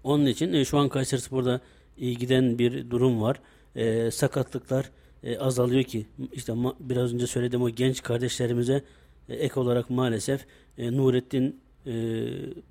Onun 0.03 0.25
için 0.25 0.53
e, 0.53 0.65
şu 0.65 0.77
an 0.77 0.89
Kayseri 0.89 1.21
Spor'da 1.21 1.61
iyi 1.97 2.17
giden 2.17 2.59
bir 2.59 2.89
durum 2.89 3.21
var. 3.21 3.41
E, 3.75 4.11
sakatlıklar 4.11 4.91
e, 5.23 5.37
azalıyor 5.37 5.83
ki 5.83 6.05
işte 6.33 6.53
biraz 6.79 7.13
önce 7.13 7.27
söylediğim 7.27 7.63
o 7.63 7.69
genç 7.69 8.03
kardeşlerimize 8.03 8.83
e, 9.29 9.35
ek 9.35 9.59
olarak 9.59 9.89
maalesef 9.89 10.45
e, 10.77 10.97
Nurettin 10.97 11.59
e, 11.87 12.23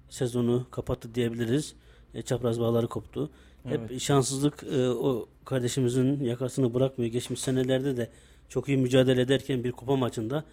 sezonu 0.09 0.67
kapattı 0.71 1.15
diyebiliriz. 1.15 1.75
E, 2.15 2.23
çapraz 2.23 2.61
bağları 2.61 2.89
koptu. 2.89 3.31
Evet. 3.67 3.91
Hep 3.91 4.01
şanssızlık 4.01 4.65
e, 4.73 4.89
o 4.89 5.29
kardeşimizin 5.45 6.25
yakasını 6.25 6.75
bırakmıyor. 6.75 7.13
Geçmiş 7.13 7.41
senelerde 7.41 7.97
de 7.97 8.11
çok 8.49 8.69
iyi 8.69 8.79
mücadele 8.79 9.21
ederken 9.21 9.65
bir 9.65 9.73
kupa 9.73 9.97
maçında 9.97 10.45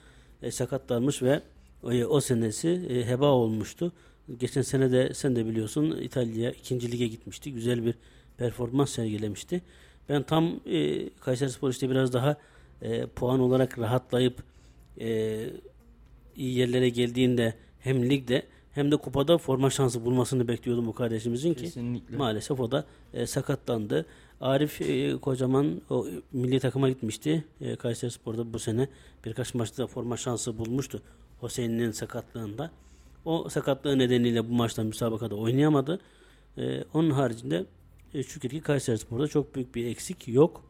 e, 0.42 0.52
sakatlanmış 0.52 1.22
ve 1.22 1.42
e, 1.92 2.06
o 2.06 2.22
senesi 2.22 2.70
e, 2.70 3.08
heba 3.08 3.26
olmuştu. 3.26 3.92
Geçen 4.40 4.62
sene 4.62 4.92
de 4.92 5.14
sen 5.14 5.36
de 5.36 5.46
biliyorsun 5.46 5.98
İtalya 6.02 6.52
ikinci 6.52 6.92
lige 6.92 7.08
gitmişti. 7.08 7.54
Güzel 7.54 7.86
bir 7.86 7.96
performans 8.38 8.90
sergilemişti. 8.90 9.62
Ben 10.10 10.24
tam 10.24 10.60
e, 10.66 11.10
Kayseri 11.10 11.50
Spor 11.50 11.70
işte 11.70 11.90
biraz 11.90 12.14
daha 12.14 12.38
e, 12.82 13.06
puan 13.06 13.40
olarak 13.40 13.80
rahatlayıp 13.80 14.44
e, 15.00 15.40
iyi 16.36 16.58
yerlere 16.58 16.90
geldiğinde 16.90 17.54
hem 17.80 18.10
ligde 18.10 18.44
hem 18.72 18.92
de 18.92 18.98
kupada 18.98 19.38
forma 19.38 19.70
şansı 19.70 20.06
bulmasını 20.06 20.48
bekliyordum 20.48 20.86
bu 20.86 20.94
kardeşimizin 20.94 21.54
ki 21.54 21.62
Kesinlikle. 21.64 22.18
maalesef 22.18 22.60
o 22.60 22.72
da 22.72 22.86
e, 23.14 23.28
sakatlandı. 23.28 24.06
Arif 24.42 24.82
e, 24.82 25.18
Kocaman 25.18 25.82
o 25.90 26.08
milli 26.32 26.60
takıma 26.60 26.90
gitmişti. 26.90 27.46
E, 27.62 27.76
Kayseri 27.76 28.12
Spor'da 28.12 28.54
bu 28.54 28.60
sene 28.60 28.88
birkaç 29.26 29.54
maçta 29.54 29.88
forma 29.88 30.18
şansı 30.18 30.58
bulmuştu. 30.58 31.02
Hüseyin'in 31.44 31.92
sakatlığında. 31.92 32.72
O 33.26 33.50
sakatlığı 33.50 34.00
nedeniyle 34.00 34.50
bu 34.50 34.54
maçta 34.54 34.84
müsabakada 34.84 35.36
oynayamadı. 35.36 36.00
E, 36.58 36.84
onun 36.94 37.12
haricinde 37.12 37.66
e, 38.14 38.24
şükür 38.24 38.50
ki 38.50 38.62
Kayseri 38.62 38.98
Spor'da 38.98 39.28
çok 39.28 39.56
büyük 39.56 39.76
bir 39.76 39.86
eksik 39.86 40.28
yok. 40.28 40.64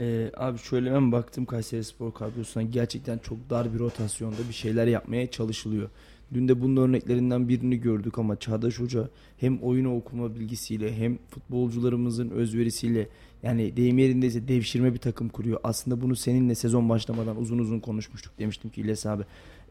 Ee, 0.00 0.30
abi 0.36 0.58
şöyle 0.58 0.92
ben 0.94 1.12
baktım 1.12 1.44
Kayseri 1.44 1.84
Spor 1.84 2.14
kadrosuna 2.14 2.62
gerçekten 2.62 3.18
çok 3.18 3.50
dar 3.50 3.74
bir 3.74 3.78
rotasyonda 3.78 4.48
bir 4.48 4.54
şeyler 4.54 4.86
yapmaya 4.86 5.30
çalışılıyor. 5.30 5.90
Dün 6.34 6.48
de 6.48 6.60
bunun 6.60 6.76
örneklerinden 6.76 7.48
birini 7.48 7.80
gördük 7.80 8.18
ama 8.18 8.36
Çağdaş 8.36 8.80
Hoca 8.80 9.08
hem 9.36 9.58
oyunu 9.58 9.96
okuma 9.96 10.34
bilgisiyle 10.34 10.96
hem 10.96 11.18
futbolcularımızın 11.30 12.30
özverisiyle 12.30 13.08
yani 13.42 13.76
deyim 13.76 13.98
yerindeyse 13.98 14.48
devşirme 14.48 14.94
bir 14.94 14.98
takım 14.98 15.28
kuruyor. 15.28 15.60
Aslında 15.64 16.00
bunu 16.00 16.16
seninle 16.16 16.54
sezon 16.54 16.88
başlamadan 16.88 17.36
uzun 17.36 17.58
uzun 17.58 17.80
konuşmuştuk. 17.80 18.32
Demiştim 18.38 18.70
ki 18.70 18.80
İlyas 18.80 19.06
abi 19.06 19.22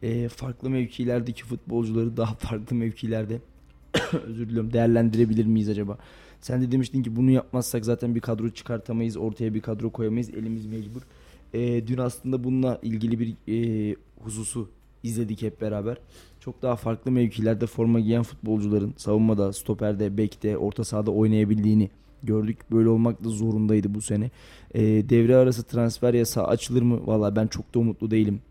e, 0.02 0.30
farklı 0.30 0.70
mevkilerdeki 0.70 1.44
futbolcuları 1.44 2.18
daha 2.18 2.36
farklı 2.36 2.76
mevkilerde 2.76 3.40
özür 4.28 4.50
diliyorum 4.50 4.74
değerlendirebilir 4.74 5.46
miyiz 5.46 5.70
acaba? 5.70 5.98
Sen 6.42 6.62
de 6.62 6.72
demiştin 6.72 7.04
ki 7.04 7.16
bunu 7.16 7.32
yapmazsak 7.32 7.86
zaten 7.86 8.16
bir 8.16 8.20
kadro 8.20 8.50
çıkartamayız, 8.50 9.18
ortaya 9.18 9.54
bir 9.54 9.62
kadro 9.62 9.90
koyamayız, 9.90 10.30
elimiz 10.30 10.66
mecbur. 10.66 11.02
E, 11.54 11.88
dün 11.88 11.98
aslında 11.98 12.44
bununla 12.44 12.80
ilgili 12.82 13.20
bir 13.20 13.36
e, 13.48 13.96
hususu 14.20 14.70
izledik 15.04 15.42
hep 15.42 15.62
beraber. 15.62 15.98
Çok 16.44 16.62
daha 16.62 16.76
farklı 16.76 17.12
mevkilerde 17.12 17.66
forma 17.66 18.00
giyen 18.00 18.24
futbolcuların 18.24 18.94
savunmada, 18.98 19.54
stoperde, 19.54 20.18
bekte, 20.18 20.58
orta 20.58 20.84
sahada 20.84 21.12
oynayabildiğini 21.12 21.90
gördük. 22.24 22.58
Böyle 22.72 22.90
olmak 22.90 23.24
da 23.24 23.30
zorundaydı 23.30 23.94
bu 23.94 24.02
sene. 24.02 24.32
E, 24.74 24.82
devre 24.84 25.36
arası 25.36 25.64
transfer 25.64 26.14
yasağı 26.14 26.48
açılır 26.48 26.82
mı? 26.82 27.08
Valla 27.08 27.36
ben 27.36 27.48
çok 27.48 27.76
da 27.76 27.80
umutlu 27.80 28.12
değilim. 28.12 28.42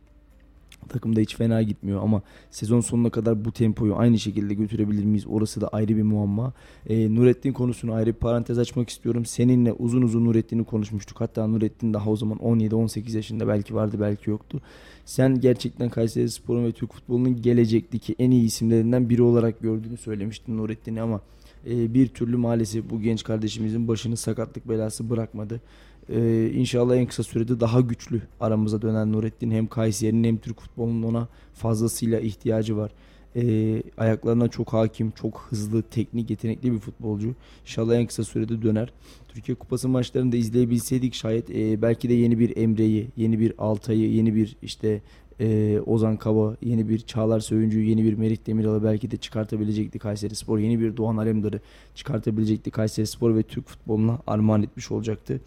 Takımda 0.89 1.21
hiç 1.21 1.37
fena 1.37 1.63
gitmiyor 1.63 2.03
ama 2.03 2.23
sezon 2.51 2.81
sonuna 2.81 3.11
kadar 3.11 3.45
bu 3.45 3.53
tempoyu 3.53 3.97
aynı 3.97 4.19
şekilde 4.19 4.55
götürebilir 4.55 5.05
miyiz? 5.05 5.27
Orası 5.27 5.61
da 5.61 5.69
ayrı 5.69 5.97
bir 5.97 6.03
muamma. 6.03 6.53
E, 6.87 7.15
Nurettin 7.15 7.53
konusunu 7.53 7.93
ayrı 7.93 8.07
bir 8.07 8.13
parantez 8.13 8.59
açmak 8.59 8.91
istiyorum. 8.91 9.25
Seninle 9.27 9.73
uzun 9.73 10.03
uzun 10.03 10.25
Nurettin'i 10.25 10.65
konuşmuştuk. 10.65 11.21
Hatta 11.21 11.47
Nurettin 11.47 11.95
daha 11.95 12.11
o 12.11 12.17
zaman 12.17 12.39
17-18 12.39 13.17
yaşında 13.17 13.49
belki 13.49 13.75
vardı 13.75 13.97
belki 14.01 14.31
yoktu. 14.31 14.61
Sen 15.05 15.41
gerçekten 15.41 15.89
Kayseri 15.89 16.31
Spor'un 16.31 16.65
ve 16.65 16.73
Türk 16.73 16.93
futbolunun 16.93 17.43
gelecekteki 17.43 18.17
en 18.19 18.31
iyi 18.31 18.45
isimlerinden 18.45 19.09
biri 19.09 19.23
olarak 19.23 19.61
gördüğünü 19.61 19.97
söylemiştin 19.97 20.57
Nurettin'i 20.57 21.03
ama 21.03 21.21
e, 21.67 21.95
bir 21.95 22.09
türlü 22.09 22.37
maalesef 22.37 22.91
bu 22.91 23.01
genç 23.01 23.25
kardeşimizin 23.25 23.89
başını 23.89 24.17
sakatlık 24.17 24.69
belası 24.69 25.11
bırakmadı. 25.11 25.61
Ee, 26.09 26.51
inşallah 26.55 26.97
en 26.97 27.07
kısa 27.07 27.23
sürede 27.23 27.61
daha 27.61 27.81
güçlü 27.81 28.23
aramıza 28.41 28.83
dönen 28.83 29.13
Nurettin 29.13 29.51
hem 29.51 29.67
Kayseri'nin 29.67 30.25
hem 30.25 30.39
Türk 30.39 30.61
futbolunun 30.61 31.03
ona 31.03 31.29
fazlasıyla 31.55 32.21
ihtiyacı 32.21 32.77
var. 32.77 32.93
Ee, 33.37 33.83
ayaklarına 33.97 34.49
çok 34.49 34.73
hakim, 34.73 35.11
çok 35.11 35.47
hızlı, 35.51 35.83
teknik, 35.83 36.31
yetenekli 36.31 36.73
bir 36.73 36.79
futbolcu. 36.79 37.35
İnşallah 37.63 37.97
en 37.97 38.07
kısa 38.07 38.25
sürede 38.25 38.63
döner. 38.63 38.93
Türkiye 39.29 39.55
Kupası 39.55 39.89
maçlarını 39.89 40.33
da 40.33 40.37
izleyebilseydik 40.37 41.15
şayet 41.15 41.51
e, 41.51 41.83
belki 41.83 42.09
de 42.09 42.15
yeni 42.15 42.39
bir 42.39 42.57
Emre'yi, 42.57 43.09
yeni 43.17 43.41
bir 43.41 43.53
Altay'ı, 43.59 44.13
yeni 44.13 44.35
bir 44.35 44.57
işte 44.63 45.01
e, 45.41 45.81
Ozan 45.87 46.17
Kaba, 46.17 46.57
yeni 46.63 46.89
bir 46.89 46.99
Çağlar 46.99 47.41
Söyüncü'yü, 47.41 47.89
yeni 47.89 48.05
bir 48.05 48.15
Merit 48.15 48.47
Demiral'ı 48.47 48.85
belki 48.85 49.11
de 49.11 49.17
çıkartabilecekti 49.17 49.99
Kayseri 49.99 50.35
Spor. 50.35 50.59
Yeni 50.59 50.81
bir 50.81 50.97
Doğan 50.97 51.17
Alemdar'ı 51.17 51.61
çıkartabilecekti 51.95 52.71
Kayseri 52.71 53.07
Spor 53.07 53.37
ve 53.37 53.43
Türk 53.43 53.69
futboluna 53.69 54.19
armağan 54.27 54.63
etmiş 54.63 54.91
olacaktı. 54.91 55.41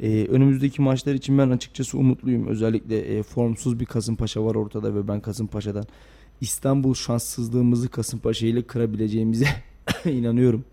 Ee, 0.00 0.26
önümüzdeki 0.26 0.82
maçlar 0.82 1.14
için 1.14 1.38
ben 1.38 1.50
açıkçası 1.50 1.98
umutluyum. 1.98 2.46
Özellikle 2.46 2.98
e, 2.98 3.22
formsuz 3.22 3.80
bir 3.80 3.84
Kasımpaşa 3.84 4.44
var 4.44 4.54
ortada 4.54 4.94
ve 4.94 5.08
ben 5.08 5.20
Kasımpaşa'dan 5.20 5.84
İstanbul 6.40 6.94
şanssızlığımızı 6.94 7.88
Kasımpaşa 7.88 8.46
ile 8.46 8.62
kırabileceğimize 8.62 9.46
inanıyorum. 10.04 10.64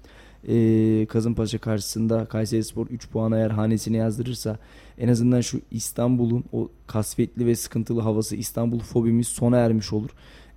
Ee, 0.48 1.06
Kasımpaşa 1.10 1.58
karşısında 1.58 2.26
Kayseri 2.26 2.64
Spor 2.64 2.88
3 2.88 3.10
puan 3.10 3.32
eğer 3.32 3.50
hanesine 3.50 3.98
yazdırırsa 3.98 4.60
en 4.98 5.08
azından 5.08 5.42
şu 5.42 5.62
İstanbul'un 5.72 6.44
o 6.54 6.70
kasvetli 6.88 7.46
ve 7.46 7.56
sıkıntılı 7.56 8.02
havası 8.02 8.36
İstanbul 8.36 8.80
fobimiz 8.80 9.28
sona 9.28 9.58
ermiş 9.58 9.94
olur. 9.94 10.10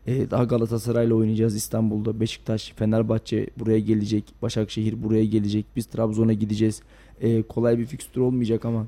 Ee, 0.07 0.31
daha 0.31 0.45
Galatasaray'la 0.45 1.15
oynayacağız 1.15 1.57
İstanbul'da. 1.57 2.21
Beşiktaş, 2.21 2.73
Fenerbahçe 2.77 3.47
buraya 3.59 3.79
gelecek. 3.79 4.25
Başakşehir 4.43 5.03
buraya 5.03 5.25
gelecek. 5.25 5.67
Biz 5.77 5.87
Trabzon'a 5.87 6.33
gideceğiz 6.33 6.83
e, 7.21 7.43
kolay 7.43 7.79
bir 7.79 7.87
fikstür 7.87 8.21
olmayacak 8.21 8.65
ama 8.65 8.87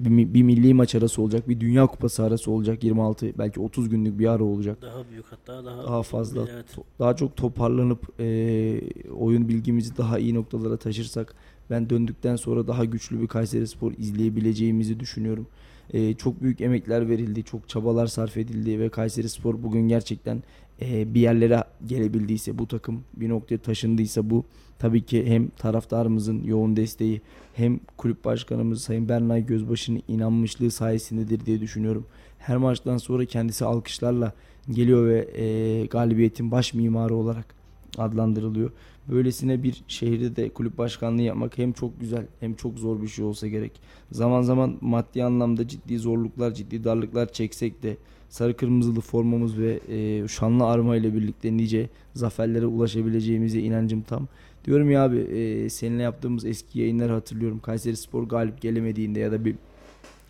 bir, 0.00 0.34
bir 0.34 0.42
milli 0.42 0.74
maç 0.74 0.94
arası 0.94 1.22
olacak, 1.22 1.48
bir 1.48 1.60
dünya 1.60 1.86
kupası 1.86 2.24
arası 2.24 2.50
olacak 2.50 2.84
26 2.84 3.32
belki 3.38 3.60
30 3.60 3.88
günlük 3.88 4.18
bir 4.18 4.26
ara 4.26 4.44
olacak. 4.44 4.82
Daha 4.82 5.10
büyük 5.10 5.26
hatta 5.26 5.64
daha 5.64 5.84
daha 5.84 6.02
fazla 6.02 6.46
evet. 6.52 6.66
daha 6.98 7.16
çok 7.16 7.36
toparlanıp 7.36 8.20
e, 8.20 8.80
oyun 9.18 9.48
bilgimizi 9.48 9.96
daha 9.96 10.18
iyi 10.18 10.34
noktalara 10.34 10.76
taşırsak 10.76 11.34
ben 11.70 11.90
döndükten 11.90 12.36
sonra 12.36 12.66
daha 12.66 12.84
güçlü 12.84 13.20
bir 13.20 13.26
Kayseri 13.26 13.66
Spor 13.66 13.92
izleyebileceğimizi 13.98 15.00
düşünüyorum. 15.00 15.46
E, 15.92 16.14
çok 16.14 16.42
büyük 16.42 16.60
emekler 16.60 17.08
verildi, 17.08 17.42
çok 17.42 17.68
çabalar 17.68 18.06
sarf 18.06 18.36
edildi 18.36 18.80
ve 18.80 18.88
Kayseri 18.88 19.28
Spor 19.28 19.62
bugün 19.62 19.88
gerçekten 19.88 20.42
e, 20.82 21.14
bir 21.14 21.20
yerlere 21.20 21.64
gelebildiyse 21.86 22.58
bu 22.58 22.68
takım 22.68 23.04
bir 23.16 23.28
noktaya 23.28 23.58
taşındıysa 23.58 24.30
bu 24.30 24.44
tabii 24.78 25.02
ki 25.02 25.26
hem 25.26 25.48
taraftarımızın 25.48 26.44
yoğun 26.44 26.76
desteği 26.76 27.20
hem 27.54 27.80
kulüp 27.96 28.24
başkanımız 28.24 28.82
Sayın 28.82 29.08
Bernay 29.08 29.46
Gözbaşı'nın 29.46 30.02
inanmışlığı 30.08 30.70
sayesindedir 30.70 31.46
diye 31.46 31.60
düşünüyorum. 31.60 32.06
Her 32.38 32.56
maçtan 32.56 32.98
sonra 32.98 33.24
kendisi 33.24 33.64
alkışlarla 33.64 34.32
geliyor 34.70 35.06
ve 35.06 35.28
e, 35.34 35.86
galibiyetin 35.86 36.50
baş 36.50 36.74
mimarı 36.74 37.14
olarak 37.14 37.59
adlandırılıyor. 37.98 38.70
Böylesine 39.08 39.62
bir 39.62 39.82
şehirde 39.88 40.36
de 40.36 40.48
kulüp 40.48 40.78
başkanlığı 40.78 41.22
yapmak 41.22 41.58
hem 41.58 41.72
çok 41.72 42.00
güzel 42.00 42.26
hem 42.40 42.54
çok 42.54 42.78
zor 42.78 43.02
bir 43.02 43.08
şey 43.08 43.24
olsa 43.24 43.48
gerek. 43.48 43.72
Zaman 44.12 44.42
zaman 44.42 44.76
maddi 44.80 45.24
anlamda 45.24 45.68
ciddi 45.68 45.98
zorluklar, 45.98 46.54
ciddi 46.54 46.84
darlıklar 46.84 47.32
çeksek 47.32 47.82
de 47.82 47.96
sarı 48.28 48.56
kırmızılı 48.56 49.00
formamız 49.00 49.58
ve 49.58 49.80
e, 49.88 50.28
şanlı 50.28 50.64
arma 50.66 50.96
ile 50.96 51.14
birlikte 51.14 51.56
nice 51.56 51.88
zaferlere 52.14 52.66
ulaşabileceğimize 52.66 53.60
inancım 53.60 54.02
tam. 54.02 54.28
Diyorum 54.64 54.90
ya 54.90 55.04
abi 55.04 55.18
e, 55.18 55.68
seninle 55.68 56.02
yaptığımız 56.02 56.44
eski 56.44 56.78
yayınları 56.78 57.12
hatırlıyorum. 57.12 57.60
Kayseri 57.60 57.96
Spor 57.96 58.22
galip 58.22 58.60
gelemediğinde 58.60 59.20
ya 59.20 59.32
da 59.32 59.44
bir 59.44 59.54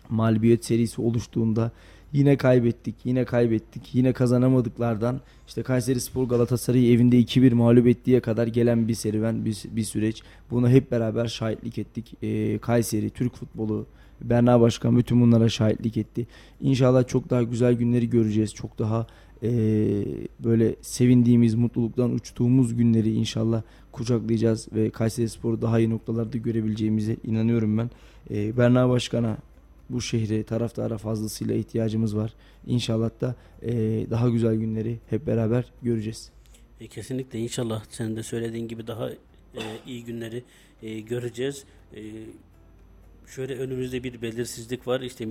mağlubiyet 0.09 0.65
serisi 0.65 1.01
oluştuğunda 1.01 1.71
Yine 2.13 2.37
kaybettik, 2.37 2.95
yine 3.03 3.25
kaybettik, 3.25 3.95
yine 3.95 4.13
kazanamadıklardan 4.13 5.21
işte 5.47 5.63
Kayseri 5.63 5.99
Spor 5.99 6.23
Galatasaray'ı 6.23 6.93
evinde 6.93 7.19
2-1 7.19 7.53
mağlup 7.53 7.87
ettiğe 7.87 8.19
kadar 8.19 8.47
gelen 8.47 8.87
bir 8.87 8.93
serüven, 8.93 9.45
bir, 9.45 9.63
bir 9.71 9.83
süreç. 9.83 10.23
Buna 10.51 10.69
hep 10.69 10.91
beraber 10.91 11.27
şahitlik 11.27 11.77
ettik. 11.77 12.13
Ee, 12.23 12.57
Kayseri, 12.57 13.09
Türk 13.09 13.35
futbolu, 13.35 13.85
Berna 14.21 14.61
Başkan 14.61 14.97
bütün 14.97 15.21
bunlara 15.21 15.49
şahitlik 15.49 15.97
etti. 15.97 16.27
İnşallah 16.61 17.07
çok 17.07 17.29
daha 17.29 17.43
güzel 17.43 17.73
günleri 17.73 18.09
göreceğiz. 18.09 18.53
Çok 18.53 18.79
daha 18.79 19.07
e, 19.43 19.49
böyle 20.43 20.75
sevindiğimiz, 20.81 21.55
mutluluktan 21.55 22.13
uçtuğumuz 22.13 22.75
günleri 22.75 23.13
inşallah 23.13 23.61
kucaklayacağız 23.91 24.67
ve 24.73 24.89
Kayseri 24.89 25.29
Spor'u 25.29 25.61
daha 25.61 25.79
iyi 25.79 25.89
noktalarda 25.89 26.37
görebileceğimize 26.37 27.17
inanıyorum 27.23 27.77
ben. 27.77 27.89
E, 28.31 28.57
Berna 28.57 28.89
Başkan'a 28.89 29.37
bu 29.91 30.01
şehre, 30.01 30.43
taraftara 30.43 30.97
fazlasıyla 30.97 31.55
ihtiyacımız 31.55 32.17
var. 32.17 32.33
İnşallah 32.67 33.09
da 33.21 33.35
e, 33.61 33.71
daha 34.09 34.29
güzel 34.29 34.55
günleri 34.55 34.99
hep 35.09 35.27
beraber 35.27 35.65
göreceğiz. 35.81 36.31
E, 36.79 36.87
kesinlikle 36.87 37.39
inşallah 37.39 37.83
senin 37.89 38.15
de 38.15 38.23
söylediğin 38.23 38.67
gibi 38.67 38.87
daha 38.87 39.09
e, 39.09 39.17
iyi 39.85 40.05
günleri 40.05 40.43
e, 40.83 40.99
göreceğiz. 40.99 41.63
E, 41.95 42.01
şöyle 43.27 43.55
önümüzde 43.55 44.03
bir 44.03 44.21
belirsizlik 44.21 44.87
var. 44.87 45.01
İşte 45.01 45.27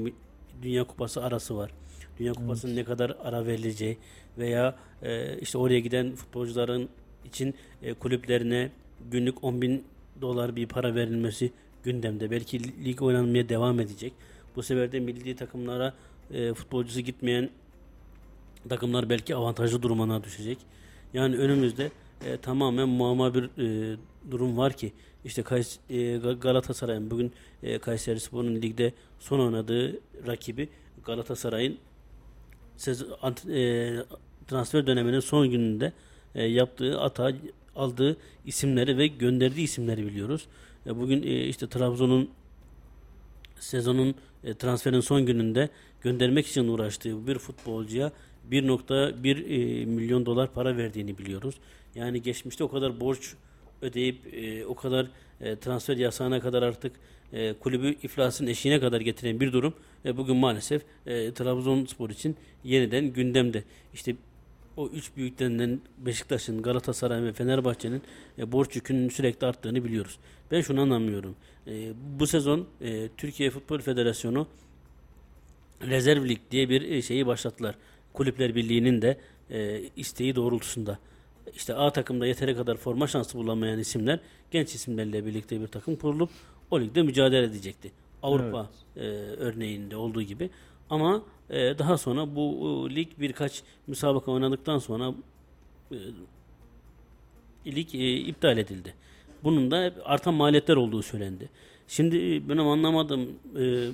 Dünya 0.62 0.84
Kupası 0.84 1.24
arası 1.24 1.56
var. 1.56 1.70
Dünya 2.18 2.32
Kupası'nın 2.32 2.72
evet. 2.72 2.88
ne 2.88 2.92
kadar 2.92 3.16
ara 3.22 3.46
verileceği 3.46 3.98
veya 4.38 4.76
e, 5.02 5.38
işte 5.38 5.58
oraya 5.58 5.80
giden 5.80 6.14
futbolcuların 6.14 6.88
için 7.24 7.54
e, 7.82 7.94
kulüplerine 7.94 8.70
günlük 9.10 9.44
10 9.44 9.62
bin 9.62 9.84
dolar 10.20 10.56
bir 10.56 10.66
para 10.66 10.94
verilmesi 10.94 11.52
gündemde. 11.84 12.30
Belki 12.30 12.84
lig 12.84 13.02
oynanmaya 13.02 13.48
devam 13.48 13.80
edecek. 13.80 14.12
Bu 14.56 14.62
sefer 14.62 14.92
de 14.92 15.00
milli 15.00 15.36
takımlara 15.36 15.94
e, 16.30 16.54
futbolcusu 16.54 17.00
gitmeyen 17.00 17.50
takımlar 18.68 19.10
belki 19.10 19.36
avantajlı 19.36 19.82
durumuna 19.82 20.24
düşecek. 20.24 20.58
Yani 21.14 21.36
önümüzde 21.36 21.90
e, 22.24 22.36
tamamen 22.36 22.88
muamma 22.88 23.34
bir 23.34 23.44
e, 23.44 23.96
durum 24.30 24.56
var 24.56 24.72
ki 24.72 24.92
işte 25.24 25.42
Kays 25.42 25.78
e, 25.90 26.16
Galatasaray'ın 26.16 27.10
bugün 27.10 27.32
e, 27.62 27.78
Kayseri 27.78 28.20
Spor'un 28.20 28.54
ligde 28.54 28.92
son 29.18 29.40
oynadığı 29.40 30.00
rakibi 30.26 30.68
Galatasaray'ın 31.04 31.78
e, 33.48 33.96
transfer 34.48 34.86
döneminin 34.86 35.20
son 35.20 35.50
gününde 35.50 35.92
e, 36.34 36.44
yaptığı 36.44 37.00
ata 37.00 37.32
aldığı 37.76 38.16
isimleri 38.46 38.98
ve 38.98 39.06
gönderdiği 39.06 39.62
isimleri 39.62 40.06
biliyoruz. 40.06 40.46
E, 40.86 40.96
bugün 40.96 41.22
e, 41.22 41.44
işte 41.44 41.68
Trabzon'un 41.68 42.30
sezonun 43.60 44.14
e, 44.44 44.54
transferin 44.54 45.00
son 45.00 45.26
gününde 45.26 45.68
göndermek 46.02 46.46
için 46.46 46.68
uğraştığı 46.68 47.26
bir 47.26 47.38
futbolcuya 47.38 48.12
1.1 48.50 49.82
e, 49.82 49.84
milyon 49.84 50.26
dolar 50.26 50.52
para 50.52 50.76
verdiğini 50.76 51.18
biliyoruz. 51.18 51.54
Yani 51.94 52.22
geçmişte 52.22 52.64
o 52.64 52.68
kadar 52.68 53.00
borç 53.00 53.34
ödeyip 53.82 54.34
e, 54.34 54.66
o 54.66 54.74
kadar 54.74 55.06
transfer 55.60 55.96
yasağına 55.96 56.40
kadar 56.40 56.62
artık 56.62 56.92
kulübü 57.60 57.94
iflasın 58.02 58.46
eşiğine 58.46 58.80
kadar 58.80 59.00
getiren 59.00 59.40
bir 59.40 59.52
durum 59.52 59.74
bugün 60.04 60.36
maalesef 60.36 60.82
Trabzonspor 61.34 62.10
için 62.10 62.36
yeniden 62.64 63.04
gündemde. 63.04 63.64
İşte 63.94 64.16
o 64.76 64.88
üç 64.88 65.16
büyüklerinden 65.16 65.80
Beşiktaş'ın, 65.98 66.62
Galatasaray 66.62 67.22
ve 67.22 67.32
Fenerbahçe'nin 67.32 68.02
e, 68.38 68.52
borç 68.52 68.76
yükünün 68.76 69.08
sürekli 69.08 69.46
arttığını 69.46 69.84
biliyoruz. 69.84 70.18
Ben 70.50 70.60
şunu 70.60 70.80
anlamıyorum. 70.80 71.36
E, 71.66 71.92
bu 72.18 72.26
sezon 72.26 72.66
e, 72.80 73.08
Türkiye 73.16 73.50
Futbol 73.50 73.78
Federasyonu 73.78 74.46
Rezerv 75.82 76.28
Lig 76.28 76.38
diye 76.50 76.68
bir 76.68 76.82
e, 76.82 77.02
şeyi 77.02 77.26
başlattılar. 77.26 77.74
Kulüpler 78.12 78.54
Birliği'nin 78.54 79.02
de 79.02 79.18
e, 79.50 79.82
isteği 79.96 80.34
doğrultusunda. 80.34 80.98
İşte 81.54 81.74
A 81.74 81.92
takımda 81.92 82.26
yeteri 82.26 82.56
kadar 82.56 82.76
forma 82.76 83.06
şansı 83.06 83.38
bulamayan 83.38 83.78
isimler 83.78 84.20
genç 84.50 84.74
isimlerle 84.74 85.26
birlikte 85.26 85.60
bir 85.60 85.66
takım 85.66 85.96
kurulup 85.96 86.30
o 86.70 86.80
ligde 86.80 87.02
mücadele 87.02 87.46
edecekti. 87.46 87.92
Avrupa 88.22 88.70
evet. 88.96 89.04
e, 89.04 89.10
örneğinde 89.36 89.96
olduğu 89.96 90.22
gibi. 90.22 90.50
Ama 90.90 91.22
e, 91.50 91.78
daha 91.78 91.98
sonra 91.98 92.36
bu 92.36 92.88
e, 92.90 92.94
lig 92.94 93.08
birkaç 93.18 93.62
müsabaka 93.86 94.32
oynadıktan 94.32 94.78
sonra 94.78 95.14
e, 95.92 95.96
lig 97.66 97.94
e, 97.94 98.16
iptal 98.16 98.58
edildi. 98.58 98.94
Bunun 99.44 99.70
da 99.70 99.92
artan 100.04 100.34
maliyetler 100.34 100.76
olduğu 100.76 101.02
söylendi. 101.02 101.48
Şimdi 101.88 102.16
e, 102.16 102.48
benim 102.48 102.66
anlamadığım 102.66 103.28
e, 103.58 103.88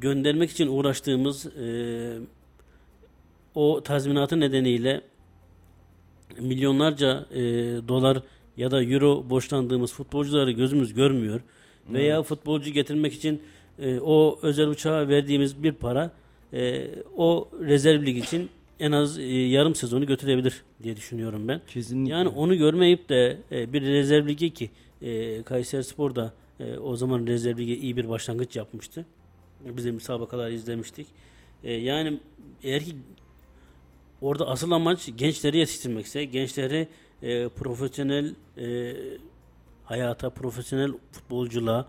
göndermek 0.00 0.50
için 0.50 0.66
uğraştığımız 0.66 1.46
e, 1.46 2.18
o 3.54 3.82
tazminatı 3.82 4.40
nedeniyle 4.40 5.00
milyonlarca 6.38 7.26
e, 7.30 7.42
dolar 7.88 8.22
ya 8.56 8.70
da 8.70 8.82
euro 8.82 9.30
borçlandığımız 9.30 9.92
futbolcuları 9.92 10.50
gözümüz 10.50 10.94
görmüyor. 10.94 11.40
Veya 11.88 12.22
futbolcu 12.22 12.70
getirmek 12.70 13.12
için 13.12 13.42
e, 13.78 14.00
o 14.00 14.38
özel 14.42 14.68
uçağa 14.68 15.08
verdiğimiz 15.08 15.62
bir 15.62 15.72
para 15.72 16.10
e, 16.52 16.88
o 17.16 17.48
rezerv 17.60 18.06
lig 18.06 18.16
için 18.18 18.50
en 18.80 18.92
az 18.92 19.18
e, 19.18 19.22
yarım 19.24 19.74
sezonu 19.74 20.06
götürebilir 20.06 20.62
diye 20.82 20.96
düşünüyorum 20.96 21.48
ben. 21.48 21.60
Kesinlikle. 21.66 22.12
Yani 22.12 22.28
onu 22.28 22.56
görmeyip 22.56 23.08
de 23.08 23.38
e, 23.52 23.72
bir 23.72 23.82
rezerv 23.82 24.28
ligi 24.28 24.54
ki 24.54 24.70
e, 25.02 25.42
Kayseri 25.42 25.84
Spor 25.84 26.14
da 26.14 26.32
e, 26.60 26.78
o 26.78 26.96
zaman 26.96 27.26
rezerv 27.26 27.58
lige 27.58 27.76
iyi 27.76 27.96
bir 27.96 28.08
başlangıç 28.08 28.56
yapmıştı. 28.56 29.06
Biz 29.64 29.84
de 29.84 29.90
müsabakalar 29.90 30.50
izlemiştik. 30.50 31.06
E, 31.64 31.72
yani 31.72 32.20
eğer 32.62 32.84
ki 32.84 32.96
orada 34.20 34.48
asıl 34.48 34.70
amaç 34.70 35.08
gençleri 35.16 35.58
yetiştirmekse, 35.58 36.24
gençleri 36.24 36.88
e, 37.22 37.48
profesyonel 37.48 38.34
e, 38.58 38.94
hayata, 39.84 40.30
profesyonel 40.30 40.92
futbolculuğa 41.12 41.88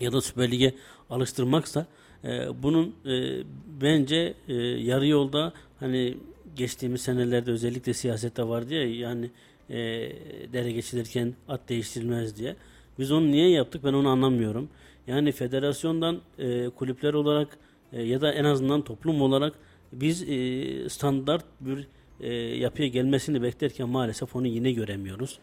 ya 0.00 0.12
da 0.12 0.20
Süper 0.20 0.50
Lig'e 0.50 0.74
alıştırmaksa 1.10 1.86
e, 2.24 2.62
bunun 2.62 2.94
e, 3.06 3.42
bence 3.80 4.34
e, 4.48 4.54
yarı 4.54 5.06
yolda 5.06 5.52
hani 5.80 6.14
geçtiğimiz 6.56 7.00
senelerde 7.00 7.50
özellikle 7.50 7.94
siyasette 7.94 8.48
vardı 8.48 8.74
ya 8.74 8.94
yani 8.94 9.30
e, 9.70 9.76
dere 10.52 10.72
geçilirken 10.72 11.34
at 11.48 11.68
değiştirilmez 11.68 12.36
diye. 12.36 12.56
Biz 12.98 13.12
onu 13.12 13.30
niye 13.30 13.50
yaptık 13.50 13.84
ben 13.84 13.92
onu 13.92 14.08
anlamıyorum. 14.08 14.68
Yani 15.06 15.32
federasyondan 15.32 16.20
e, 16.38 16.68
kulüpler 16.68 17.14
olarak 17.14 17.58
e, 17.92 18.02
ya 18.02 18.20
da 18.20 18.32
en 18.32 18.44
azından 18.44 18.82
toplum 18.82 19.22
olarak 19.22 19.54
biz 19.92 20.22
e, 20.22 20.88
standart 20.88 21.44
bir 21.60 21.86
e, 22.20 22.32
yapıya 22.34 22.88
gelmesini 22.88 23.42
beklerken 23.42 23.88
maalesef 23.88 24.36
onu 24.36 24.46
yine 24.46 24.72
göremiyoruz. 24.72 25.38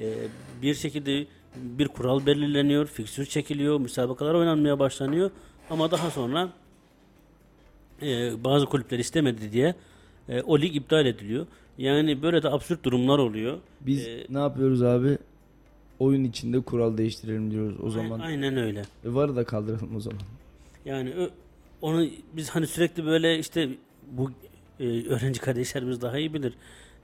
E, 0.00 0.14
bir 0.62 0.74
şekilde 0.74 1.26
bir 1.56 1.88
kural 1.88 2.26
belirleniyor, 2.26 2.86
fiksür 2.86 3.26
çekiliyor, 3.26 3.80
müsabakalar 3.80 4.34
oynanmaya 4.34 4.78
başlanıyor 4.78 5.30
ama 5.70 5.90
daha 5.90 6.10
sonra 6.10 6.48
e, 8.02 8.44
bazı 8.44 8.66
kulüpler 8.66 8.98
istemedi 8.98 9.52
diye 9.52 9.74
e, 10.28 10.42
o 10.42 10.58
lig 10.58 10.76
iptal 10.76 11.06
ediliyor. 11.06 11.46
Yani 11.78 12.22
böyle 12.22 12.42
de 12.42 12.48
absürt 12.48 12.84
durumlar 12.84 13.18
oluyor. 13.18 13.58
Biz 13.80 14.06
ee, 14.06 14.26
ne 14.30 14.38
yapıyoruz 14.38 14.82
abi? 14.82 15.18
Oyun 15.98 16.24
içinde 16.24 16.60
kural 16.60 16.98
değiştirelim 16.98 17.50
diyoruz 17.50 17.76
o 17.82 17.90
zaman. 17.90 18.20
Aynen 18.20 18.56
öyle. 18.56 18.82
E, 19.04 19.14
varı 19.14 19.36
da 19.36 19.44
kaldıralım 19.44 19.96
o 19.96 20.00
zaman. 20.00 20.20
Yani 20.84 21.14
onu 21.82 22.06
biz 22.32 22.50
hani 22.50 22.66
sürekli 22.66 23.06
böyle 23.06 23.38
işte 23.38 23.68
bu 24.10 24.30
e, 24.80 25.08
öğrenci 25.08 25.40
kardeşlerimiz 25.40 26.02
daha 26.02 26.18
iyi 26.18 26.34
bilir. 26.34 26.54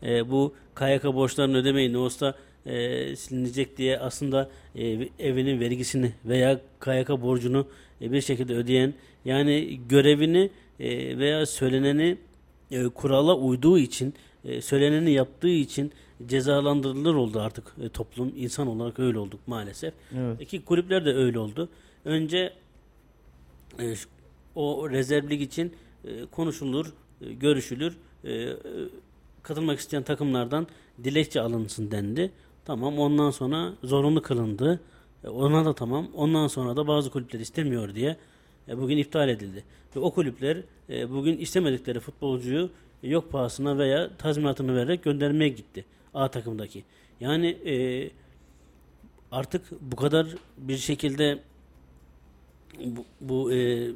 E, 0.03 0.31
bu 0.31 0.55
KYK 0.75 1.05
borçlarını 1.05 1.57
ödemeyin 1.57 1.93
ne 1.93 1.99
olsa 1.99 2.35
e, 2.67 3.17
silinecek 3.17 3.77
diye 3.77 3.99
aslında 3.99 4.51
e, 4.75 5.09
evinin 5.19 5.61
vergisini 5.61 6.13
veya 6.25 6.61
KYK 6.81 7.09
borcunu 7.09 7.67
e, 8.01 8.13
bir 8.13 8.21
şekilde 8.21 8.55
ödeyen 8.55 8.95
yani 9.25 9.81
görevini 9.89 10.51
e, 10.81 11.19
veya 11.19 11.47
söyleneni 11.47 12.19
e, 12.71 12.89
kurala 12.89 13.37
uyduğu 13.37 13.79
için 13.79 14.15
e, 14.45 14.61
söyleneni 14.61 15.11
yaptığı 15.11 15.49
için 15.49 15.93
cezalandırılır 16.27 17.15
oldu 17.15 17.41
artık 17.41 17.75
e, 17.83 17.89
toplum 17.89 18.33
insan 18.37 18.67
olarak 18.67 18.99
öyle 18.99 19.19
olduk 19.19 19.41
maalesef. 19.47 19.95
Evet. 20.19 20.49
Ki 20.49 20.65
kulüpler 20.65 21.05
de 21.05 21.15
öyle 21.15 21.39
oldu. 21.39 21.69
Önce 22.05 22.53
e, 23.81 23.95
o 24.55 24.91
rezervlik 24.91 25.43
için 25.43 25.73
e, 26.05 26.27
konuşulur, 26.27 26.93
e, 27.21 27.33
görüşülür. 27.33 27.97
E, 28.25 28.33
e, 28.33 28.57
katılmak 29.43 29.79
isteyen 29.79 30.03
takımlardan 30.03 30.67
dilekçe 31.05 31.41
alınsın 31.41 31.91
dendi. 31.91 32.33
Tamam 32.65 32.99
ondan 32.99 33.31
sonra 33.31 33.73
zorunlu 33.85 34.23
kılındı. 34.23 34.81
E, 35.25 35.29
ona 35.29 35.65
da 35.65 35.75
tamam. 35.75 36.09
Ondan 36.15 36.47
sonra 36.47 36.77
da 36.77 36.87
bazı 36.89 37.11
kulüpler 37.11 37.41
istemiyor 37.41 37.95
diye 37.95 38.17
e, 38.69 38.79
bugün 38.79 38.99
iptal 38.99 39.29
edildi. 39.29 39.65
Ve 39.97 40.01
o 40.01 40.15
kulüpler 40.15 40.63
e, 40.91 41.11
bugün 41.11 41.39
istemedikleri 41.39 42.01
futbolcuyu 42.01 42.71
yok 43.03 43.33
pahasına 43.33 43.79
veya 43.79 44.17
tazminatını 44.17 44.77
vererek 44.77 45.05
göndermeye 45.05 45.49
gitti. 45.49 45.85
A 46.15 46.29
takımdaki. 46.29 46.85
Yani 47.21 47.57
artık 49.33 49.63
bu 49.81 49.97
kadar 49.97 50.27
bir 50.59 50.77
şekilde 50.77 51.39
bu, 52.85 53.05
bu 53.21 53.53
e, 53.53 53.89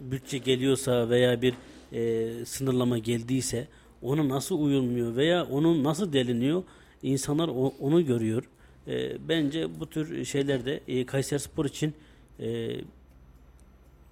bütçe 0.00 0.38
geliyorsa 0.38 1.10
veya 1.10 1.42
bir 1.42 1.54
e, 1.92 2.44
sınırlama 2.44 2.98
geldiyse 2.98 3.68
ona 4.02 4.28
nasıl 4.28 4.60
uyulmuyor 4.60 5.16
veya 5.16 5.44
onun 5.44 5.84
nasıl 5.84 6.12
deliniyor 6.12 6.62
insanlar 7.10 7.48
o, 7.48 7.74
onu 7.80 8.06
görüyor. 8.06 8.44
E, 8.86 9.28
bence 9.28 9.80
bu 9.80 9.90
tür 9.90 10.24
şeylerde 10.24 10.80
e, 10.88 11.06
Kayseri 11.06 11.40
Spor 11.40 11.64
için 11.64 11.94
e, 12.40 12.70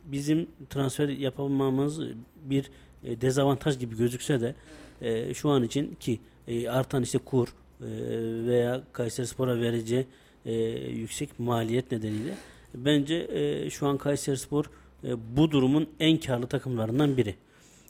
bizim 0.05 0.47
transfer 0.71 1.09
yapamamamız 1.09 2.01
bir 2.45 2.71
e, 3.05 3.21
dezavantaj 3.21 3.79
gibi 3.79 3.97
gözükse 3.97 4.41
de 4.41 4.55
e, 5.01 5.35
şu 5.35 5.51
an 5.51 5.63
için 5.63 5.95
ki 6.01 6.21
e, 6.49 6.69
artan 6.69 7.03
işte 7.03 7.19
kur 7.19 7.49
e, 7.49 7.53
veya 8.47 8.83
Kayseri 8.93 9.27
Spor'a 9.27 9.61
vereceği 9.61 10.07
e, 10.47 10.53
yüksek 10.89 11.39
maliyet 11.39 11.93
nedeniyle 11.93 12.35
bence 12.75 13.15
e, 13.15 13.71
şu 13.71 13.87
an 13.87 13.99
Kayseri 13.99 14.37
Spor 14.37 14.65
e, 15.05 15.37
bu 15.37 15.51
durumun 15.51 15.89
en 16.01 16.19
karlı 16.19 16.47
takımlarından 16.47 17.17
biri. 17.17 17.35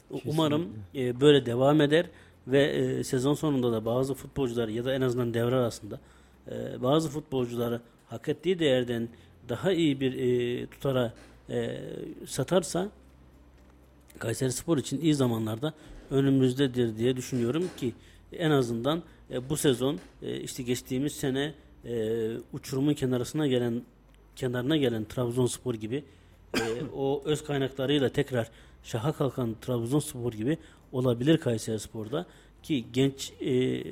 Kesinlikle. 0.08 0.30
Umarım 0.30 0.68
e, 0.94 1.20
böyle 1.20 1.46
devam 1.46 1.80
eder 1.80 2.06
ve 2.46 2.64
e, 2.64 3.04
sezon 3.04 3.34
sonunda 3.34 3.72
da 3.72 3.84
bazı 3.84 4.14
futbolcular 4.14 4.68
ya 4.68 4.84
da 4.84 4.94
en 4.94 5.00
azından 5.00 5.34
devre 5.34 5.54
arasında 5.54 6.00
e, 6.50 6.82
bazı 6.82 7.08
futbolcuları 7.08 7.80
hak 8.08 8.28
ettiği 8.28 8.58
değerden 8.58 9.08
daha 9.48 9.72
iyi 9.72 10.00
bir 10.00 10.14
e, 10.14 10.66
tutara 10.66 11.12
e, 11.50 11.80
satarsa 12.26 12.88
Kayseri 14.18 14.52
Spor 14.52 14.78
için 14.78 15.00
iyi 15.00 15.14
zamanlarda 15.14 15.74
önümüzdedir 16.10 16.98
diye 16.98 17.16
düşünüyorum 17.16 17.64
ki 17.76 17.94
en 18.32 18.50
azından 18.50 19.02
e, 19.30 19.48
bu 19.50 19.56
sezon 19.56 19.98
e, 20.22 20.40
işte 20.40 20.62
geçtiğimiz 20.62 21.12
sene 21.12 21.54
e, 21.84 22.30
uçurumun 22.52 22.94
kenarına 22.94 23.46
gelen 23.46 23.82
kenarına 24.36 24.76
gelen 24.76 25.04
Trabzonspor 25.04 25.74
gibi 25.74 26.04
e, 26.54 26.60
o 26.96 27.22
öz 27.24 27.44
kaynaklarıyla 27.44 28.08
tekrar 28.08 28.50
şaha 28.82 29.12
kalkan 29.12 29.56
Trabzonspor 29.60 30.32
gibi 30.32 30.58
olabilir 30.94 31.38
Kayseri 31.38 31.80
Spor'da 31.80 32.26
ki 32.62 32.84
genç 32.92 33.32
e, 33.40 33.84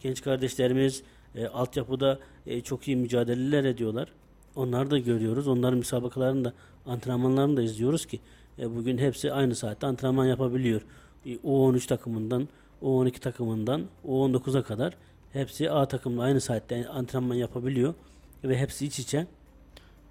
genç 0.00 0.22
kardeşlerimiz 0.22 1.02
e, 1.34 1.46
altyapıda 1.46 2.18
e, 2.46 2.60
çok 2.60 2.88
iyi 2.88 2.96
mücadeleler 2.96 3.64
ediyorlar. 3.64 4.12
Onları 4.56 4.90
da 4.90 4.98
görüyoruz. 4.98 5.48
Onların 5.48 5.78
müsabakalarını 5.78 6.44
da 6.44 6.52
antrenmanlarını 6.86 7.56
da 7.56 7.62
izliyoruz 7.62 8.06
ki 8.06 8.20
e, 8.58 8.76
bugün 8.76 8.98
hepsi 8.98 9.32
aynı 9.32 9.54
saatte 9.54 9.86
antrenman 9.86 10.26
yapabiliyor. 10.26 10.82
E, 11.26 11.34
U13 11.34 11.86
takımından 11.86 12.48
U12 12.82 13.18
takımından 13.18 13.82
U19'a 14.06 14.62
kadar 14.62 14.96
hepsi 15.32 15.70
A 15.70 15.88
takımla 15.88 16.22
aynı 16.22 16.40
saatte 16.40 16.88
antrenman 16.88 17.34
yapabiliyor 17.34 17.94
ve 18.44 18.58
hepsi 18.58 18.86
iç 18.86 18.98
içe. 18.98 19.26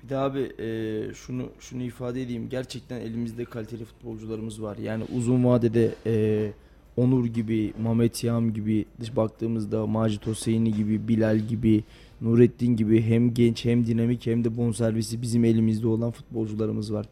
Bir 0.04 0.10
de 0.10 0.18
abi 0.18 0.40
e, 0.60 1.14
şunu 1.14 1.50
şunu 1.60 1.84
ifade 1.84 2.22
edeyim. 2.22 2.50
Gerçekten 2.50 3.02
elimizde 3.02 3.46
kaliteli 3.46 3.86
futbolcularımız 3.86 4.62
var. 4.62 4.78
Yani 4.78 5.04
uzun 5.16 5.44
vadede 5.44 5.96
e, 6.06 6.52
Onur 6.98 7.26
gibi, 7.26 7.74
Mehmet 7.84 8.24
Yam 8.24 8.54
gibi, 8.54 8.86
dış 9.00 9.16
baktığımızda 9.16 9.88
Macit 9.88 10.28
Hoseyni 10.28 10.74
gibi, 10.74 11.08
Bilal 11.08 11.38
gibi, 11.38 11.84
Nurettin 12.22 12.76
gibi 12.76 13.02
hem 13.02 13.34
genç 13.34 13.66
hem 13.66 13.88
dinamik 13.88 14.26
hem 14.26 14.44
de 14.44 14.58
bonservisi 14.58 15.22
bizim 15.22 15.46
elimizde 15.46 15.88
olan 15.88 16.12
futbolcularımız 16.12 16.94
var. 16.94 17.06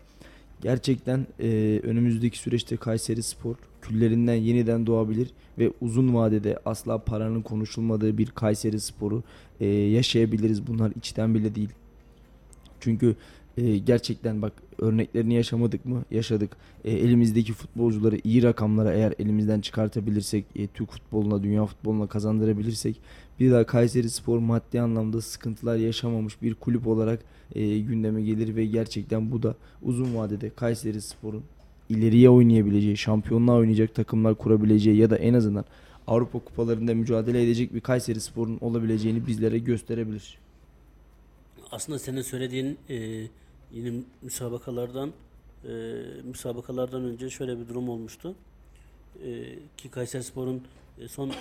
Gerçekten 0.61 1.27
e, 1.39 1.79
önümüzdeki 1.83 2.37
süreçte 2.37 2.77
Kayseri 2.77 3.23
Spor 3.23 3.55
küllerinden 3.81 4.35
yeniden 4.35 4.87
doğabilir 4.87 5.27
ve 5.57 5.71
uzun 5.81 6.15
vadede 6.15 6.59
asla 6.65 6.97
paranın 6.97 7.41
konuşulmadığı 7.41 8.17
bir 8.17 8.27
Kayseri 8.27 8.79
Sporu 8.79 9.23
e, 9.59 9.65
yaşayabiliriz. 9.67 10.67
Bunlar 10.67 10.91
içten 10.97 11.33
bile 11.33 11.55
değil. 11.55 11.69
Çünkü 12.79 13.15
e, 13.57 13.77
gerçekten 13.77 14.41
bak 14.41 14.53
örneklerini 14.79 15.33
yaşamadık 15.33 15.85
mı? 15.85 16.03
Yaşadık. 16.11 16.57
E, 16.85 16.91
elimizdeki 16.91 17.53
futbolcuları 17.53 18.19
iyi 18.23 18.43
rakamlara 18.43 18.93
eğer 18.93 19.13
elimizden 19.19 19.61
çıkartabilirsek, 19.61 20.45
e, 20.55 20.67
Türk 20.67 20.91
futboluna, 20.91 21.43
dünya 21.43 21.65
futboluna 21.65 22.07
kazandırabilirsek 22.07 23.01
bir 23.39 23.51
daha 23.51 23.65
Kayseri 23.65 24.09
Spor 24.09 24.39
maddi 24.39 24.81
anlamda 24.81 25.21
sıkıntılar 25.21 25.75
yaşamamış 25.75 26.41
bir 26.41 26.55
kulüp 26.55 26.87
olarak 26.87 27.19
e, 27.55 27.79
gündeme 27.79 28.21
gelir 28.21 28.55
ve 28.55 28.65
gerçekten 28.65 29.31
bu 29.31 29.43
da 29.43 29.55
uzun 29.81 30.15
vadede 30.15 30.49
Kayseri 30.49 31.01
Spor'un 31.01 31.43
ileriye 31.89 32.29
oynayabileceği, 32.29 32.97
şampiyonluğa 32.97 33.55
oynayacak 33.55 33.95
takımlar 33.95 34.35
kurabileceği 34.35 34.97
ya 34.97 35.09
da 35.09 35.17
en 35.17 35.33
azından 35.33 35.65
Avrupa 36.07 36.39
kupalarında 36.39 36.93
mücadele 36.93 37.43
edecek 37.43 37.73
bir 37.73 37.81
Kayseri 37.81 38.19
Spor'un 38.21 38.57
olabileceğini 38.61 39.27
bizlere 39.27 39.59
gösterebilir. 39.59 40.44
Aslında 41.71 41.99
senin 41.99 42.21
söylediğin 42.21 42.79
e, 42.89 43.27
yine 43.71 44.03
müsabakalardan 44.21 45.13
e, 45.63 45.71
müsabakalardan 46.23 47.03
önce 47.03 47.29
şöyle 47.29 47.59
bir 47.59 47.67
durum 47.67 47.89
olmuştu. 47.89 48.35
E, 49.25 49.59
ki 49.77 49.89
Kayserispor'un 49.89 50.63
e, 50.99 51.07
son 51.07 51.29
e, 51.29 51.33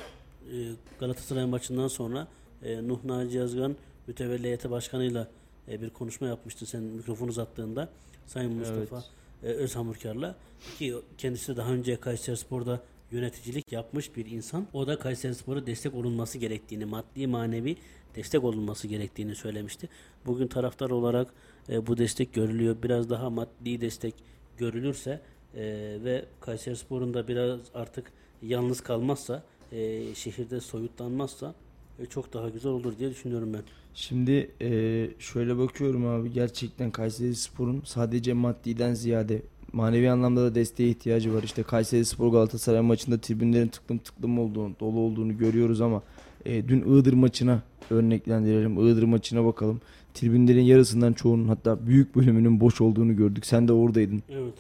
Galatasaray 1.00 1.46
maçından 1.46 1.88
sonra 1.88 2.28
e, 2.62 2.88
Nuh 2.88 3.04
Naci 3.04 3.36
Yazgan 3.36 3.76
mütevelli 4.06 4.44
heyeti 4.44 4.70
başkanıyla 4.70 5.28
e, 5.68 5.82
bir 5.82 5.90
konuşma 5.90 6.26
yapmıştı 6.26 6.66
sen 6.66 6.82
mikrofonu 6.82 7.30
uzattığında 7.30 7.88
Sayın 8.26 8.52
Mustafa 8.52 9.04
e, 9.42 9.46
Özhamurkar'la 9.46 10.34
ki 10.78 10.94
kendisi 11.18 11.56
daha 11.56 11.72
önce 11.72 11.96
Kayserispor'da 11.96 12.80
yöneticilik 13.10 13.72
yapmış 13.72 14.16
bir 14.16 14.26
insan. 14.26 14.66
O 14.72 14.86
da 14.86 14.98
Kayserispor'a 14.98 15.66
destek 15.66 15.94
olunması 15.94 16.38
gerektiğini, 16.38 16.84
maddi 16.84 17.26
manevi 17.26 17.76
destek 18.16 18.44
olunması 18.44 18.88
gerektiğini 18.88 19.34
söylemişti. 19.34 19.88
Bugün 20.26 20.46
taraftar 20.46 20.90
olarak 20.90 21.34
e, 21.68 21.86
bu 21.86 21.96
destek 21.96 22.34
görülüyor. 22.34 22.76
Biraz 22.82 23.10
daha 23.10 23.30
maddi 23.30 23.80
destek 23.80 24.14
görülürse 24.58 25.20
e, 25.54 25.62
ve 26.04 26.24
Kayserispor'un 26.40 27.14
da 27.14 27.28
biraz 27.28 27.60
artık 27.74 28.12
yalnız 28.42 28.80
kalmazsa, 28.80 29.42
e, 29.72 30.14
şehirde 30.14 30.60
soyutlanmazsa 30.60 31.54
e, 31.98 32.06
çok 32.06 32.32
daha 32.32 32.48
güzel 32.48 32.72
olur 32.72 32.98
diye 32.98 33.10
düşünüyorum 33.10 33.52
ben. 33.54 33.62
Şimdi 33.94 34.50
e, 34.60 35.10
şöyle 35.18 35.58
bakıyorum 35.58 36.06
abi 36.06 36.32
gerçekten 36.32 36.90
Kayseri 36.90 37.34
Spor'un 37.34 37.82
sadece 37.84 38.32
maddiden 38.32 38.94
ziyade 38.94 39.42
manevi 39.72 40.10
anlamda 40.10 40.42
da 40.42 40.54
desteğe 40.54 40.88
ihtiyacı 40.88 41.34
var. 41.34 41.42
İşte 41.42 41.62
Kayseri 41.62 42.04
Spor 42.04 42.32
Galatasaray 42.32 42.80
maçında 42.80 43.20
tribünlerin 43.20 43.68
tıklım 43.68 43.98
tıklım 43.98 44.38
olduğunu, 44.38 44.74
dolu 44.80 44.98
olduğunu 45.00 45.38
görüyoruz 45.38 45.80
ama 45.80 46.02
e, 46.46 46.68
dün 46.68 46.80
Iğdır 46.80 47.12
maçına 47.12 47.62
örneklendirelim. 47.90 48.88
Iğdır 48.88 49.02
maçına 49.02 49.44
bakalım. 49.44 49.80
Tribünlerin 50.14 50.62
yarısından 50.62 51.12
çoğunun 51.12 51.48
hatta 51.48 51.86
büyük 51.86 52.16
bölümünün 52.16 52.60
boş 52.60 52.80
olduğunu 52.80 53.16
gördük. 53.16 53.46
Sen 53.46 53.68
de 53.68 53.72
oradaydın. 53.72 54.22
Evet. 54.30 54.54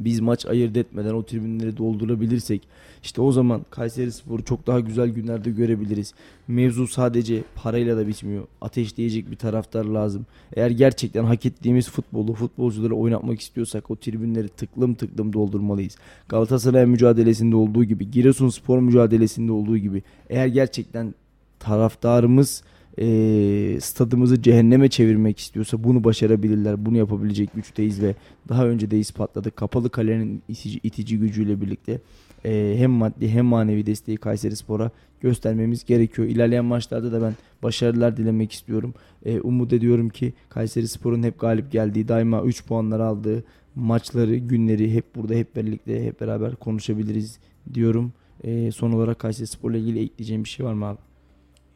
Biz 0.00 0.20
maç 0.20 0.46
ayırt 0.46 0.76
etmeden 0.76 1.14
o 1.14 1.22
tribünleri 1.22 1.76
doldurabilirsek 1.76 2.62
işte 3.04 3.20
o 3.20 3.32
zaman 3.32 3.66
Kayseri 3.70 4.12
Spor'u 4.12 4.44
çok 4.44 4.66
daha 4.66 4.80
güzel 4.80 5.08
günlerde 5.08 5.50
görebiliriz. 5.50 6.14
Mevzu 6.48 6.86
sadece 6.86 7.42
parayla 7.54 7.96
da 7.96 8.08
bitmiyor. 8.08 8.44
Ateşleyecek 8.60 9.30
bir 9.30 9.36
taraftar 9.36 9.84
lazım. 9.84 10.26
Eğer 10.56 10.70
gerçekten 10.70 11.24
hak 11.24 11.46
ettiğimiz 11.46 11.90
futbolu, 11.90 12.34
futbolcuları 12.34 12.94
oynatmak 12.94 13.40
istiyorsak 13.40 13.90
o 13.90 13.96
tribünleri 13.96 14.48
tıklım 14.48 14.94
tıklım 14.94 15.32
doldurmalıyız. 15.32 15.96
Galatasaray 16.28 16.86
mücadelesinde 16.86 17.56
olduğu 17.56 17.84
gibi, 17.84 18.10
Giresunspor 18.10 18.78
mücadelesinde 18.78 19.52
olduğu 19.52 19.76
gibi 19.78 20.02
eğer 20.30 20.46
gerçekten 20.46 21.14
taraftarımız 21.58 22.62
e, 22.98 23.80
stadımızı 23.80 24.42
cehenneme 24.42 24.88
çevirmek 24.88 25.38
istiyorsa 25.38 25.84
bunu 25.84 26.04
başarabilirler. 26.04 26.86
Bunu 26.86 26.98
yapabilecek 26.98 27.54
güçteyiz 27.54 28.02
ve 28.02 28.14
daha 28.48 28.66
önce 28.66 28.90
de 28.90 28.98
ispatladık. 28.98 29.56
Kapalı 29.56 29.90
kalenin 29.90 30.42
itici, 30.48 30.80
itici 30.82 31.18
gücüyle 31.18 31.60
birlikte 31.60 32.00
e, 32.44 32.74
hem 32.78 32.90
maddi 32.90 33.28
hem 33.28 33.44
manevi 33.44 33.86
desteği 33.86 34.16
Kayseri 34.16 34.56
Spor'a 34.56 34.90
göstermemiz 35.20 35.84
gerekiyor. 35.84 36.28
İlerleyen 36.28 36.64
maçlarda 36.64 37.12
da 37.12 37.22
ben 37.22 37.34
başarılar 37.62 38.16
dilemek 38.16 38.52
istiyorum. 38.52 38.94
E, 39.24 39.40
umut 39.40 39.72
ediyorum 39.72 40.08
ki 40.08 40.32
Kayseri 40.48 40.88
Spor'un 40.88 41.22
hep 41.22 41.40
galip 41.40 41.72
geldiği, 41.72 42.08
daima 42.08 42.42
3 42.42 42.66
puanlar 42.66 43.00
aldığı 43.00 43.44
maçları, 43.74 44.36
günleri 44.36 44.94
hep 44.94 45.14
burada 45.14 45.34
hep 45.34 45.56
birlikte 45.56 46.04
hep 46.04 46.20
beraber 46.20 46.56
konuşabiliriz 46.56 47.38
diyorum. 47.74 48.12
E, 48.44 48.70
son 48.70 48.92
olarak 48.92 49.18
Kayseri 49.18 49.46
Spor'la 49.46 49.76
ilgili 49.76 50.02
ekleyeceğim 50.02 50.44
bir 50.44 50.48
şey 50.48 50.66
var 50.66 50.74
mı 50.74 50.84
abi? 50.84 50.98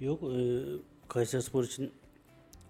Yok 0.00 0.20
e, 0.22 0.40
Kayserispor 1.08 1.64
için 1.64 1.90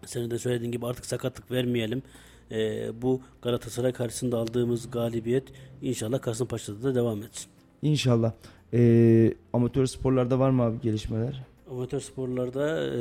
senin 0.06 0.30
de 0.30 0.38
söylediğin 0.38 0.72
gibi 0.72 0.86
artık 0.86 1.06
sakatlık 1.06 1.50
vermeyelim. 1.50 2.02
E, 2.50 2.90
bu 3.02 3.20
Galatasaray 3.42 3.92
karşısında 3.92 4.38
aldığımız 4.38 4.90
galibiyet 4.90 5.44
inşallah 5.82 6.22
Kasımpaşa'da 6.22 6.82
da 6.82 6.94
devam 6.94 7.22
etsin. 7.22 7.50
İnşallah. 7.82 8.32
E, 8.72 9.34
amatör 9.52 9.86
sporlarda 9.86 10.38
var 10.38 10.50
mı 10.50 10.62
abi 10.62 10.80
gelişmeler? 10.80 11.42
Amatör 11.70 12.00
sporlarda 12.00 12.86
e, 12.86 12.98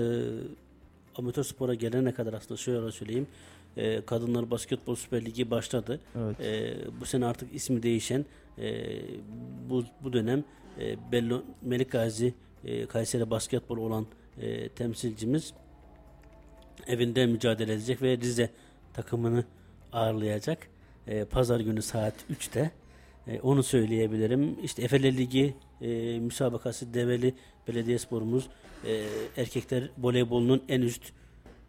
amatör 1.16 1.44
spora 1.44 1.74
gelene 1.74 2.14
kadar 2.14 2.34
aslında 2.34 2.58
şöyle 2.58 2.92
söyleyeyim. 2.92 3.28
E, 3.78 4.02
Kadınlar 4.06 4.52
Basketbol 4.52 4.96
Süper 4.96 5.26
Ligi 5.26 5.52
başladı. 5.52 6.00
Evet. 6.16 6.40
E, 6.42 6.76
bu 7.02 7.06
sene 7.06 7.26
artık 7.26 7.56
ismi 7.56 7.84
değişen 7.84 8.26
e, 8.58 8.86
bu, 9.70 9.84
bu 10.04 10.14
dönem 10.14 10.44
e, 10.80 11.12
Bello, 11.12 11.42
Melik 11.62 11.92
Gazi 11.92 12.34
e, 12.66 12.86
Kayseri 12.86 13.30
Basketbol 13.30 13.78
olan 13.78 14.06
e, 14.42 14.70
temsilcimiz 14.70 15.54
evinde 16.88 17.26
mücadele 17.26 17.74
edecek 17.74 18.02
ve 18.02 18.18
Rize 18.18 18.50
takımını 18.94 19.44
ağırlayacak. 19.94 20.68
E, 21.08 21.26
Pazar 21.26 21.60
günü 21.60 21.82
saat 21.82 22.14
3'te. 22.32 22.72
E, 23.28 23.40
onu 23.40 23.64
söyleyebilirim. 23.64 24.58
İşte 24.64 24.82
Efele 24.82 25.18
Ligi 25.18 25.56
e, 25.82 26.20
müsabakası 26.20 26.94
Develi 26.94 27.34
Belediyesporumuz 27.68 28.48
e, 28.86 29.06
erkekler 29.38 29.90
voleybolunun 29.98 30.64
en 30.70 30.82
üst 30.82 31.04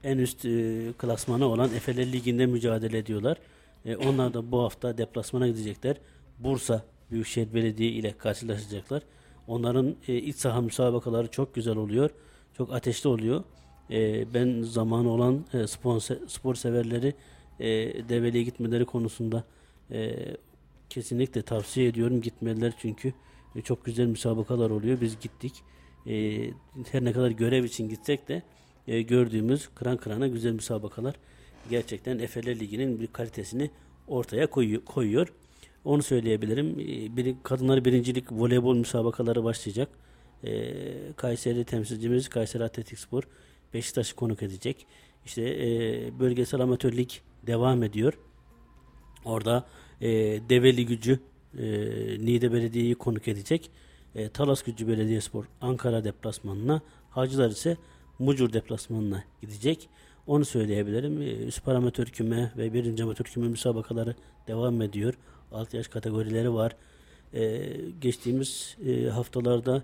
en 0.04 0.18
üst 0.18 0.44
e, 0.44 0.92
klasmanı 0.98 1.46
olan 1.46 1.74
Efele 1.74 2.12
Ligi'nde 2.12 2.46
mücadele 2.46 2.98
ediyorlar. 2.98 3.36
E, 3.84 3.96
onlar 3.96 4.34
da 4.34 4.52
bu 4.52 4.62
hafta 4.62 4.98
deplasmana 4.98 5.48
gidecekler. 5.48 5.96
Bursa 6.38 6.84
Büyükşehir 7.10 7.54
Belediye 7.54 7.90
ile 7.90 8.12
karşılaşacaklar. 8.18 9.02
Onların 9.46 9.96
e, 10.08 10.16
iç 10.16 10.36
saha 10.36 10.60
müsabakaları 10.60 11.28
çok 11.30 11.54
güzel 11.54 11.76
oluyor. 11.76 12.10
Çok 12.58 12.72
ateşli 12.72 13.08
oluyor. 13.08 13.44
E, 13.90 14.34
ben 14.34 14.62
zamanı 14.62 15.10
olan 15.10 15.44
e, 15.52 15.66
spor, 15.66 16.00
spor 16.26 16.54
severleri 16.54 17.14
e, 17.60 17.68
Develi'ye 18.08 18.44
gitmeleri 18.44 18.84
konusunda 18.84 19.44
e, 19.90 20.16
kesinlikle 20.90 21.42
tavsiye 21.42 21.88
ediyorum 21.88 22.20
gitmeliler 22.20 22.72
çünkü 22.78 23.12
e, 23.56 23.62
çok 23.62 23.84
güzel 23.84 24.06
müsabakalar 24.06 24.70
oluyor. 24.70 25.00
Biz 25.00 25.20
gittik. 25.20 25.52
E, 26.06 26.44
her 26.92 27.04
ne 27.04 27.12
kadar 27.12 27.30
görev 27.30 27.64
için 27.64 27.88
gitsek 27.88 28.28
de 28.28 28.42
e, 28.88 29.02
gördüğümüz 29.02 29.68
kıran 29.74 29.96
kırana 29.96 30.26
güzel 30.26 30.52
müsabakalar 30.52 31.14
gerçekten 31.70 32.18
Efeler 32.18 32.60
Ligi'nin 32.60 33.00
bir 33.00 33.06
kalitesini 33.06 33.70
ortaya 34.08 34.46
koyuyor. 34.46 34.84
koyuyor. 34.84 35.32
Onu 35.84 36.02
söyleyebilirim. 36.02 36.80
E, 36.80 37.16
bir, 37.16 37.34
kadınlar 37.42 37.84
birincilik 37.84 38.32
voleybol 38.32 38.76
müsabakaları 38.76 39.44
başlayacak. 39.44 39.88
E, 40.44 40.72
Kayseri 41.16 41.64
temsilcimiz 41.64 42.28
Kayseri 42.28 42.64
Atletik 42.64 42.98
Spor 42.98 43.22
Beşiktaş'ı 43.74 44.16
konuk 44.16 44.42
edecek. 44.42 44.86
İşte 45.24 45.42
e, 45.42 45.68
bölgesel 46.18 46.60
amatörlük 46.60 47.22
devam 47.46 47.82
ediyor. 47.82 48.18
Orada 49.24 49.66
e, 50.00 50.08
Develi 50.48 50.86
Gücü 50.86 51.20
e, 51.58 51.64
Niğde 52.24 52.52
Belediye'yi 52.52 52.94
konuk 52.94 53.28
edecek. 53.28 53.70
E, 54.14 54.28
Talas 54.28 54.62
Gücü 54.62 54.88
Belediyespor 54.88 55.44
Ankara 55.60 56.04
deplasmanına, 56.04 56.80
Hacılar 57.10 57.50
ise 57.50 57.76
Mucur 58.18 58.52
deplasmanına 58.52 59.24
gidecek. 59.40 59.88
Onu 60.26 60.44
söyleyebilirim. 60.44 61.22
E, 61.22 61.24
üst 61.24 61.64
parametre 61.64 62.04
küme 62.04 62.52
ve 62.56 62.72
birinci 62.72 63.02
amatör 63.02 63.24
küme 63.24 63.48
müsabakaları 63.48 64.14
devam 64.48 64.82
ediyor. 64.82 65.14
Alt 65.52 65.74
yaş 65.74 65.88
kategorileri 65.88 66.54
var. 66.54 66.76
E, 67.34 67.70
geçtiğimiz 68.00 68.76
e, 68.86 69.04
haftalarda 69.08 69.82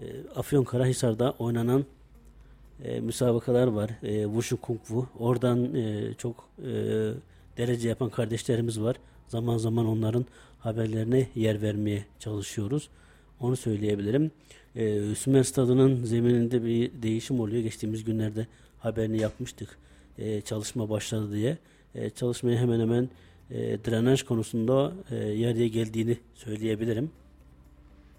e, 0.00 0.04
Afyonkarahisar'da 0.36 1.34
oynanan 1.38 1.84
e, 2.84 3.00
müsabakalar 3.00 3.66
var. 3.66 3.90
E, 4.02 4.24
Wushu 4.24 4.56
Kung 4.60 4.80
Fu. 4.84 5.06
Oradan 5.18 5.74
e, 5.74 6.14
çok 6.18 6.48
e, 6.58 6.72
derece 7.56 7.88
yapan 7.88 8.10
kardeşlerimiz 8.10 8.80
var. 8.80 8.96
Zaman 9.28 9.58
zaman 9.58 9.86
onların 9.86 10.26
haberlerine 10.58 11.28
yer 11.34 11.62
vermeye 11.62 12.04
çalışıyoruz. 12.18 12.88
Onu 13.40 13.56
söyleyebilirim. 13.56 14.30
E, 14.76 15.14
Sümer 15.14 15.42
Stadı'nın 15.42 16.04
zemininde 16.04 16.64
bir 16.64 17.02
değişim 17.02 17.40
oluyor. 17.40 17.62
Geçtiğimiz 17.62 18.04
günlerde 18.04 18.46
haberini 18.78 19.20
yapmıştık. 19.20 19.78
E, 20.18 20.40
çalışma 20.40 20.90
başladı 20.90 21.32
diye. 21.32 21.58
E, 21.94 22.10
çalışmaya 22.10 22.58
hemen 22.58 22.80
hemen 22.80 23.08
e, 23.50 23.56
drenaj 23.56 24.22
konusunda 24.22 24.92
e, 25.10 25.16
yerye 25.16 25.68
geldiğini 25.68 26.16
söyleyebilirim. 26.34 27.10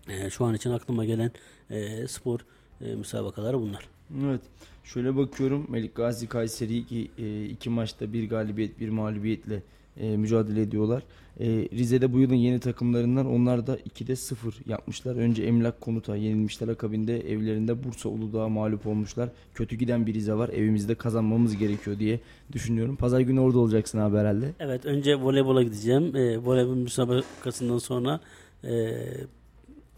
E, 0.07 0.29
şu 0.29 0.45
an 0.45 0.53
için 0.53 0.71
aklıma 0.71 1.05
gelen 1.05 1.31
e, 1.69 2.07
spor 2.07 2.39
e, 2.81 2.95
müsabakaları 2.95 3.59
bunlar. 3.59 3.87
Evet. 4.25 4.41
Şöyle 4.83 5.15
bakıyorum 5.15 5.65
Melik 5.69 5.95
Gazi 5.95 6.27
Kayseri 6.27 6.77
iki, 6.77 7.11
e, 7.17 7.45
iki 7.45 7.69
maçta 7.69 8.13
bir 8.13 8.29
galibiyet 8.29 8.79
bir 8.79 8.89
mağlubiyetle 8.89 9.63
e, 9.97 10.17
mücadele 10.17 10.61
ediyorlar. 10.61 11.03
E, 11.39 11.45
Rize'de 11.47 12.13
bu 12.13 12.19
yılın 12.19 12.35
yeni 12.35 12.59
takımlarından 12.59 13.25
onlar 13.25 13.67
da 13.67 13.77
2'de 13.77 14.15
0 14.15 14.55
yapmışlar. 14.65 15.15
Önce 15.15 15.43
Emlak 15.43 15.81
Konut'a 15.81 16.15
yenilmişler 16.15 16.67
akabinde 16.67 17.31
evlerinde 17.31 17.83
Bursa 17.83 18.09
Uludağ'a 18.09 18.49
mağlup 18.49 18.87
olmuşlar. 18.87 19.29
Kötü 19.55 19.75
giden 19.75 20.07
bir 20.07 20.13
Rize 20.13 20.33
var. 20.33 20.49
Evimizde 20.49 20.95
kazanmamız 20.95 21.57
gerekiyor 21.57 21.99
diye 21.99 22.19
düşünüyorum. 22.51 22.95
Pazar 22.95 23.19
günü 23.19 23.39
orada 23.39 23.59
olacaksın 23.59 23.97
abi 23.97 24.17
herhalde. 24.17 24.51
Evet 24.59 24.85
önce 24.85 25.15
voleybola 25.15 25.63
gideceğim. 25.63 26.15
E, 26.15 26.37
voleybol 26.37 26.75
müsabakasından 26.75 27.77
sonra 27.77 28.19
e, 28.63 28.93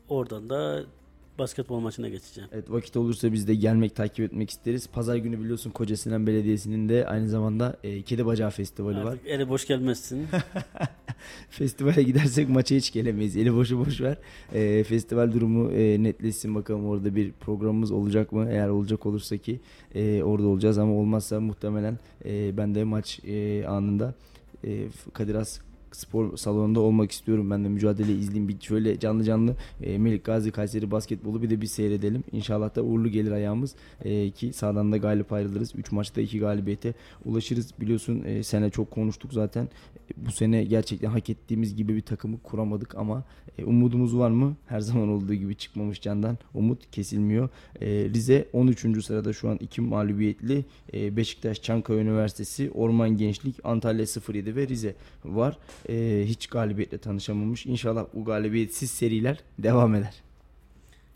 oradan 0.10 0.49
da 0.49 0.84
basketbol 1.39 1.80
maçına 1.80 2.10
geçeceğim. 2.10 2.49
Evet 2.53 2.72
vakit 2.72 2.97
olursa 2.97 3.34
biz 3.34 3.47
de 3.47 3.56
gelmek 3.56 3.95
takip 3.95 4.26
etmek 4.26 4.49
isteriz. 4.49 4.88
Pazar 4.88 5.16
günü 5.16 5.39
biliyorsun 5.39 5.72
Kocasinan 5.72 6.28
Belediyesi'nin 6.28 6.89
de 6.89 7.08
aynı 7.08 7.30
zamanda 7.30 7.78
e, 7.84 8.01
Kedi 8.01 8.26
Bacağı 8.26 8.49
Festivali 8.49 8.97
Artık 8.97 9.26
var. 9.26 9.30
eli 9.30 9.49
boş 9.49 9.68
gelmezsin. 9.68 10.28
Festivale 11.49 12.03
gidersek 12.03 12.49
maça 12.49 12.76
hiç 12.76 12.93
gelemeyiz. 12.93 13.38
Eli 13.38 13.56
boşu 13.56 13.80
boş 13.80 14.01
ver. 14.01 14.18
E, 14.53 14.84
festival 14.84 15.34
durumu 15.34 15.72
e, 15.72 16.03
netleşsin 16.03 16.56
bakalım 16.56 16.86
orada 16.86 17.16
bir 17.16 17.32
programımız 17.32 17.91
olacak 17.91 18.32
mı? 18.32 18.47
Eğer 18.49 18.68
olacak 18.70 19.06
olursa 19.06 19.38
ki 19.38 19.60
e, 19.95 20.24
orada 20.24 20.47
olacağız 20.47 20.78
ama 20.78 20.93
olmazsa 20.93 21.39
muhtemelen 21.39 21.99
e, 22.26 22.58
ben 22.58 22.76
de 22.76 22.84
maç 22.84 23.20
e, 23.28 23.66
anında 23.68 24.14
e, 24.64 24.88
Kadir 25.14 25.36
Has 25.36 25.60
spor 25.96 26.38
salonunda 26.38 26.80
olmak 26.80 27.12
istiyorum. 27.12 27.52
Ben 27.52 27.64
de 27.64 27.70
mücadele 27.70 28.14
izleyeyim. 28.14 28.48
Bir 28.48 28.60
şöyle 28.60 29.00
canlı 29.00 29.24
canlı 29.24 29.56
e, 29.82 29.98
Melik 29.98 30.24
Gazi 30.24 30.52
Kayseri 30.52 30.91
basketbolu 30.91 31.41
bir 31.41 31.50
de 31.50 31.62
bir 31.62 31.68
seyredelim. 31.68 32.24
İnşallah 32.32 32.76
da 32.76 32.84
uğurlu 32.84 33.10
gelir 33.10 33.32
ayağımız 33.32 33.76
e, 34.04 34.32
ki 34.32 34.54
sağdan 34.54 34.91
da 34.91 34.98
galip 34.98 35.34
ayrılırız. 35.34 35.76
3 35.76 35.91
maçta 35.91 36.22
2 36.22 36.39
galibiyete 36.39 36.93
ulaşırız. 37.26 37.74
Biliyorsun 37.82 38.24
e, 38.26 38.43
sene 38.43 38.70
çok 38.70 38.91
konuştuk 38.91 39.34
zaten. 39.34 39.64
E, 39.64 40.26
bu 40.26 40.32
sene 40.32 40.64
gerçekten 40.64 41.10
hak 41.10 41.30
ettiğimiz 41.30 41.76
gibi 41.76 41.96
bir 41.96 42.02
takımı 42.02 42.39
kuramadık 42.43 42.96
ama 42.96 43.24
e, 43.58 43.66
umudumuz 43.66 44.18
var 44.18 44.30
mı? 44.30 44.56
Her 44.68 44.80
zaman 44.80 45.10
olduğu 45.10 45.34
gibi 45.34 45.56
çıkmamış 45.56 46.02
candan. 46.02 46.38
Umut 46.54 46.91
kesilmiyor. 46.91 47.50
E, 47.82 47.88
Rize 47.88 48.48
13. 48.54 49.06
sırada 49.06 49.34
şu 49.34 49.50
an 49.50 49.58
2 49.58 49.82
mağlubiyetli. 49.82 50.66
E, 50.93 51.18
Beşiktaş, 51.18 51.62
Çankaya 51.62 52.00
Üniversitesi, 52.00 52.72
Orman 52.72 53.18
Gençlik, 53.18 53.56
Antalya 53.64 54.06
07 54.34 54.56
ve 54.56 54.68
Rize 54.68 54.96
var 55.26 55.58
e, 55.89 56.23
hiç 56.25 56.47
galibiyetle 56.47 56.97
tanışamamış. 56.97 57.65
İnşallah 57.65 58.05
bu 58.13 58.25
galibiyetsiz 58.25 58.91
seriler 58.91 59.39
devam 59.59 59.95
eder. 59.95 60.13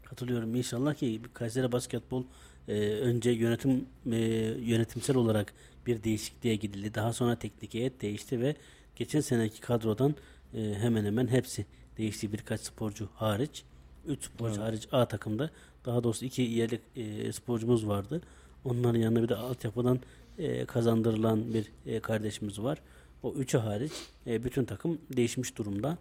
Katılıyorum 0.05 0.55
inşallah 0.55 0.93
ki 0.93 1.21
Kayseri 1.33 1.71
Basketbol 1.71 2.23
e, 2.67 2.73
önce 2.81 3.31
yönetim 3.31 3.85
e, 4.11 4.17
yönetimsel 4.61 5.15
olarak 5.15 5.53
bir 5.87 6.03
değişikliğe 6.03 6.55
gidildi. 6.55 6.93
Daha 6.93 7.13
sonra 7.13 7.35
teknik 7.35 7.73
heyet 7.73 8.01
değişti 8.01 8.41
ve 8.41 8.55
geçen 8.95 9.21
seneki 9.21 9.61
kadrodan 9.61 10.15
e, 10.53 10.73
hemen 10.73 11.05
hemen 11.05 11.27
hepsi 11.27 11.65
değişti 11.97 12.33
birkaç 12.33 12.61
sporcu 12.61 13.09
hariç. 13.15 13.63
3 14.07 14.23
sporcu 14.23 14.55
evet. 14.55 14.67
hariç 14.67 14.87
A 14.91 15.05
takımda 15.05 15.49
daha 15.85 16.03
doğrusu 16.03 16.25
iki 16.25 16.41
yerlik 16.41 16.81
e, 16.95 17.31
sporcumuz 17.31 17.87
vardı. 17.87 18.21
Onların 18.65 18.99
yanında 18.99 19.23
bir 19.23 19.29
de 19.29 19.35
altyapıdan 19.35 19.99
e, 20.37 20.65
kazandırılan 20.65 21.53
bir 21.53 21.71
e, 21.85 21.99
kardeşimiz 21.99 22.61
var. 22.61 22.77
O 23.23 23.33
üçü 23.33 23.57
hariç 23.57 23.91
e, 24.27 24.43
bütün 24.43 24.65
takım 24.65 24.97
değişmiş 25.17 25.57
durumda. 25.57 25.97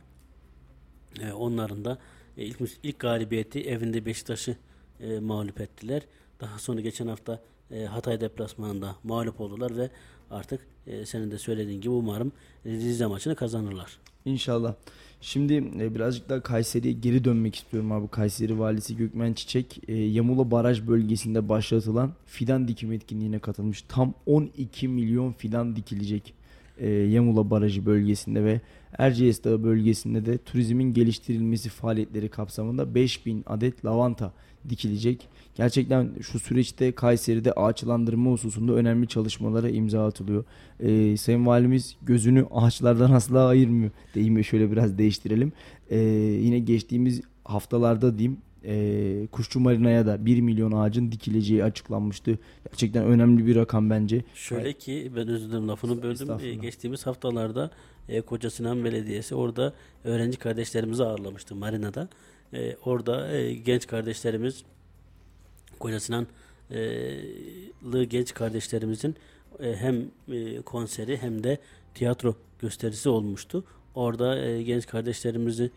E, 1.20 1.32
onların 1.32 1.84
da 1.84 1.98
e, 2.36 2.44
ilk, 2.44 2.60
ilk 2.82 2.98
galibiyeti 2.98 3.60
evinde 3.60 4.06
Beşiktaş'ı 4.06 4.56
e, 5.00 5.18
mağlup 5.18 5.60
ettiler. 5.60 6.02
Daha 6.40 6.58
sonra 6.58 6.80
geçen 6.80 7.06
hafta 7.06 7.40
e, 7.70 7.84
Hatay 7.84 8.20
deplasmanında 8.20 8.96
mağlup 9.04 9.40
oldular 9.40 9.76
ve 9.76 9.90
artık 10.30 10.60
e, 10.86 11.06
senin 11.06 11.30
de 11.30 11.38
söylediğin 11.38 11.80
gibi 11.80 11.92
umarım 11.92 12.32
Rize 12.66 13.06
maçını 13.06 13.34
kazanırlar. 13.34 13.98
İnşallah. 14.24 14.74
Şimdi 15.20 15.54
e, 15.54 15.94
birazcık 15.94 16.28
daha 16.28 16.42
Kayseri'ye 16.42 16.92
geri 16.92 17.24
dönmek 17.24 17.54
istiyorum 17.54 17.92
abi. 17.92 18.08
Kayseri 18.08 18.58
valisi 18.58 18.96
Gökmen 18.96 19.32
Çiçek 19.32 19.80
e, 19.88 19.94
Yamula 19.94 20.50
Baraj 20.50 20.86
bölgesinde 20.86 21.48
başlatılan 21.48 22.12
fidan 22.26 22.68
dikim 22.68 22.92
etkinliğine 22.92 23.38
katılmış. 23.38 23.82
Tam 23.82 24.14
12 24.26 24.88
milyon 24.88 25.32
fidan 25.32 25.76
dikilecek 25.76 26.34
e, 26.78 26.88
Yamula 26.90 27.50
Barajı 27.50 27.86
bölgesinde 27.86 28.44
ve 28.44 28.60
Erciyes 28.98 29.44
Dağı 29.44 29.62
bölgesinde 29.62 30.26
de 30.26 30.38
turizmin 30.38 30.94
geliştirilmesi 30.94 31.68
faaliyetleri 31.68 32.28
kapsamında 32.28 32.94
5000 32.94 33.44
adet 33.46 33.84
lavanta 33.84 34.32
dikilecek. 34.68 35.28
Gerçekten 35.54 36.10
şu 36.22 36.38
süreçte 36.38 36.92
Kayseri'de 36.92 37.52
ağaçlandırma 37.52 38.30
hususunda 38.30 38.72
önemli 38.72 39.08
çalışmalara 39.08 39.68
imza 39.68 40.06
atılıyor. 40.06 40.44
Ee, 40.80 41.16
Sayın 41.16 41.46
Valimiz 41.46 41.96
gözünü 42.02 42.46
ağaçlardan 42.50 43.10
asla 43.10 43.46
ayırmıyor. 43.46 43.90
Deyimi 44.14 44.44
şöyle 44.44 44.72
biraz 44.72 44.98
değiştirelim. 44.98 45.52
Ee, 45.90 45.98
yine 46.42 46.58
geçtiğimiz 46.58 47.20
haftalarda 47.44 48.18
diyeyim 48.18 48.38
e, 48.68 49.26
Kuşçu 49.32 49.60
Marina'ya 49.60 50.06
da 50.06 50.26
1 50.26 50.40
milyon 50.40 50.72
ağacın 50.72 51.12
dikileceği 51.12 51.64
açıklanmıştı. 51.64 52.38
Gerçekten 52.64 53.04
önemli 53.04 53.46
bir 53.46 53.56
rakam 53.56 53.90
bence. 53.90 54.24
Şöyle 54.34 54.72
ki 54.72 55.12
ben 55.16 55.28
özür 55.28 55.48
dilerim 55.48 55.68
lafını 55.68 56.02
böldüm. 56.02 56.44
E, 56.44 56.54
geçtiğimiz 56.54 57.06
haftalarda 57.06 57.70
e, 58.08 58.20
Koca 58.20 58.50
Sinan 58.50 58.84
Belediyesi 58.84 59.34
orada 59.34 59.72
öğrenci 60.04 60.38
kardeşlerimizi 60.38 61.04
ağırlamıştı 61.04 61.54
Marina'da. 61.54 62.08
E, 62.52 62.76
orada 62.84 63.32
e, 63.32 63.54
genç 63.54 63.86
kardeşlerimiz 63.86 64.64
Koca 65.78 66.00
Sinan'lı 66.00 68.04
genç 68.04 68.34
kardeşlerimizin 68.34 69.16
e, 69.60 69.76
hem 69.76 70.10
e, 70.28 70.60
konseri 70.60 71.16
hem 71.16 71.44
de 71.44 71.58
tiyatro 71.94 72.34
gösterisi 72.58 73.08
olmuştu. 73.08 73.64
Orada 73.94 74.38
e, 74.38 74.62
genç 74.62 74.86
kardeşlerimizi 74.86 75.70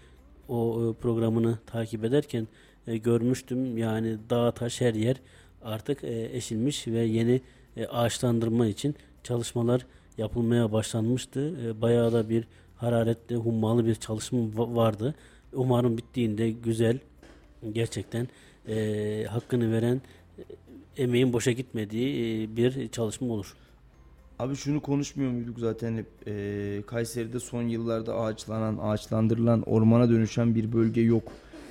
o 0.49 0.89
e, 0.89 1.01
programını 1.01 1.59
takip 1.65 2.05
ederken 2.05 2.47
e, 2.87 2.97
görmüştüm. 2.97 3.77
Yani 3.77 4.17
dağ 4.29 4.51
taş 4.51 4.81
her 4.81 4.93
yer 4.93 5.15
artık 5.61 6.03
e, 6.03 6.29
eşilmiş 6.35 6.87
ve 6.87 6.99
yeni 6.99 7.41
e, 7.77 7.85
ağaçlandırma 7.87 8.67
için 8.67 8.95
çalışmalar 9.23 9.85
yapılmaya 10.17 10.71
başlanmıştı. 10.71 11.55
E, 11.67 11.81
bayağı 11.81 12.13
da 12.13 12.29
bir 12.29 12.47
hararetli, 12.77 13.35
hummalı 13.35 13.85
bir 13.85 13.95
çalışma 13.95 14.39
va- 14.39 14.75
vardı. 14.75 15.15
Umarım 15.53 15.97
bittiğinde 15.97 16.49
güzel, 16.51 16.99
gerçekten 17.71 18.27
e, 18.67 19.25
hakkını 19.29 19.71
veren, 19.71 20.01
e, 20.39 20.43
emeğin 21.03 21.33
boşa 21.33 21.51
gitmediği 21.51 22.43
e, 22.43 22.55
bir 22.55 22.87
çalışma 22.87 23.33
olur. 23.33 23.55
Abi 24.39 24.55
şunu 24.55 24.81
konuşmuyor 24.81 25.31
muyduk 25.31 25.59
zaten 25.59 25.97
hep 25.97 26.05
Ee, 26.27 26.81
Kayseri'de 26.87 27.39
son 27.39 27.61
yıllarda 27.61 28.15
ağaçlanan, 28.15 28.77
ağaçlandırılan, 28.81 29.61
ormana 29.61 30.09
dönüşen 30.09 30.55
bir 30.55 30.73
bölge 30.73 31.01
yok. 31.01 31.23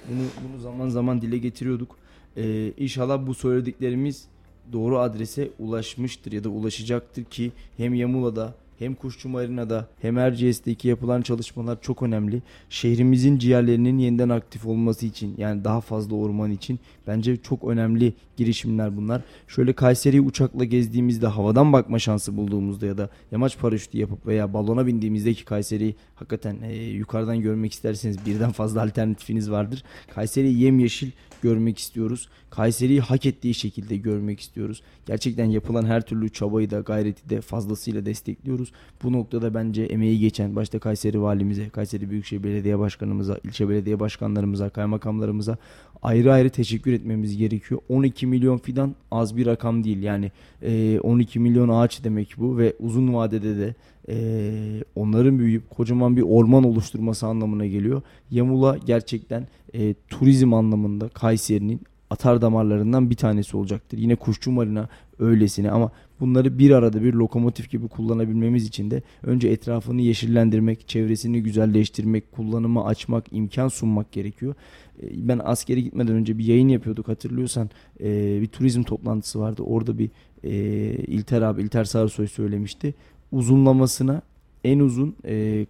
Bunu, 0.08 0.22
bunu 0.48 0.60
zaman 0.60 0.88
zaman 0.88 1.22
dile 1.22 1.38
getiriyorduk. 1.38 1.96
Ee, 2.36 2.72
inşallah 2.78 3.26
bu 3.26 3.34
söylediklerimiz 3.34 4.24
doğru 4.72 4.98
adrese 4.98 5.50
ulaşmıştır 5.58 6.32
ya 6.32 6.44
da 6.44 6.48
ulaşacaktır 6.48 7.24
ki 7.24 7.52
hem 7.76 7.94
Yamula'da 7.94 8.54
hem 8.78 8.94
Kuşçu 8.94 9.28
Marina'da 9.28 9.88
hem 10.02 10.18
Erciyes'teki 10.18 10.88
yapılan 10.88 11.22
çalışmalar 11.22 11.82
çok 11.82 12.02
önemli. 12.02 12.42
Şehrimizin 12.70 13.38
ciğerlerinin 13.38 13.98
yeniden 13.98 14.28
aktif 14.28 14.66
olması 14.66 15.06
için 15.06 15.34
yani 15.38 15.64
daha 15.64 15.80
fazla 15.80 16.16
orman 16.16 16.50
için 16.50 16.80
bence 17.10 17.36
çok 17.36 17.64
önemli 17.64 18.12
girişimler 18.36 18.96
bunlar. 18.96 19.22
Şöyle 19.48 19.72
Kayseri'yi 19.72 20.20
uçakla 20.20 20.64
gezdiğimizde 20.64 21.26
havadan 21.26 21.72
bakma 21.72 21.98
şansı 21.98 22.36
bulduğumuzda 22.36 22.86
ya 22.86 22.98
da 22.98 23.10
yamaç 23.32 23.58
paraşütü 23.58 23.98
yapıp 23.98 24.26
veya 24.26 24.54
balona 24.54 24.86
bindiğimizde 24.86 25.34
ki 25.34 25.44
Kayseri'yi 25.44 25.94
hakikaten 26.14 26.56
e, 26.62 26.74
yukarıdan 26.76 27.40
görmek 27.40 27.72
isterseniz 27.72 28.26
birden 28.26 28.52
fazla 28.52 28.82
alternatifiniz 28.86 29.50
vardır. 29.50 29.84
Kayseri'yi 30.14 30.60
yemyeşil 30.62 31.10
görmek 31.42 31.78
istiyoruz. 31.78 32.28
Kayseri'yi 32.50 33.00
hak 33.00 33.26
ettiği 33.26 33.54
şekilde 33.54 33.96
görmek 33.96 34.40
istiyoruz. 34.40 34.82
Gerçekten 35.06 35.44
yapılan 35.44 35.84
her 35.84 36.06
türlü 36.06 36.28
çabayı 36.28 36.70
da 36.70 36.80
gayreti 36.80 37.30
de 37.30 37.40
fazlasıyla 37.40 38.06
destekliyoruz. 38.06 38.72
Bu 39.02 39.12
noktada 39.12 39.54
bence 39.54 39.82
emeği 39.82 40.18
geçen 40.18 40.56
başta 40.56 40.78
Kayseri 40.78 41.22
valimize, 41.22 41.68
Kayseri 41.68 42.10
Büyükşehir 42.10 42.42
Belediye 42.42 42.78
Başkanımıza, 42.78 43.38
ilçe 43.44 43.68
belediye 43.68 44.00
başkanlarımıza, 44.00 44.68
kaymakamlarımıza 44.68 45.58
ayrı 46.02 46.32
ayrı 46.32 46.50
teşekkür 46.50 46.92
etmemiz 46.92 47.36
gerekiyor. 47.36 47.80
12 47.88 48.26
milyon 48.26 48.58
fidan 48.58 48.94
az 49.10 49.36
bir 49.36 49.46
rakam 49.46 49.84
değil. 49.84 50.02
Yani 50.02 50.32
e, 50.62 51.00
12 51.00 51.40
milyon 51.40 51.68
ağaç 51.68 52.04
demek 52.04 52.34
bu 52.38 52.58
ve 52.58 52.74
uzun 52.78 53.14
vadede 53.14 53.58
de 53.58 53.74
e, 54.08 54.84
onların 54.94 55.38
büyüyüp 55.38 55.70
kocaman 55.70 56.16
bir 56.16 56.22
orman 56.22 56.64
oluşturması 56.64 57.26
anlamına 57.26 57.66
geliyor. 57.66 58.02
Yamula 58.30 58.76
gerçekten 58.86 59.48
e, 59.74 59.94
turizm 60.08 60.54
anlamında 60.54 61.08
Kayseri'nin 61.08 61.80
atar 62.10 62.42
damarlarından 62.42 63.10
bir 63.10 63.16
tanesi 63.16 63.56
olacaktır. 63.56 63.98
Yine 63.98 64.16
Kuşçu 64.16 64.50
Marina 64.50 64.88
öylesine 65.18 65.70
ama 65.70 65.90
bunları 66.20 66.58
bir 66.58 66.70
arada 66.70 67.02
bir 67.02 67.12
lokomotif 67.12 67.70
gibi 67.70 67.88
kullanabilmemiz 67.88 68.66
için 68.66 68.90
de 68.90 69.02
önce 69.22 69.48
etrafını 69.48 70.00
yeşillendirmek, 70.00 70.88
çevresini 70.88 71.42
güzelleştirmek, 71.42 72.32
kullanıma 72.32 72.84
açmak, 72.86 73.24
imkan 73.32 73.68
sunmak 73.68 74.12
gerekiyor. 74.12 74.54
E, 75.02 75.28
Ben 75.28 75.40
askere 75.44 75.80
gitmeden 75.80 76.14
önce 76.14 76.38
bir 76.38 76.44
yayın 76.44 76.68
yapıyorduk 76.68 77.08
hatırlıyorsan 77.08 77.70
e, 78.00 78.40
bir 78.40 78.46
turizm 78.46 78.82
toplantısı 78.82 79.40
vardı. 79.40 79.62
Orada 79.62 79.98
bir 79.98 80.10
e, 80.44 80.50
İlter 80.94 81.42
abi 81.42 81.62
İlter 81.62 81.84
Sarısoy 81.84 82.26
söylemişti. 82.26 82.94
Uzunlamasına 83.32 84.22
en 84.64 84.78
uzun 84.78 85.16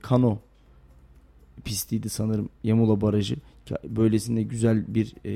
kano 0.02 0.38
pistiydi 1.64 2.08
sanırım 2.08 2.48
Yamula 2.64 3.00
Barajı. 3.00 3.36
Böylesinde 3.84 4.42
güzel 4.42 4.84
bir 4.94 5.14
e, 5.24 5.30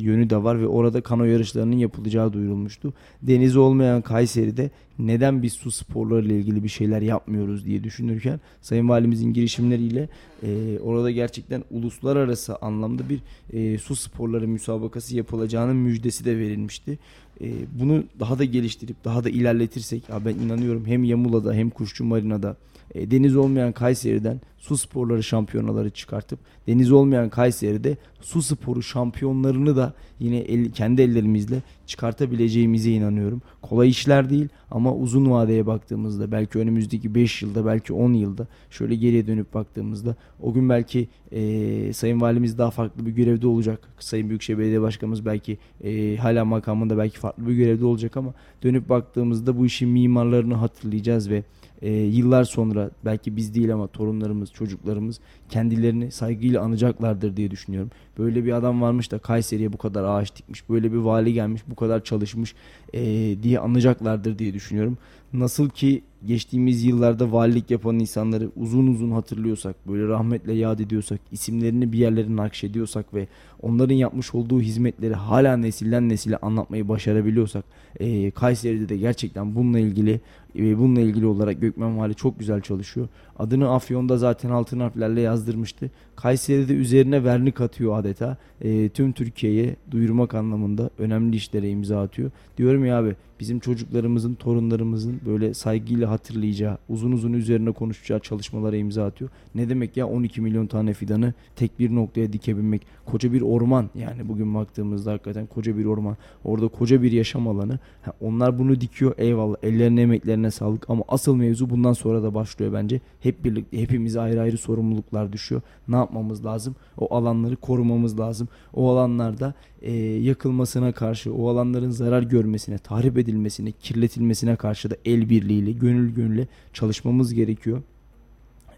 yönü 0.00 0.30
de 0.30 0.42
var 0.42 0.60
ve 0.60 0.66
orada 0.66 1.00
kano 1.00 1.24
yarışlarının 1.24 1.76
yapılacağı 1.76 2.32
duyurulmuştu. 2.32 2.92
Denizi 3.22 3.58
olmayan 3.58 4.02
Kayseri'de 4.02 4.70
neden 4.98 5.42
biz 5.42 5.52
su 5.52 5.70
sporları 5.70 6.26
ile 6.26 6.38
ilgili 6.38 6.64
bir 6.64 6.68
şeyler 6.68 7.02
yapmıyoruz 7.02 7.66
diye 7.66 7.84
düşünürken 7.84 8.40
Sayın 8.60 8.88
Valimizin 8.88 9.32
girişimleriyle 9.32 10.08
e, 10.42 10.78
orada 10.78 11.10
gerçekten 11.10 11.64
uluslararası 11.70 12.56
anlamda 12.56 13.02
bir 13.08 13.20
e, 13.52 13.78
su 13.78 13.96
sporları 13.96 14.48
müsabakası 14.48 15.16
yapılacağının 15.16 15.76
müjdesi 15.76 16.24
de 16.24 16.38
verilmişti. 16.38 16.98
E, 17.40 17.52
bunu 17.80 18.04
daha 18.20 18.38
da 18.38 18.44
geliştirip 18.44 19.04
daha 19.04 19.24
da 19.24 19.30
ilerletirsek 19.30 20.08
ya 20.08 20.24
ben 20.24 20.34
inanıyorum 20.34 20.86
hem 20.86 21.04
Yamula'da 21.04 21.54
hem 21.54 21.70
Kuşçu 21.70 22.04
Marina'da 22.04 22.56
e, 22.94 23.10
deniz 23.10 23.36
olmayan 23.36 23.72
Kayseri'den 23.72 24.40
su 24.58 24.76
sporları 24.76 25.22
şampiyonaları 25.22 25.90
çıkartıp 25.90 26.38
deniz 26.66 26.92
olmayan 26.92 27.28
Kayseri'de 27.28 27.96
su 28.20 28.42
sporu 28.42 28.82
şampiyonlarını 28.82 29.76
da 29.76 29.94
yine 30.18 30.38
el- 30.38 30.72
kendi 30.72 31.02
ellerimizle 31.02 31.62
çıkartabileceğimize 31.86 32.90
inanıyorum. 32.90 33.42
Kolay 33.62 33.88
işler 33.88 34.30
değil 34.30 34.48
ama 34.70 34.94
uzun 34.94 35.30
vadeye 35.30 35.66
baktığımızda 35.66 36.32
belki 36.32 36.58
önümüzdeki 36.58 37.14
5 37.14 37.42
yılda 37.42 37.66
belki 37.66 37.92
10 37.92 38.12
yılda 38.12 38.46
şöyle 38.70 38.94
geriye 38.94 39.26
dönüp 39.26 39.54
baktığımızda 39.54 40.16
o 40.40 40.52
gün 40.52 40.68
belki 40.68 41.08
e, 41.32 41.92
Sayın 41.92 42.20
Valimiz 42.20 42.58
daha 42.58 42.70
farklı 42.70 43.06
bir 43.06 43.10
görevde 43.10 43.46
olacak. 43.46 43.88
Sayın 43.98 44.28
Büyükşehir 44.28 44.58
Belediye 44.58 44.80
Başkanımız 44.80 45.26
belki 45.26 45.58
e, 45.84 46.16
hala 46.16 46.44
makamında 46.44 46.98
belki 46.98 47.18
farklı 47.18 47.48
bir 47.48 47.54
görevde 47.54 47.84
olacak 47.84 48.16
ama 48.16 48.34
dönüp 48.62 48.88
baktığımızda 48.88 49.58
bu 49.58 49.66
işin 49.66 49.88
mimarlarını 49.88 50.54
hatırlayacağız 50.54 51.30
ve 51.30 51.42
e, 51.82 51.92
yıllar 51.92 52.44
sonra 52.44 52.90
belki 53.04 53.36
biz 53.36 53.54
değil 53.54 53.74
ama 53.74 53.86
torunlarımız, 53.86 54.52
çocuklarımız 54.52 55.20
kendilerini 55.48 56.10
saygıyla 56.10 56.62
anacaklardır 56.62 57.36
diye 57.36 57.50
düşünüyorum. 57.50 57.90
Böyle 58.18 58.44
bir 58.44 58.52
adam 58.52 58.82
varmış 58.82 59.12
da 59.12 59.18
Kayseri'ye 59.18 59.72
bu 59.72 59.78
kadar 59.78 60.04
ağaç 60.04 60.36
dikmiş, 60.36 60.68
böyle 60.68 60.92
bir 60.92 60.96
vali 60.96 61.32
gelmiş, 61.32 61.62
bu 61.70 61.74
kadar 61.74 62.04
çalışmış 62.04 62.54
e, 62.92 63.02
diye 63.42 63.58
anacaklardır 63.58 64.38
diye 64.38 64.54
düşünüyorum. 64.54 64.98
Nasıl 65.32 65.68
ki 65.68 66.02
geçtiğimiz 66.26 66.84
yıllarda 66.84 67.32
valilik 67.32 67.70
yapan 67.70 67.98
insanları 67.98 68.50
uzun 68.56 68.86
uzun 68.86 69.10
hatırlıyorsak, 69.10 69.88
böyle 69.88 70.08
rahmetle 70.08 70.52
yad 70.52 70.78
ediyorsak, 70.78 71.20
isimlerini 71.32 71.92
bir 71.92 71.98
yerlere 71.98 72.36
nakşediyorsak 72.36 73.14
ve 73.14 73.28
onların 73.62 73.94
yapmış 73.94 74.34
olduğu 74.34 74.60
hizmetleri 74.60 75.14
hala 75.14 75.56
nesilden 75.56 76.08
nesile 76.08 76.36
anlatmayı 76.36 76.88
başarabiliyorsak, 76.88 77.64
e, 78.00 78.30
Kayseri'de 78.30 78.88
de 78.88 78.96
gerçekten 78.96 79.54
bununla 79.54 79.78
ilgili 79.78 80.20
bununla 80.54 81.00
ilgili 81.00 81.26
olarak 81.26 81.60
Gökmen 81.60 81.98
Vali 81.98 82.14
çok 82.14 82.38
güzel 82.38 82.60
çalışıyor. 82.60 83.08
Adını 83.38 83.74
Afyon'da 83.74 84.18
zaten 84.18 84.50
altın 84.50 84.80
harflerle 84.80 85.20
yazdırmıştı. 85.20 85.90
Kayseri'de 86.22 86.74
üzerine 86.74 87.24
vernik 87.24 87.60
atıyor 87.60 87.98
adeta. 87.98 88.36
E, 88.60 88.88
tüm 88.88 89.12
Türkiye'ye 89.12 89.76
duyurmak 89.90 90.34
anlamında 90.34 90.90
önemli 90.98 91.36
işlere 91.36 91.68
imza 91.68 92.02
atıyor. 92.02 92.30
Diyorum 92.58 92.84
ya 92.84 92.98
abi 92.98 93.16
bizim 93.40 93.60
çocuklarımızın, 93.60 94.34
torunlarımızın 94.34 95.20
böyle 95.26 95.54
saygıyla 95.54 96.10
hatırlayacağı, 96.10 96.78
uzun 96.88 97.12
uzun 97.12 97.32
üzerine 97.32 97.72
konuşacağı 97.72 98.20
çalışmalara 98.20 98.76
imza 98.76 99.04
atıyor. 99.06 99.30
Ne 99.54 99.68
demek 99.68 99.96
ya 99.96 100.06
12 100.06 100.40
milyon 100.40 100.66
tane 100.66 100.92
fidanı 100.92 101.34
tek 101.56 101.78
bir 101.78 101.94
noktaya 101.94 102.32
dikebilmek. 102.32 102.86
Koca 103.06 103.32
bir 103.32 103.40
orman 103.40 103.90
yani 103.94 104.28
bugün 104.28 104.54
baktığımızda 104.54 105.12
hakikaten 105.12 105.46
koca 105.46 105.78
bir 105.78 105.84
orman. 105.84 106.16
Orada 106.44 106.68
koca 106.68 107.02
bir 107.02 107.12
yaşam 107.12 107.48
alanı. 107.48 107.78
Ha, 108.02 108.12
onlar 108.20 108.58
bunu 108.58 108.80
dikiyor 108.80 109.14
eyvallah 109.18 109.56
ellerine 109.62 110.02
emeklerine 110.02 110.50
sağlık 110.50 110.90
ama 110.90 111.04
asıl 111.08 111.36
mevzu 111.36 111.70
bundan 111.70 111.92
sonra 111.92 112.22
da 112.22 112.34
başlıyor 112.34 112.72
bence. 112.72 113.00
Hep 113.20 113.44
birlikte 113.44 113.80
hepimize 113.80 114.20
ayrı 114.20 114.40
ayrı 114.40 114.58
sorumluluklar 114.58 115.32
düşüyor. 115.32 115.62
Ne 115.88 115.96
yapmamız 116.10 116.44
lazım? 116.44 116.74
O 116.98 117.14
alanları 117.14 117.56
korumamız 117.56 118.20
lazım. 118.20 118.48
O 118.74 118.90
alanlarda 118.90 119.54
e, 119.82 119.92
yakılmasına 119.96 120.92
karşı, 120.92 121.34
o 121.34 121.48
alanların 121.48 121.90
zarar 121.90 122.22
görmesine, 122.22 122.78
tahrip 122.78 123.18
edilmesine, 123.18 123.72
kirletilmesine 123.72 124.56
karşı 124.56 124.90
da 124.90 124.96
el 125.04 125.30
birliğiyle, 125.30 125.72
gönül 125.72 126.14
gönüle 126.14 126.46
çalışmamız 126.72 127.34
gerekiyor. 127.34 127.82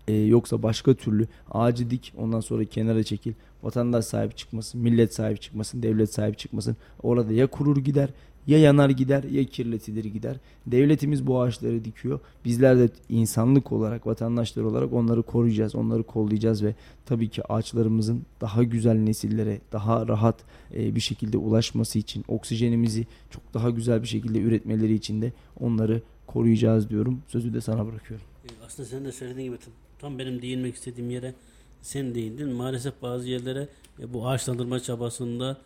E, 0.09 0.15
yoksa 0.15 0.63
başka 0.63 0.95
türlü 0.95 1.27
ağacı 1.51 1.91
dik 1.91 2.13
ondan 2.17 2.41
sonra 2.41 2.65
kenara 2.65 3.03
çekil. 3.03 3.33
Vatandaş 3.63 4.05
sahip 4.05 4.37
çıkmasın, 4.37 4.81
millet 4.81 5.15
sahip 5.15 5.41
çıkmasın, 5.43 5.83
devlet 5.83 6.13
sahip 6.15 6.39
çıkmasın. 6.39 6.77
Orada 7.03 7.33
ya 7.33 7.47
kurur 7.47 7.77
gider 7.77 8.09
ya 8.47 8.59
yanar 8.59 8.91
gider 8.91 9.23
ya 9.25 9.45
kirletilir 9.45 10.05
gider. 10.05 10.37
Devletimiz 10.67 11.27
bu 11.27 11.41
ağaçları 11.41 11.85
dikiyor. 11.85 12.21
Bizler 12.45 12.79
de 12.79 12.89
insanlık 13.09 13.73
olarak, 13.73 14.07
vatandaşlar 14.07 14.63
olarak 14.63 14.93
onları 14.93 15.23
koruyacağız, 15.23 15.75
onları 15.75 16.03
kollayacağız 16.03 16.63
ve 16.65 16.75
tabii 17.07 17.29
ki 17.29 17.43
ağaçlarımızın 17.53 18.23
daha 18.41 18.63
güzel 18.63 18.95
nesillere, 18.97 19.61
daha 19.73 20.09
rahat 20.09 20.37
e, 20.75 20.95
bir 20.95 21.01
şekilde 21.01 21.37
ulaşması 21.39 21.99
için, 21.99 22.25
oksijenimizi 22.29 23.07
çok 23.31 23.55
daha 23.55 23.71
güzel 23.71 24.03
bir 24.03 24.09
şekilde 24.09 24.41
üretmeleri 24.41 24.95
için 24.95 25.23
de 25.23 25.33
onları 25.61 26.03
koruyacağız 26.27 26.91
diyorum. 26.91 27.23
Sözü 27.29 27.55
de 27.55 27.61
sana 27.61 27.87
bırakıyorum. 27.87 28.27
E, 28.45 28.49
Aslında 28.67 28.89
sen 28.89 29.05
de 29.05 29.13
söylediğin 29.13 29.47
gibi 29.53 29.59
tam- 29.99 30.19
benim 30.19 30.43
değinmek 30.43 30.75
istediğim 30.75 31.11
yere 31.11 31.35
sen 31.83 32.15
değindin. 32.15 32.49
Maalesef 32.53 33.03
bazı 33.03 33.29
yerlere 33.29 33.69
e, 34.01 34.13
bu 34.15 34.29
ağaçlandırma 34.29 34.81
çabasında 34.81 35.57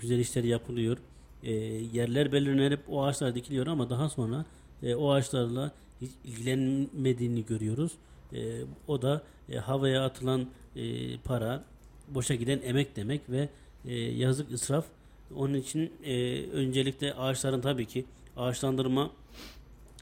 güzel 0.00 0.18
işler 0.18 0.44
yapılıyor. 0.44 0.96
E, 1.46 1.52
yerler 1.92 2.32
belirlenip 2.32 2.80
o 2.88 3.04
ağaçlar 3.04 3.34
dikiliyor 3.34 3.66
ama 3.66 3.90
daha 3.90 4.08
sonra 4.08 4.44
e, 4.82 4.94
o 4.94 5.10
ağaçlarla 5.10 5.72
hiç 6.00 6.10
ilgilenmediğini 6.24 7.46
görüyoruz. 7.46 7.92
E, 8.32 8.38
o 8.88 9.02
da 9.02 9.22
e, 9.48 9.56
havaya 9.58 10.04
atılan 10.04 10.46
e, 10.76 11.16
para, 11.18 11.64
boşa 12.08 12.34
giden 12.34 12.60
emek 12.64 12.96
demek 12.96 13.30
ve 13.30 13.48
e, 13.84 13.94
yazık 13.94 14.52
israf. 14.52 14.84
Onun 15.36 15.54
için 15.54 15.92
e, 16.04 16.42
öncelikle 16.52 17.14
ağaçların 17.14 17.60
tabii 17.60 17.86
ki 17.86 18.04
ağaçlandırma 18.36 19.10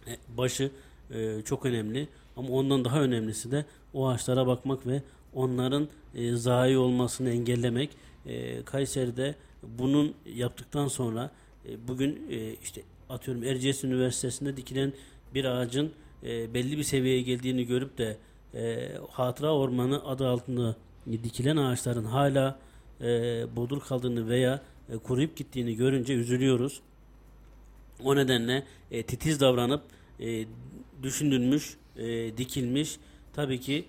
e, 0.06 0.16
başı 0.36 0.70
e, 1.10 1.42
çok 1.44 1.66
önemli. 1.66 2.08
Ama 2.36 2.48
ondan 2.48 2.84
daha 2.84 3.00
önemlisi 3.00 3.50
de 3.50 3.64
o 3.94 4.08
ağaçlara 4.08 4.46
bakmak 4.46 4.86
ve 4.86 5.02
onların 5.34 5.88
e, 6.14 6.36
zayi 6.36 6.78
olmasını 6.78 7.30
engellemek. 7.30 7.90
E, 8.26 8.62
Kayseri'de 8.62 9.34
bunun 9.78 10.14
yaptıktan 10.26 10.88
sonra 10.88 11.30
e, 11.68 11.88
bugün 11.88 12.26
e, 12.30 12.54
işte 12.62 12.82
atıyorum 13.08 13.44
Erciyes 13.44 13.84
Üniversitesi'nde 13.84 14.56
dikilen 14.56 14.92
bir 15.34 15.44
ağacın 15.44 15.92
e, 16.22 16.54
belli 16.54 16.78
bir 16.78 16.82
seviyeye 16.82 17.22
geldiğini 17.22 17.66
görüp 17.66 17.98
de 17.98 18.16
e, 18.54 18.92
hatıra 19.10 19.54
ormanı 19.54 20.06
adı 20.06 20.28
altında 20.28 20.76
dikilen 21.06 21.56
ağaçların 21.56 22.04
hala 22.04 22.58
bodur 23.56 23.80
kaldığını 23.80 24.28
veya 24.28 24.62
e, 24.88 24.98
kuruyup 24.98 25.36
gittiğini 25.36 25.76
görünce 25.76 26.14
üzülüyoruz. 26.14 26.80
O 28.04 28.16
nedenle 28.16 28.64
titiz 28.90 29.40
davranıp 29.40 29.82
e, 30.20 30.46
düşünülmüş, 31.02 31.76
dikilmiş. 32.36 32.96
Tabii 33.32 33.60
ki 33.60 33.84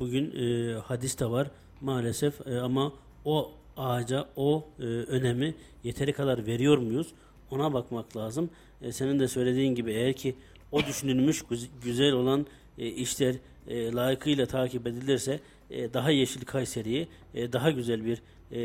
bugün 0.00 0.32
hadis 0.80 1.18
de 1.20 1.30
var 1.30 1.50
maalesef 1.80 2.46
ama 2.62 2.92
o 3.24 3.52
ağaca 3.78 4.28
o 4.36 4.64
e, 4.78 4.82
önemi 4.84 5.54
yeteri 5.84 6.12
kadar 6.12 6.46
veriyor 6.46 6.78
muyuz? 6.78 7.06
Ona 7.50 7.72
bakmak 7.72 8.16
lazım. 8.16 8.50
E, 8.82 8.92
senin 8.92 9.20
de 9.20 9.28
söylediğin 9.28 9.74
gibi 9.74 9.92
eğer 9.92 10.12
ki 10.12 10.34
o 10.72 10.82
düşünülmüş 10.86 11.44
güzel 11.82 12.12
olan 12.12 12.46
e, 12.78 12.86
işler 12.86 13.34
e, 13.68 13.92
layıkıyla 13.92 14.46
takip 14.46 14.86
edilirse 14.86 15.40
e, 15.70 15.94
daha 15.94 16.10
yeşil 16.10 16.44
Kayseri'yi 16.44 17.08
e, 17.34 17.52
daha 17.52 17.70
güzel 17.70 18.04
bir 18.04 18.22
e, 18.50 18.60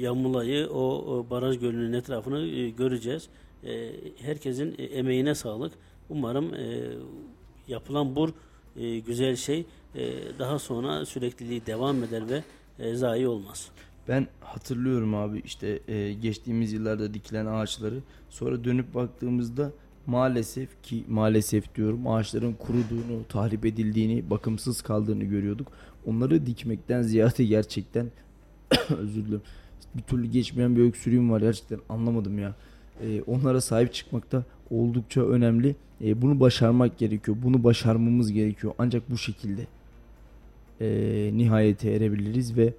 Yamulay'ı 0.00 0.70
o, 0.70 0.80
o 0.80 1.30
baraj 1.30 1.58
gölünün 1.58 1.92
etrafını 1.92 2.46
e, 2.46 2.70
göreceğiz. 2.70 3.28
E, 3.64 3.90
herkesin 4.18 4.74
e, 4.78 4.82
emeğine 4.84 5.34
sağlık. 5.34 5.72
Umarım 6.08 6.54
e, 6.54 6.82
yapılan 7.68 8.16
bu 8.16 8.30
e, 8.76 8.98
güzel 8.98 9.36
şey 9.36 9.64
e, 9.94 10.12
daha 10.38 10.58
sonra 10.58 11.06
sürekliliği 11.06 11.66
devam 11.66 12.04
eder 12.04 12.28
ve 12.28 12.42
e, 12.78 12.94
zayi 12.94 13.28
olmaz. 13.28 13.70
Ben 14.08 14.26
hatırlıyorum 14.40 15.14
abi 15.14 15.42
işte 15.44 15.80
e, 15.88 16.12
geçtiğimiz 16.12 16.72
yıllarda 16.72 17.14
dikilen 17.14 17.46
ağaçları 17.46 18.00
sonra 18.30 18.64
dönüp 18.64 18.94
baktığımızda 18.94 19.72
maalesef 20.06 20.82
ki 20.82 21.04
maalesef 21.08 21.74
diyorum 21.74 22.08
ağaçların 22.08 22.52
kuruduğunu, 22.52 23.24
tahrip 23.28 23.66
edildiğini, 23.66 24.30
bakımsız 24.30 24.82
kaldığını 24.82 25.24
görüyorduk. 25.24 25.68
Onları 26.06 26.46
dikmekten 26.46 27.02
ziyade 27.02 27.44
gerçekten 27.54 28.06
özür 28.98 29.24
dilerim. 29.24 29.42
Bir 29.94 30.02
türlü 30.02 30.26
geçmeyen 30.26 30.76
bir 30.76 30.82
öksürüğüm 30.82 31.30
var 31.30 31.40
gerçekten 31.40 31.80
anlamadım 31.88 32.38
ya. 32.38 32.54
Ee, 33.02 33.22
onlara 33.22 33.60
sahip 33.60 33.94
çıkmak 33.94 34.32
da 34.32 34.44
oldukça 34.70 35.22
önemli. 35.22 35.76
Ee, 36.04 36.22
bunu 36.22 36.40
başarmak 36.40 36.98
gerekiyor. 36.98 37.36
Bunu 37.42 37.64
başarmamız 37.64 38.32
gerekiyor. 38.32 38.74
Ancak 38.78 39.10
bu 39.10 39.18
şekilde 39.18 39.66
e, 40.80 41.30
nihayete 41.34 41.90
erebiliriz 41.90 42.56
ve 42.56 42.72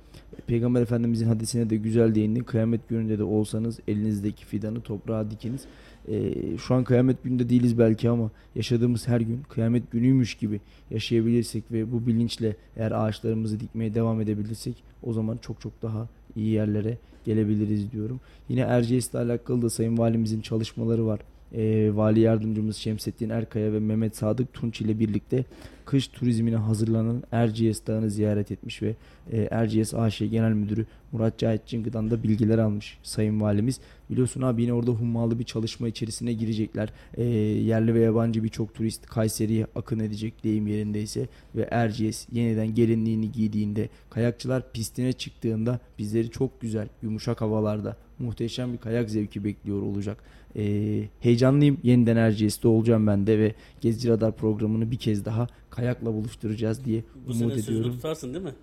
Peygamber 0.47 0.81
Efendimizin 0.81 1.27
hadisine 1.27 1.69
de 1.69 1.75
güzel 1.75 2.15
değindi. 2.15 2.43
Kıyamet 2.43 2.89
gününde 2.89 3.19
de 3.19 3.23
olsanız 3.23 3.79
elinizdeki 3.87 4.45
fidanı 4.45 4.81
toprağa 4.81 5.31
dikiniz. 5.31 5.65
E, 6.07 6.33
şu 6.57 6.75
an 6.75 6.83
kıyamet 6.83 7.23
gününde 7.23 7.49
değiliz 7.49 7.79
belki 7.79 8.09
ama 8.09 8.31
yaşadığımız 8.55 9.07
her 9.07 9.21
gün 9.21 9.41
kıyamet 9.49 9.91
günüymüş 9.91 10.35
gibi 10.35 10.61
yaşayabilirsek 10.91 11.63
ve 11.71 11.91
bu 11.91 12.07
bilinçle 12.07 12.55
eğer 12.77 12.91
ağaçlarımızı 12.91 13.59
dikmeye 13.59 13.93
devam 13.93 14.21
edebilirsek 14.21 14.83
o 15.03 15.13
zaman 15.13 15.37
çok 15.37 15.61
çok 15.61 15.81
daha 15.81 16.07
iyi 16.35 16.49
yerlere 16.49 16.97
gelebiliriz 17.25 17.91
diyorum. 17.91 18.19
Yine 18.49 18.61
Erciyes 18.61 19.09
ile 19.11 19.19
alakalı 19.19 19.61
da 19.61 19.69
Sayın 19.69 19.97
Valimizin 19.97 20.41
çalışmaları 20.41 21.05
var 21.05 21.19
e, 21.55 21.95
Vali 21.95 22.19
Yardımcımız 22.19 22.77
Şemsettin 22.77 23.29
Erkaya 23.29 23.73
ve 23.73 23.79
Mehmet 23.79 24.15
Sadık 24.15 24.53
Tunç 24.53 24.81
ile 24.81 24.99
birlikte 24.99 25.45
kış 25.85 26.07
turizmine 26.07 26.55
hazırlanan 26.55 27.23
Erciyes 27.31 27.87
Dağı'nı 27.87 28.09
ziyaret 28.09 28.51
etmiş 28.51 28.81
ve 28.81 28.95
e, 29.31 29.47
Erciyes 29.51 29.93
AŞ 29.93 30.19
Genel 30.19 30.51
Müdürü 30.51 30.85
Murat 31.11 31.37
Cahit 31.37 31.65
Cıngı'dan 31.65 32.11
da 32.11 32.23
bilgiler 32.23 32.57
almış 32.57 32.97
Sayın 33.03 33.41
Valimiz. 33.41 33.79
Biliyorsun 34.09 34.41
abi 34.41 34.61
yine 34.61 34.73
orada 34.73 34.91
hummalı 34.91 35.39
bir 35.39 35.43
çalışma 35.43 35.87
içerisine 35.87 36.33
girecekler. 36.33 36.93
E, 37.17 37.23
yerli 37.23 37.93
ve 37.93 37.99
yabancı 37.99 38.43
birçok 38.43 38.75
turist 38.75 39.05
Kayseri'ye 39.05 39.67
akın 39.75 39.99
edecek 39.99 40.43
deyim 40.43 40.67
yerindeyse 40.67 41.27
ve 41.55 41.67
Erciyes 41.71 42.27
yeniden 42.31 42.75
gelinliğini 42.75 43.31
giydiğinde 43.31 43.89
kayakçılar 44.09 44.71
pistine 44.71 45.13
çıktığında 45.13 45.79
bizleri 45.99 46.29
çok 46.29 46.61
güzel 46.61 46.87
yumuşak 47.01 47.41
havalarda 47.41 47.97
muhteşem 48.19 48.73
bir 48.73 48.77
kayak 48.77 49.09
zevki 49.09 49.43
bekliyor 49.43 49.81
olacak. 49.81 50.23
Ee, 50.55 51.03
heyecanlıyım. 51.19 51.77
Yeniden 51.83 52.15
Erciyes'te 52.17 52.67
olacağım 52.67 53.07
ben 53.07 53.27
de 53.27 53.39
ve 53.39 53.53
Gezici 53.81 54.09
Radar 54.09 54.35
programını 54.35 54.91
bir 54.91 54.97
kez 54.97 55.25
daha 55.25 55.47
kayakla 55.69 56.13
buluşturacağız 56.13 56.85
diye 56.85 57.01
Bu 57.01 57.25
umut 57.25 57.35
sene 57.35 57.47
ediyorum. 57.53 57.63
sözünü 57.65 57.91
tutarsın 57.91 58.33
değil 58.33 58.43
mi? 58.45 58.53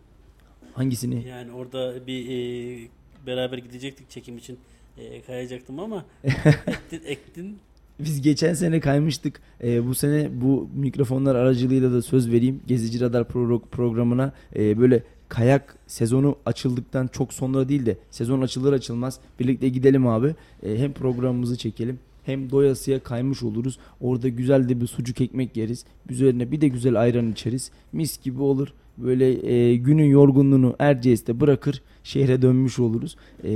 Hangisini? 0.74 1.28
Yani 1.28 1.53
orada 1.53 2.07
bir 2.07 2.28
e, 2.28 2.88
beraber 3.26 3.59
gidecektik 3.59 4.11
çekim 4.11 4.38
için 4.38 4.59
e, 4.99 5.22
kayacaktım 5.22 5.80
ama 5.80 6.05
ektin, 6.66 7.01
ektin 7.07 7.57
Biz 8.01 8.22
geçen 8.22 8.55
sene 8.55 8.80
kaymıştık. 8.80 9.40
Ee, 9.62 9.86
bu 9.86 9.95
sene 9.95 10.28
bu 10.40 10.68
mikrofonlar 10.74 11.34
aracılığıyla 11.34 11.93
da 11.93 12.03
söz 12.03 12.32
vereyim. 12.32 12.61
Gezici 12.66 13.01
Radar 13.01 13.22
pro- 13.22 13.61
programına 13.70 14.32
e, 14.57 14.78
böyle 14.80 15.03
kayak 15.33 15.76
sezonu 15.87 16.37
açıldıktan 16.47 17.07
çok 17.07 17.33
sonra 17.33 17.68
değil 17.68 17.87
de 17.87 17.97
sezon 18.11 18.43
açılır 18.43 18.72
açılmaz 18.72 19.20
birlikte 19.41 19.68
gidelim 19.68 20.07
abi. 20.07 20.35
E, 20.62 20.78
hem 20.78 20.93
programımızı 20.93 21.57
çekelim 21.57 21.99
hem 22.24 22.51
doyasıya 22.51 23.03
kaymış 23.03 23.43
oluruz. 23.43 23.78
Orada 24.01 24.28
güzel 24.28 24.68
de 24.68 24.80
bir 24.80 24.87
sucuk 24.87 25.20
ekmek 25.20 25.57
yeriz. 25.57 25.85
Üzerine 26.09 26.51
bir 26.51 26.61
de 26.61 26.68
güzel 26.68 27.01
ayran 27.01 27.33
içeriz. 27.33 27.70
Mis 27.93 28.22
gibi 28.22 28.43
olur. 28.43 28.68
Böyle 28.99 29.53
e, 29.53 29.76
günün 29.76 30.05
yorgunluğunu 30.05 30.76
Erciyes'te 30.78 31.41
bırakır 31.41 31.83
şehre 32.05 32.43
dönmüş 32.43 32.78
oluruz. 32.78 33.16
E, 33.45 33.51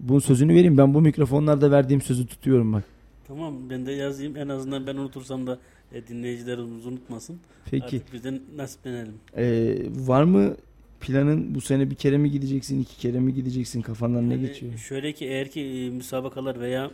bunun 0.00 0.18
sözünü 0.18 0.54
vereyim. 0.54 0.78
Ben 0.78 0.94
bu 0.94 1.00
mikrofonlarda 1.00 1.70
verdiğim 1.70 2.00
sözü 2.00 2.26
tutuyorum 2.26 2.72
bak. 2.72 2.84
Tamam 3.28 3.54
ben 3.70 3.86
de 3.86 3.92
yazayım 3.92 4.36
en 4.36 4.48
azından 4.48 4.86
ben 4.86 4.96
unutursam 4.96 5.46
da 5.46 5.58
e, 5.92 6.06
dinleyicilerimiz 6.06 6.86
unutmasın. 6.86 7.36
Peki. 7.70 7.84
Artık 7.84 8.12
bizden 8.12 8.40
nasiplenelim. 8.56 9.14
Ee, 9.36 9.76
var 10.06 10.22
mı 10.22 10.54
planın 11.00 11.54
bu 11.54 11.60
sene 11.60 11.90
bir 11.90 11.94
kere 11.94 12.18
mi 12.18 12.30
gideceksin, 12.30 12.80
iki 12.82 12.96
kere 12.96 13.20
mi 13.20 13.34
gideceksin? 13.34 13.82
Kafandan 13.82 14.28
ne 14.30 14.34
Yani 14.34 14.46
geçiyor? 14.46 14.78
Şöyle 14.78 15.12
ki 15.12 15.26
eğer 15.26 15.50
ki 15.50 15.60
e, 15.60 15.90
müsabakalar 15.90 16.60
veya 16.60 16.90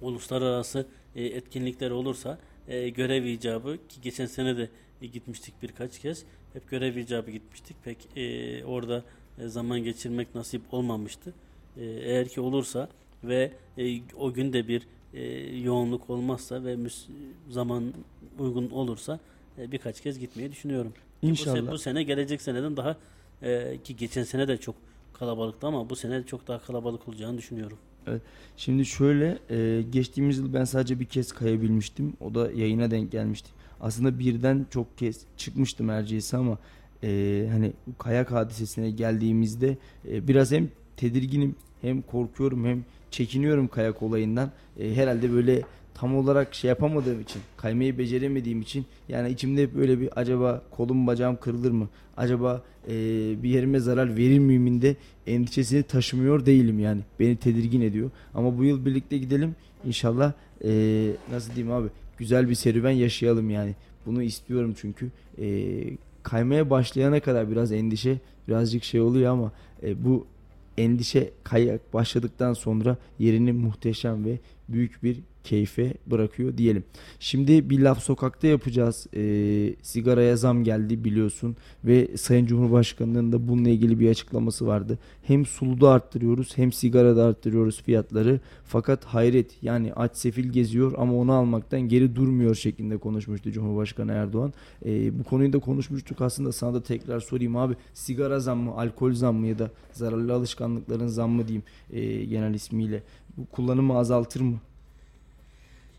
uluslararası 0.00 0.86
e, 1.16 1.24
etkinlikler 1.24 1.90
olursa 1.90 2.38
e, 2.68 2.88
görev 2.88 3.24
icabı 3.24 3.76
ki 3.88 4.00
geçen 4.02 4.26
sene 4.26 4.56
de 4.56 4.68
e, 5.02 5.06
gitmiştik 5.06 5.54
birkaç 5.62 5.98
kez. 5.98 6.24
Hep 6.52 6.70
görev 6.70 6.96
icabı 6.96 7.30
gitmiştik. 7.30 7.76
Pek 7.84 7.98
e, 8.16 8.64
orada 8.64 9.04
e, 9.38 9.48
zaman 9.48 9.84
geçirmek 9.84 10.34
nasip 10.34 10.62
olmamıştı. 10.72 11.34
E, 11.76 11.84
eğer 11.84 12.28
ki 12.28 12.40
olursa 12.40 12.88
ve 13.24 13.52
e, 13.78 14.00
o 14.18 14.32
gün 14.32 14.52
de 14.52 14.68
bir 14.68 14.82
e, 15.14 15.22
yoğunluk 15.56 16.10
olmazsa 16.10 16.64
ve 16.64 16.74
müs- 16.74 17.08
zaman 17.50 17.92
uygun 18.38 18.70
olursa 18.70 19.20
e, 19.58 19.72
birkaç 19.72 20.00
kez 20.00 20.18
gitmeyi 20.18 20.52
düşünüyorum. 20.52 20.92
Ki 21.20 21.26
Bu, 21.26 21.26
se- 21.26 21.30
İnşallah. 21.30 21.72
bu 21.72 21.78
sene 21.78 22.02
gelecek 22.02 22.42
seneden 22.42 22.76
daha 22.76 22.96
e, 23.42 23.78
ki 23.84 23.96
geçen 23.96 24.22
sene 24.24 24.48
de 24.48 24.56
çok 24.56 24.74
kalabalıktı 25.12 25.66
ama 25.66 25.90
bu 25.90 25.96
sene 25.96 26.22
çok 26.26 26.48
daha 26.48 26.58
kalabalık 26.58 27.08
olacağını 27.08 27.38
düşünüyorum. 27.38 27.78
Şimdi 28.56 28.84
şöyle 28.86 29.38
e, 29.50 29.82
geçtiğimiz 29.90 30.38
yıl 30.38 30.54
ben 30.54 30.64
sadece 30.64 31.00
bir 31.00 31.04
kez 31.04 31.32
kayabilmiştim. 31.32 32.12
O 32.20 32.34
da 32.34 32.52
yayına 32.52 32.90
denk 32.90 33.12
gelmişti. 33.12 33.50
Aslında 33.80 34.18
birden 34.18 34.66
çok 34.70 34.98
kez 34.98 35.20
çıkmıştım 35.36 35.90
Erciyes'e 35.90 36.36
ama 36.36 36.58
e, 37.02 37.48
hani 37.52 37.72
kayak 37.98 38.32
hadisesine 38.32 38.90
geldiğimizde 38.90 39.76
e, 40.08 40.28
biraz 40.28 40.52
hem 40.52 40.68
tedirginim 40.96 41.56
hem 41.82 42.02
korkuyorum 42.02 42.64
hem 42.64 42.84
çekiniyorum 43.10 43.68
kayak 43.68 44.02
olayından. 44.02 44.50
E, 44.80 44.94
herhalde 44.94 45.32
böyle 45.32 45.62
tam 45.94 46.16
olarak 46.16 46.54
şey 46.54 46.68
yapamadığım 46.68 47.20
için, 47.20 47.42
kaymayı 47.56 47.98
beceremediğim 47.98 48.60
için 48.60 48.84
yani 49.08 49.30
içimde 49.30 49.62
hep 49.62 49.74
böyle 49.74 50.00
bir 50.00 50.20
acaba 50.20 50.62
kolum 50.70 51.06
bacağım 51.06 51.38
kırılır 51.40 51.70
mı? 51.70 51.88
Acaba 52.16 52.62
e, 52.88 52.92
bir 53.42 53.48
yerime 53.48 53.80
zarar 53.80 54.16
verir 54.16 54.38
miyim 54.38 54.82
de 54.82 54.96
endişesini 55.26 55.82
taşımıyor 55.82 56.46
değilim 56.46 56.78
yani. 56.78 57.00
Beni 57.20 57.36
tedirgin 57.36 57.80
ediyor. 57.80 58.10
Ama 58.34 58.58
bu 58.58 58.64
yıl 58.64 58.86
birlikte 58.86 59.18
gidelim. 59.18 59.54
İnşallah 59.84 60.32
e, 60.64 60.70
nasıl 61.32 61.54
diyeyim 61.54 61.72
abi 61.74 61.88
güzel 62.18 62.48
bir 62.48 62.54
serüven 62.54 62.90
yaşayalım 62.90 63.50
yani. 63.50 63.74
Bunu 64.06 64.22
istiyorum 64.22 64.74
çünkü. 64.80 65.10
E, 65.40 65.76
kaymaya 66.22 66.70
başlayana 66.70 67.20
kadar 67.20 67.50
biraz 67.50 67.72
endişe 67.72 68.18
birazcık 68.48 68.84
şey 68.84 69.00
oluyor 69.00 69.32
ama 69.32 69.52
e, 69.82 70.04
bu 70.04 70.26
endişe 70.78 71.30
kayak 71.44 71.94
başladıktan 71.94 72.52
sonra 72.52 72.96
yerini 73.18 73.52
muhteşem 73.52 74.24
ve 74.24 74.38
büyük 74.72 75.02
bir 75.02 75.20
keyfe 75.44 75.94
bırakıyor 76.06 76.56
diyelim. 76.56 76.84
Şimdi 77.20 77.70
bir 77.70 77.80
laf 77.80 78.02
sokakta 78.02 78.46
yapacağız. 78.46 79.06
E, 79.16 79.22
sigaraya 79.82 80.36
zam 80.36 80.64
geldi 80.64 81.04
biliyorsun 81.04 81.56
ve 81.84 82.16
Sayın 82.16 82.46
Cumhurbaşkanı'nın 82.46 83.32
da 83.32 83.48
bununla 83.48 83.68
ilgili 83.68 84.00
bir 84.00 84.10
açıklaması 84.10 84.66
vardı. 84.66 84.98
Hem 85.22 85.46
suluda 85.46 85.90
arttırıyoruz 85.90 86.58
hem 86.58 86.72
sigarada 86.72 87.24
arttırıyoruz 87.24 87.82
fiyatları. 87.82 88.40
Fakat 88.64 89.04
hayret 89.04 89.62
yani 89.62 89.92
aç 89.94 90.16
sefil 90.16 90.48
geziyor 90.48 90.92
ama 90.98 91.14
onu 91.14 91.32
almaktan 91.32 91.80
geri 91.80 92.16
durmuyor 92.16 92.54
şeklinde 92.54 92.96
konuşmuştu 92.96 93.52
Cumhurbaşkanı 93.52 94.12
Erdoğan. 94.12 94.52
E, 94.86 95.18
bu 95.18 95.24
konuyu 95.24 95.52
da 95.52 95.58
konuşmuştuk 95.58 96.20
aslında 96.20 96.52
sana 96.52 96.74
da 96.74 96.82
tekrar 96.82 97.20
sorayım 97.20 97.56
abi. 97.56 97.74
Sigara 97.94 98.40
zam 98.40 98.58
mı, 98.58 98.70
alkol 98.76 99.12
zam 99.12 99.36
mı 99.36 99.46
ya 99.46 99.58
da 99.58 99.70
zararlı 99.92 100.34
alışkanlıkların 100.34 101.06
zam 101.06 101.30
mı 101.30 101.48
diyeyim 101.48 101.64
e, 101.92 102.24
genel 102.24 102.54
ismiyle. 102.54 103.02
Kullanımı 103.52 103.98
azaltır 103.98 104.40
mı? 104.40 104.60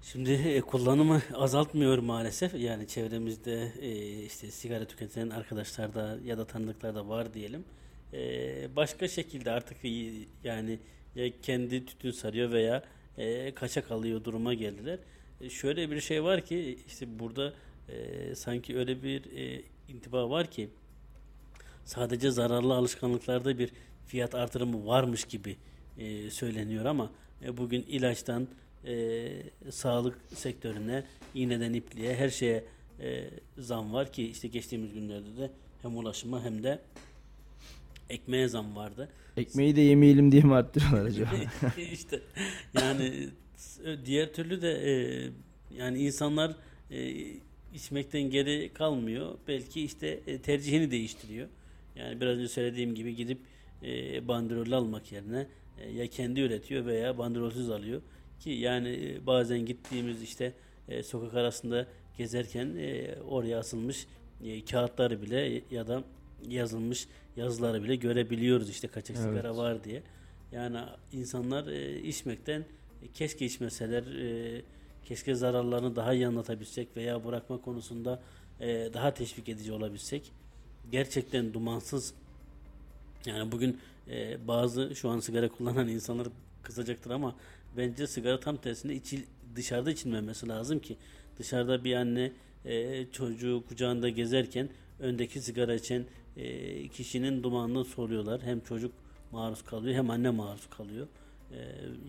Şimdi 0.04 0.32
e, 0.32 0.62
kullanımı 0.62 1.22
azaltmıyor 1.34 1.98
maalesef. 1.98 2.54
Yani 2.54 2.88
çevremizde 2.88 3.72
e, 3.82 4.24
işte 4.26 4.52
sigara 4.52 4.86
tüketen 4.86 5.30
arkadaşlar 5.30 5.94
da 5.94 6.18
ya 6.26 6.38
da 6.38 6.46
tanıdıklar 6.46 6.96
da 6.96 7.10
var 7.10 7.34
diyelim. 7.34 7.64
E, 8.14 8.20
başka 8.76 9.08
şekilde 9.08 9.52
artık 9.52 9.78
yani 10.44 10.80
ya 11.16 11.32
kendi 11.42 11.86
tütün 11.86 12.12
sarıyor 12.12 12.52
veya 12.52 12.84
e, 13.18 13.54
kaçak 13.54 13.92
alıyor 13.92 14.24
duruma 14.24 14.54
geldiler. 14.54 15.00
E, 15.42 15.50
şöyle 15.50 15.92
bir 15.92 16.02
şey 16.02 16.24
var 16.24 16.42
ki 16.42 16.80
işte 16.88 17.20
burada 17.20 17.54
e, 17.90 18.36
sanki 18.36 18.78
öyle 18.78 19.04
bir 19.04 19.38
e, 19.38 19.62
intiba 19.90 20.30
var 20.30 20.48
ki 20.52 20.70
sadece 21.86 22.32
zararlı 22.32 22.74
alışkanlıklarda 22.74 23.58
bir 23.58 23.72
fiyat 24.08 24.36
artırımı 24.36 24.86
varmış 24.86 25.26
gibi 25.26 25.58
e, 25.98 26.30
söyleniyor 26.30 26.86
ama 26.86 27.12
e, 27.46 27.58
bugün 27.58 27.82
ilaçtan 27.82 28.48
e, 28.86 29.28
sağlık 29.70 30.18
sektörüne, 30.36 31.04
iğneden 31.36 31.74
ipliğe 31.74 32.16
her 32.16 32.30
şeye 32.30 32.64
e, 33.00 33.30
zam 33.58 33.94
var 33.94 34.12
ki 34.12 34.28
işte 34.28 34.48
geçtiğimiz 34.48 34.94
günlerde 34.94 35.38
de 35.38 35.52
hem 35.82 35.98
ulaşıma 35.98 36.44
hem 36.44 36.64
de 36.64 36.80
ekmeğe 38.10 38.48
zam 38.48 38.76
vardı. 38.76 39.10
Ekmeği 39.38 39.76
de 39.76 39.82
yemeyelim 39.82 40.32
diye 40.32 40.42
mi 40.42 40.54
arttırıyorlar 40.54 41.06
acaba? 41.06 41.30
işte 41.94 42.20
yani 42.82 43.30
diğer 44.06 44.34
türlü 44.34 44.62
de 44.62 44.72
e, 44.72 44.94
yani 45.78 46.00
insanlar 46.00 46.56
e, 46.92 47.14
içmekten 47.74 48.22
geri 48.22 48.72
kalmıyor. 48.74 49.38
Belki 49.48 49.82
işte 49.82 50.20
e, 50.28 50.38
tercihini 50.38 50.92
değiştiriyor. 50.92 51.48
Yani 51.96 52.22
biraz 52.22 52.38
önce 52.38 52.48
söylediğim 52.48 52.96
gibi 52.96 53.16
gidip 53.16 53.40
e, 53.84 54.28
bandrol 54.28 54.72
almak 54.72 55.12
yerine 55.12 55.48
e, 55.78 55.92
ya 55.92 56.08
kendi 56.08 56.42
üretiyor 56.42 56.86
veya 56.86 57.18
bandrolsüz 57.18 57.70
alıyor. 57.70 58.02
Ki 58.40 58.50
yani 58.50 58.90
e, 58.90 59.26
bazen 59.26 59.60
gittiğimiz 59.60 60.22
işte 60.22 60.54
e, 60.88 61.04
sokak 61.04 61.34
arasında 61.34 61.88
gezerken 62.18 62.76
e, 62.78 63.16
oraya 63.30 63.60
asılmış 63.60 64.08
e, 64.44 64.66
kağıtları 64.66 65.22
bile 65.22 65.62
ya 65.72 65.88
da 65.88 66.04
yazılmış 66.50 67.08
yazıları 67.38 67.84
bile 67.84 67.96
görebiliyoruz 67.96 68.70
işte 68.70 68.88
kaçak 68.88 69.18
evet. 69.18 69.30
sigara 69.30 69.58
var 69.58 69.84
diye. 69.84 70.04
Yani 70.52 70.78
insanlar 71.12 71.68
e, 71.68 72.00
içmekten 72.00 72.66
e, 73.02 73.08
keşke 73.14 73.46
içmeseler 73.46 74.04
e, 74.04 74.62
keşke 75.06 75.36
zararlarını 75.36 75.96
daha 75.96 76.14
iyi 76.14 76.28
anlatabilsek 76.28 76.88
veya 76.98 77.26
bırakma 77.26 77.62
konusunda 77.62 78.22
e, 78.60 78.90
daha 78.94 79.14
teşvik 79.14 79.50
edici 79.50 79.74
olabilsek. 79.74 80.32
Gerçekten 80.92 81.54
dumansız 81.54 82.14
yani 83.26 83.52
bugün 83.52 83.78
e, 84.08 84.48
bazı 84.48 84.96
şu 84.96 85.10
an 85.10 85.20
sigara 85.20 85.50
kullanan 85.50 85.88
insanlar 85.88 86.28
kızacaktır 86.64 87.12
ama 87.12 87.36
bence 87.78 88.08
sigara 88.08 88.40
tam 88.40 88.58
tersine 88.58 88.94
içil, 88.94 89.22
dışarıda 89.56 89.92
içilmemesi 89.92 90.48
lazım 90.48 90.80
ki 90.80 90.98
dışarıda 91.38 91.84
bir 91.84 91.96
anne 91.96 92.32
e, 92.66 93.06
çocuğu 93.12 93.64
kucağında 93.70 94.10
gezerken 94.10 94.70
öndeki 95.00 95.42
sigara 95.42 95.74
içen 95.74 96.06
e, 96.38 96.88
kişinin 96.88 97.44
dumanını 97.44 97.86
soruyorlar. 97.86 98.42
Hem 98.42 98.60
çocuk 98.60 98.94
maruz 99.32 99.62
kalıyor 99.64 99.96
hem 99.96 100.10
anne 100.10 100.30
maruz 100.30 100.70
kalıyor. 100.70 101.08
E, 101.52 101.58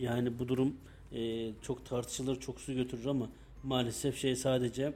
yani 0.01 0.39
bu 0.39 0.49
durum 0.49 0.77
e, 1.13 1.51
çok 1.63 1.87
tartışılır, 1.87 2.41
çok 2.41 2.61
su 2.61 2.75
götürür 2.75 3.07
ama 3.07 3.29
maalesef 3.63 4.19
şey 4.19 4.37
sadece 4.37 4.93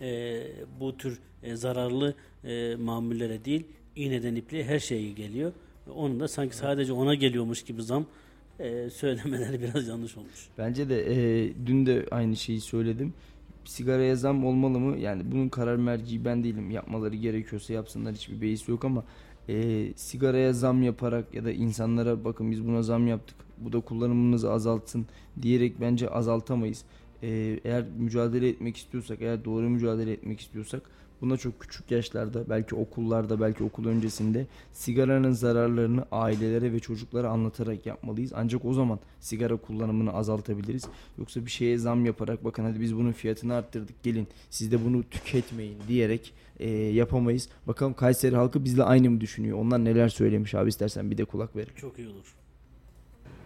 e, 0.00 0.46
bu 0.80 0.96
tür 0.96 1.18
e, 1.42 1.56
zararlı 1.56 2.14
e, 2.44 2.76
mamullere 2.76 3.44
değil 3.44 3.66
iğneden 3.96 4.34
ipliğe 4.34 4.64
her 4.64 4.78
şeye 4.78 5.12
geliyor. 5.12 5.52
Onun 5.94 6.20
da 6.20 6.28
sanki 6.28 6.56
sadece 6.56 6.92
ona 6.92 7.14
geliyormuş 7.14 7.62
gibi 7.62 7.82
zam 7.82 8.06
e, 8.60 8.90
söylemeleri 8.90 9.60
biraz 9.62 9.88
yanlış 9.88 10.16
olmuş. 10.16 10.48
Bence 10.58 10.88
de 10.88 11.12
e, 11.12 11.52
dün 11.66 11.86
de 11.86 12.06
aynı 12.10 12.36
şeyi 12.36 12.60
söyledim. 12.60 13.14
Sigaraya 13.64 14.16
zam 14.16 14.44
olmalı 14.44 14.80
mı? 14.80 14.98
Yani 14.98 15.22
bunun 15.32 15.48
karar 15.48 15.76
merci 15.76 16.24
ben 16.24 16.44
değilim. 16.44 16.70
Yapmaları 16.70 17.16
gerekiyorsa 17.16 17.72
yapsınlar 17.72 18.14
hiçbir 18.14 18.40
beis 18.40 18.68
yok 18.68 18.84
ama 18.84 19.04
e, 19.48 19.86
sigaraya 19.96 20.52
zam 20.52 20.82
yaparak 20.82 21.34
ya 21.34 21.44
da 21.44 21.52
insanlara 21.52 22.24
bakın 22.24 22.50
biz 22.50 22.66
buna 22.66 22.82
zam 22.82 23.06
yaptık. 23.06 23.36
Bu 23.58 23.72
da 23.72 23.80
kullanımınızı 23.80 24.52
azaltsın 24.52 25.06
diyerek 25.42 25.80
bence 25.80 26.08
azaltamayız. 26.08 26.84
E, 27.22 27.60
eğer 27.64 27.84
mücadele 27.98 28.48
etmek 28.48 28.76
istiyorsak, 28.76 29.22
eğer 29.22 29.44
doğru 29.44 29.70
mücadele 29.70 30.12
etmek 30.12 30.40
istiyorsak 30.40 30.82
Buna 31.20 31.36
çok 31.36 31.60
küçük 31.60 31.90
yaşlarda 31.90 32.48
belki 32.50 32.74
okullarda 32.74 33.40
belki 33.40 33.64
okul 33.64 33.86
öncesinde 33.86 34.46
sigaranın 34.72 35.32
zararlarını 35.32 36.04
ailelere 36.12 36.72
ve 36.72 36.80
çocuklara 36.80 37.28
anlatarak 37.28 37.86
yapmalıyız. 37.86 38.32
Ancak 38.34 38.64
o 38.64 38.72
zaman 38.72 38.98
sigara 39.20 39.56
kullanımını 39.56 40.12
azaltabiliriz. 40.12 40.84
Yoksa 41.18 41.46
bir 41.46 41.50
şeye 41.50 41.78
zam 41.78 42.06
yaparak 42.06 42.44
bakın 42.44 42.64
hadi 42.64 42.80
biz 42.80 42.96
bunun 42.96 43.12
fiyatını 43.12 43.54
arttırdık 43.54 44.02
gelin 44.02 44.28
siz 44.50 44.72
de 44.72 44.84
bunu 44.84 45.02
tüketmeyin 45.02 45.78
diyerek 45.88 46.32
e, 46.58 46.70
yapamayız. 46.70 47.48
Bakalım 47.66 47.94
Kayseri 47.94 48.36
halkı 48.36 48.64
bizle 48.64 48.82
aynı 48.82 49.10
mı 49.10 49.20
düşünüyor? 49.20 49.58
Onlar 49.58 49.84
neler 49.84 50.08
söylemiş 50.08 50.54
abi 50.54 50.68
istersen 50.68 51.10
bir 51.10 51.18
de 51.18 51.24
kulak 51.24 51.56
verelim. 51.56 51.74
Çok 51.76 51.98
iyi 51.98 52.08
olur. 52.08 52.34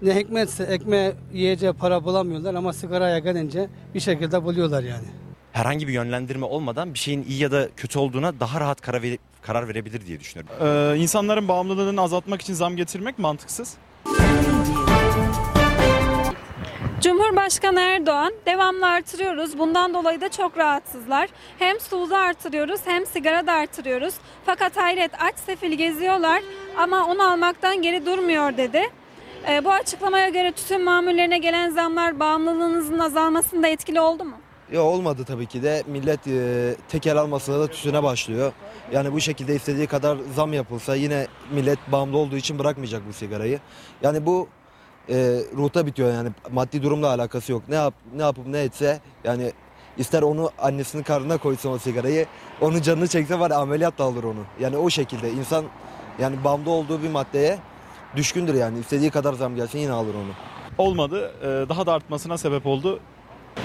Ne 0.03 0.21
hikmetse 0.21 0.64
ekmeğe 0.64 1.14
yiyeceği 1.33 1.73
para 1.73 2.05
bulamıyorlar 2.05 2.55
ama 2.55 2.73
sigaraya 2.73 3.18
gelince 3.18 3.68
bir 3.95 4.01
şekilde 4.01 4.45
buluyorlar 4.45 4.83
yani 4.83 5.07
herhangi 5.53 5.88
bir 5.88 5.92
yönlendirme 5.92 6.46
olmadan 6.46 6.94
bir 6.94 6.98
şeyin 6.98 7.24
iyi 7.28 7.42
ya 7.42 7.53
da 7.53 7.68
kötü 7.76 7.98
olduğuna 7.98 8.40
daha 8.40 8.61
rahat 8.61 8.80
karar, 8.80 9.03
ver, 9.03 9.16
karar 9.42 9.68
verebilir 9.68 10.07
diye 10.07 10.20
düşünüyorum. 10.20 10.66
Ee, 10.66 10.98
insanların 10.98 11.48
bağımlılığını 11.48 12.01
azaltmak 12.01 12.42
için 12.42 12.55
zam 12.55 12.76
getirmek 12.76 13.18
mantıksız. 13.18 13.76
Cumhurbaşkanı 17.01 17.80
Erdoğan 17.80 18.32
devamlı 18.46 18.86
artırıyoruz. 18.86 19.59
Bundan 19.59 19.94
dolayı 19.94 20.20
da 20.20 20.28
çok 20.28 20.59
rahatsızlar. 20.59 21.28
Hem 21.59 21.80
suluda 21.80 22.18
artırıyoruz 22.18 22.80
hem 22.84 23.07
sigara 23.07 23.46
da 23.46 23.53
artırıyoruz. 23.53 24.14
Fakat 24.46 24.76
hayret 24.76 25.22
aç 25.22 25.38
sefil 25.38 25.72
geziyorlar 25.72 26.42
ama 26.78 27.07
onu 27.07 27.32
almaktan 27.32 27.82
geri 27.82 28.07
durmuyor 28.07 28.57
dedi. 28.57 28.82
E, 29.51 29.64
bu 29.64 29.72
açıklamaya 29.72 30.28
göre 30.28 30.53
tütün 30.53 30.82
mamullerine 30.82 31.38
gelen 31.38 31.70
zamlar 31.70 32.20
bağımlılığınızın 32.20 32.98
azalmasında 32.98 33.68
etkili 33.68 34.01
oldu 34.01 34.24
mu? 34.24 34.39
Ya 34.73 34.83
olmadı 34.83 35.25
tabii 35.27 35.47
ki 35.47 35.62
de. 35.62 35.83
Millet 35.87 36.27
e, 36.27 36.75
tekel 36.89 37.16
almasına 37.16 37.61
da 37.61 37.66
tütüne 37.66 38.03
başlıyor. 38.03 38.53
Yani 38.93 39.12
bu 39.12 39.21
şekilde 39.21 39.55
istediği 39.55 39.87
kadar 39.87 40.18
zam 40.35 40.53
yapılsa 40.53 40.95
yine 40.95 41.27
millet 41.53 41.79
bağımlı 41.93 42.18
olduğu 42.18 42.37
için 42.37 42.59
bırakmayacak 42.59 43.03
bu 43.09 43.12
sigarayı. 43.12 43.61
Yani 44.03 44.27
bu 44.27 44.49
e, 45.09 45.14
ruhta 45.57 45.87
bitiyor 45.87 46.14
yani 46.14 46.31
maddi 46.53 46.83
durumla 46.83 47.09
alakası 47.09 47.53
yok. 47.53 47.62
Ne 47.68 47.75
yap 47.75 47.95
ne 48.16 48.23
yapıp 48.23 48.47
ne 48.47 48.61
etse 48.61 49.01
yani 49.25 49.53
ister 49.99 50.23
onu 50.23 50.51
annesinin 50.59 51.03
karnına 51.03 51.39
koysun 51.39 51.71
o 51.73 51.79
sigarayı. 51.79 52.27
Onun 52.61 52.83
canını 52.83 53.09
çekse 53.09 53.39
var 53.39 53.51
ameliyat 53.51 53.99
da 53.99 54.05
alır 54.05 54.25
onu. 54.25 54.45
Yani 54.61 54.77
o 54.77 54.91
şekilde 54.91 55.31
insan 55.31 55.64
yani 56.18 56.45
bağımlı 56.45 56.71
olduğu 56.71 57.03
bir 57.03 57.11
maddeye 57.11 57.59
düşkündür 58.16 58.55
yani. 58.55 58.79
istediği 58.79 59.11
kadar 59.11 59.33
zam 59.33 59.57
gelsin 59.57 59.79
yine 59.79 59.93
alır 59.93 60.14
onu. 60.14 60.33
Olmadı. 60.79 61.33
E, 61.43 61.68
daha 61.68 61.87
da 61.87 61.93
artmasına 61.93 62.39
sebep 62.39 62.66
oldu. 62.66 63.01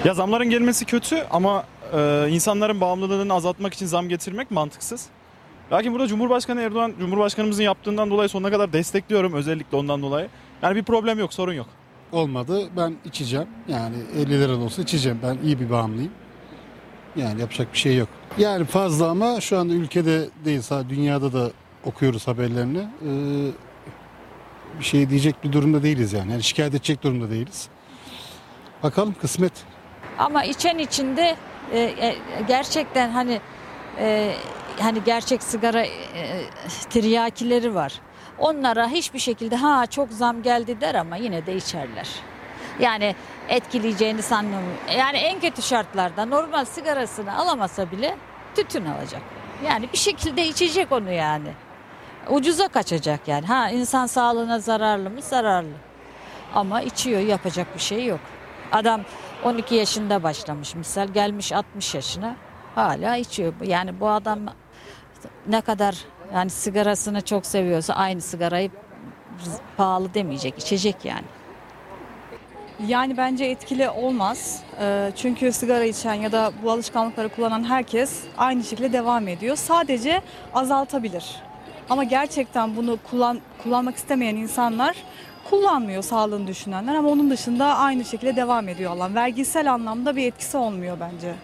Ya 0.04 0.14
zamların 0.14 0.50
gelmesi 0.50 0.86
kötü 0.86 1.24
ama 1.32 1.64
e, 1.94 2.28
insanların 2.30 2.82
bağımlılığını 2.82 3.34
azaltmak 3.34 3.74
için 3.74 3.86
zam 3.86 4.10
getirmek 4.10 4.52
mantıksız. 4.52 5.06
Lakin 5.72 5.94
burada 5.94 6.08
Cumhurbaşkanı 6.08 6.62
Erdoğan, 6.62 6.94
Cumhurbaşkanımızın 7.00 7.64
yaptığından 7.64 8.10
dolayı 8.10 8.30
sonuna 8.30 8.52
kadar 8.52 8.74
destekliyorum 8.74 9.34
özellikle 9.34 9.78
ondan 9.78 10.02
dolayı. 10.02 10.28
Yani 10.62 10.76
bir 10.76 10.84
problem 10.84 11.20
yok, 11.20 11.34
sorun 11.34 11.54
yok. 11.54 11.68
Olmadı 12.12 12.70
ben 12.78 12.96
içeceğim. 13.06 13.48
Yani 13.68 13.96
50 14.18 14.30
lira 14.30 14.54
da 14.54 14.58
olsa 14.64 14.82
içeceğim. 14.82 15.20
Ben 15.24 15.38
iyi 15.44 15.60
bir 15.60 15.70
bağımlıyım. 15.70 16.12
Yani 17.16 17.42
yapacak 17.42 17.74
bir 17.74 17.78
şey 17.78 17.98
yok. 17.98 18.10
Yani 18.38 18.66
fazla 18.66 19.10
ama 19.10 19.42
şu 19.42 19.58
anda 19.58 19.74
ülkede 19.74 20.30
değil 20.46 20.62
sadece 20.62 20.96
dünyada 20.96 21.34
da 21.34 21.52
okuyoruz 21.86 22.28
haberlerini. 22.28 22.78
Ee, 22.80 23.52
bir 24.80 24.86
şey 24.86 25.10
diyecek 25.10 25.44
bir 25.44 25.52
durumda 25.52 25.84
değiliz 25.84 26.14
yani. 26.14 26.32
yani. 26.32 26.44
Şikayet 26.44 26.74
edecek 26.74 27.04
durumda 27.04 27.30
değiliz. 27.30 27.68
Bakalım 28.84 29.16
kısmet. 29.22 29.54
Ama 30.20 30.44
içen 30.44 30.78
içinde 30.78 31.36
e, 31.72 31.80
e, 31.80 32.16
gerçekten 32.48 33.10
hani 33.10 33.42
e, 34.00 34.36
hani 34.80 35.04
gerçek 35.04 35.44
sigara 35.44 35.86
tiryakileri 36.90 37.76
var. 37.76 38.02
Onlara 38.40 38.88
hiçbir 38.88 39.20
şekilde 39.20 39.56
ha 39.56 39.86
çok 39.86 40.12
zam 40.12 40.42
geldi 40.42 40.82
der 40.82 40.96
ama 40.96 41.18
yine 41.18 41.46
de 41.46 41.56
içerler. 41.56 42.10
yani 42.80 43.16
etkileyeceğini 43.50 44.22
sanmıyorum. 44.22 44.68
Yani 44.98 45.18
en 45.18 45.40
kötü 45.40 45.62
şartlarda 45.62 46.26
normal 46.26 46.66
sigarasını 46.66 47.38
alamasa 47.38 47.92
bile 47.92 48.16
tütün 48.56 48.86
alacak. 48.86 49.22
Yani 49.66 49.90
bir 49.94 49.98
şekilde 49.98 50.48
içecek 50.48 50.92
onu 50.92 51.12
yani. 51.12 51.48
Ucuza 52.30 52.68
kaçacak 52.68 53.28
yani. 53.28 53.46
Ha 53.46 53.70
insan 53.70 54.06
sağlığına 54.06 54.60
zararlı 54.60 55.10
mı? 55.10 55.22
Zararlı. 55.22 55.74
Ama 56.56 56.82
içiyor 56.82 57.22
yapacak 57.22 57.76
bir 57.76 57.82
şey 57.82 58.06
yok. 58.06 58.20
Adam 58.72 59.02
12 59.46 59.76
yaşında 59.76 60.24
başlamış 60.24 60.76
misal 60.76 61.08
gelmiş 61.08 61.52
60 61.52 61.96
yaşına 61.96 62.36
hala 62.76 63.18
içiyor. 63.18 63.54
Yani 63.64 64.00
bu 64.00 64.10
adam 64.10 64.40
ne 65.48 65.62
kadar 65.62 65.96
yani 66.34 66.50
sigarasını 66.50 67.22
çok 67.22 67.46
seviyorsa 67.46 67.94
aynı 67.94 68.22
sigarayı 68.22 68.72
pahalı 69.78 70.14
demeyecek, 70.14 70.60
içecek 70.60 71.06
yani. 71.06 71.26
Yani 72.88 73.18
bence 73.18 73.46
etkili 73.46 73.90
olmaz. 73.90 74.64
Ee, 74.82 75.12
Çünkü 75.16 75.52
sigara 75.52 75.84
içen 75.84 76.14
ya 76.14 76.32
da 76.32 76.52
bu 76.64 76.72
alışkanlıkları 76.72 77.30
kullanan 77.30 77.64
herkes 77.64 78.24
aynı 78.38 78.64
şekilde 78.64 78.94
devam 78.94 79.28
ediyor. 79.28 79.56
Sadece 79.56 80.22
azaltabilir. 80.54 81.36
Ama 81.90 82.04
gerçekten 82.04 82.76
bunu 82.76 82.98
kullan, 83.12 83.40
kullanmak 83.64 83.96
istemeyen 83.96 84.36
insanlar 84.36 84.96
kullanmıyor 85.50 86.04
sağlığını 86.04 86.48
düşünenler 86.48 86.96
ama 86.96 87.10
onun 87.10 87.30
dışında 87.30 87.66
aynı 87.66 88.06
şekilde 88.06 88.36
devam 88.36 88.70
ediyor 88.70 88.92
Allah. 88.92 89.14
Vergisel 89.16 89.74
anlamda 89.74 90.16
bir 90.16 90.28
etkisi 90.28 90.58
olmuyor 90.58 90.98
bence. 91.00 91.36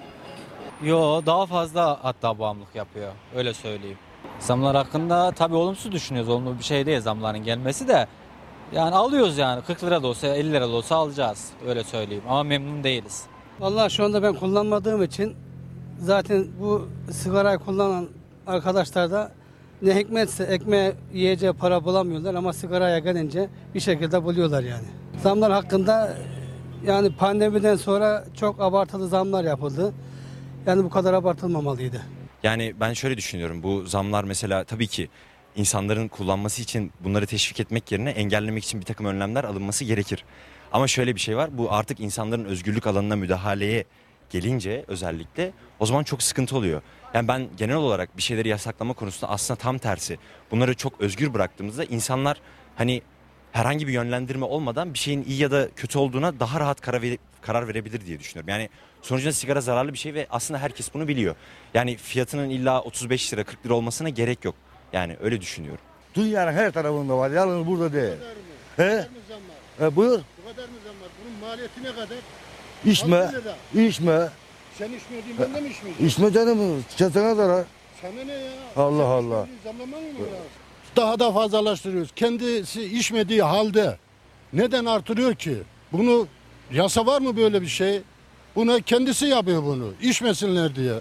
Yo 0.84 1.22
daha 1.26 1.46
fazla 1.46 2.00
hatta 2.02 2.40
bağımlılık 2.40 2.76
yapıyor. 2.76 3.12
Öyle 3.36 3.54
söyleyeyim. 3.54 3.98
Zamlar 4.40 4.76
hakkında 4.76 5.32
tabii 5.32 5.56
olumsuz 5.56 5.92
düşünüyoruz. 5.92 6.30
Olumlu 6.30 6.58
bir 6.60 6.64
şey 6.64 6.86
değil 6.86 7.02
zamların 7.02 7.44
gelmesi 7.44 7.88
de. 7.88 8.08
Yani 8.74 8.96
alıyoruz 8.96 9.38
yani 9.38 9.62
40 9.62 9.84
lira 9.84 10.04
da 10.04 10.08
olsa 10.08 10.28
50 10.28 10.52
lira 10.52 10.68
da 10.68 10.72
olsa 10.72 10.96
alacağız. 10.96 11.50
Öyle 11.68 11.84
söyleyeyim 11.84 12.24
ama 12.30 12.44
memnun 12.44 12.84
değiliz. 12.84 13.24
Vallahi 13.60 13.92
şu 13.92 14.06
anda 14.06 14.24
ben 14.24 14.34
kullanmadığım 14.36 15.04
için 15.04 15.36
zaten 16.00 16.48
bu 16.62 16.88
sigarayı 17.12 17.58
kullanan 17.58 18.08
arkadaşlar 18.48 19.12
da 19.12 19.32
ne 19.82 19.96
hikmetse 19.96 20.44
ekmeğe 20.44 20.94
yiyeceği 21.14 21.54
para 21.54 21.84
bulamıyorlar 21.84 22.36
ama 22.36 22.54
sigaraya 22.54 23.00
gelince 23.00 23.50
bir 23.76 23.80
şekilde 23.80 24.24
buluyorlar 24.24 24.64
yani. 24.64 24.86
Zamlar 25.24 25.52
hakkında 25.52 26.18
yani 26.86 27.16
pandemiden 27.16 27.76
sonra 27.76 28.26
çok 28.40 28.62
abartılı 28.62 29.08
zamlar 29.08 29.44
yapıldı. 29.44 29.94
Yani 30.66 30.84
bu 30.84 30.90
kadar 30.90 31.14
abartılmamalıydı. 31.14 32.02
Yani 32.44 32.74
ben 32.80 32.94
şöyle 32.94 33.18
düşünüyorum. 33.18 33.64
Bu 33.64 33.86
zamlar 33.86 34.24
mesela 34.24 34.64
tabii 34.64 34.88
ki 34.88 35.10
insanların 35.56 36.08
kullanması 36.08 36.62
için 36.62 36.92
bunları 37.00 37.26
teşvik 37.26 37.60
etmek 37.60 37.92
yerine 37.92 38.10
engellemek 38.10 38.64
için 38.64 38.80
bir 38.80 38.86
takım 38.86 39.06
önlemler 39.06 39.44
alınması 39.44 39.86
gerekir. 39.86 40.26
Ama 40.74 40.88
şöyle 40.88 41.16
bir 41.16 41.20
şey 41.20 41.38
var. 41.38 41.58
Bu 41.58 41.74
artık 41.74 42.00
insanların 42.00 42.46
özgürlük 42.46 42.88
alanına 42.88 43.16
müdahaleye 43.16 43.86
gelince 44.30 44.86
özellikle 44.88 45.52
o 45.80 45.86
zaman 45.86 46.04
çok 46.04 46.24
sıkıntı 46.24 46.58
oluyor. 46.58 46.82
Yani 47.14 47.28
ben 47.28 47.48
genel 47.58 47.76
olarak 47.76 48.18
bir 48.18 48.22
şeyleri 48.22 48.48
yasaklama 48.48 48.94
konusunda 48.94 49.32
aslında 49.32 49.58
tam 49.60 49.78
tersi. 49.78 50.18
Bunları 50.52 50.74
çok 50.74 51.02
özgür 51.02 51.34
bıraktığımızda 51.34 51.84
insanlar 51.84 52.38
hani 52.76 53.02
herhangi 53.52 53.88
bir 53.88 53.94
yönlendirme 53.94 54.46
olmadan 54.46 54.94
bir 54.94 55.00
şeyin 55.00 55.24
iyi 55.24 55.42
ya 55.42 55.52
da 55.52 55.70
kötü 55.76 56.00
olduğuna 56.00 56.40
daha 56.40 56.60
rahat 56.60 56.82
karar, 56.82 57.02
vere- 57.02 57.18
karar 57.42 57.68
verebilir 57.68 58.06
diye 58.06 58.20
düşünüyorum. 58.20 58.50
Yani 58.50 58.70
sonucunda 59.02 59.34
sigara 59.34 59.62
zararlı 59.62 59.94
bir 59.94 59.98
şey 59.98 60.14
ve 60.14 60.28
aslında 60.30 60.60
herkes 60.60 60.94
bunu 60.94 61.08
biliyor. 61.08 61.36
Yani 61.74 61.98
fiyatının 61.98 62.50
illa 62.50 62.82
35 62.82 63.34
lira 63.34 63.44
40 63.44 63.66
lira 63.66 63.74
olmasına 63.74 64.10
gerek 64.10 64.46
yok. 64.46 64.56
Yani 64.94 65.18
öyle 65.22 65.42
düşünüyorum. 65.42 65.82
Dünyanın 66.16 66.52
her 66.54 66.72
tarafında 66.72 67.18
var. 67.18 67.32
Yalnız 67.32 67.68
burada 67.68 67.94
değil. 67.94 68.14
He? 68.78 69.08
E, 69.82 69.96
buyur. 69.96 70.20
Bu 70.46 70.50
kadar 70.50 70.64
mı 70.70 70.76
zam 70.86 70.96
var? 71.02 71.10
Bunun 71.26 71.40
maliyeti 71.50 71.84
ne 71.84 71.92
kadar? 71.92 72.18
İçme. 72.86 73.32
İçme. 73.88 74.30
Sen 74.82 74.92
içmediğin 74.94 75.38
ben 75.40 75.54
de 75.54 75.62
mi 75.62 75.70
içmeyeceğim? 75.70 76.08
İçme 76.08 76.32
canım. 76.32 76.86
Kesene 76.98 77.36
zarar. 77.36 77.66
Sana 78.02 78.24
ne 78.26 78.34
ya? 78.34 78.52
Allah 78.78 79.04
Allah. 79.04 79.48
Zamlaman 79.64 80.04
mı 80.04 80.20
lazım? 80.20 80.46
Daha 80.96 81.20
da 81.20 81.32
fazlalaştırıyoruz. 81.32 82.12
Kendisi 82.16 82.84
içmediği 82.84 83.44
halde 83.44 83.98
neden 84.54 84.86
artırıyor 84.86 85.36
ki? 85.36 85.58
Bunu 85.92 86.28
yasa 86.74 87.06
var 87.06 87.22
mı 87.22 87.38
böyle 87.38 87.62
bir 87.62 87.68
şey? 87.68 88.02
Buna 88.56 88.80
kendisi 88.80 89.26
yapıyor 89.26 89.64
bunu. 89.64 89.94
İçmesinler 90.02 90.76
diye. 90.76 90.94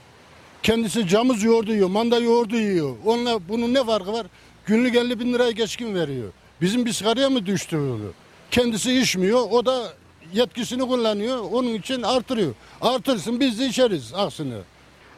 Kendisi 0.62 1.08
camız 1.08 1.42
yoğurdu 1.42 1.72
yiyor, 1.72 1.88
manda 1.88 2.18
yoğurdu 2.18 2.56
yiyor. 2.56 2.96
Onunla 3.06 3.48
bunun 3.48 3.74
ne 3.74 3.84
farkı 3.84 4.12
var? 4.12 4.26
Günlük 4.66 4.96
50 4.96 5.20
bin 5.20 5.32
liraya 5.32 5.50
geçkin 5.50 5.94
veriyor. 5.94 6.28
Bizim 6.60 6.86
bir 6.86 6.92
sigaraya 6.92 7.30
mı 7.30 7.46
düştü 7.46 7.78
bunu? 7.78 8.12
Kendisi 8.50 9.00
içmiyor, 9.00 9.40
o 9.50 9.66
da 9.66 9.92
yetkisini 10.32 10.88
kullanıyor. 10.88 11.38
Onun 11.52 11.74
için 11.74 12.02
artırıyor. 12.02 12.54
Artırsın 12.80 13.40
biz 13.40 13.60
de 13.60 13.66
içeriz 13.66 14.14
aksini. 14.14 14.54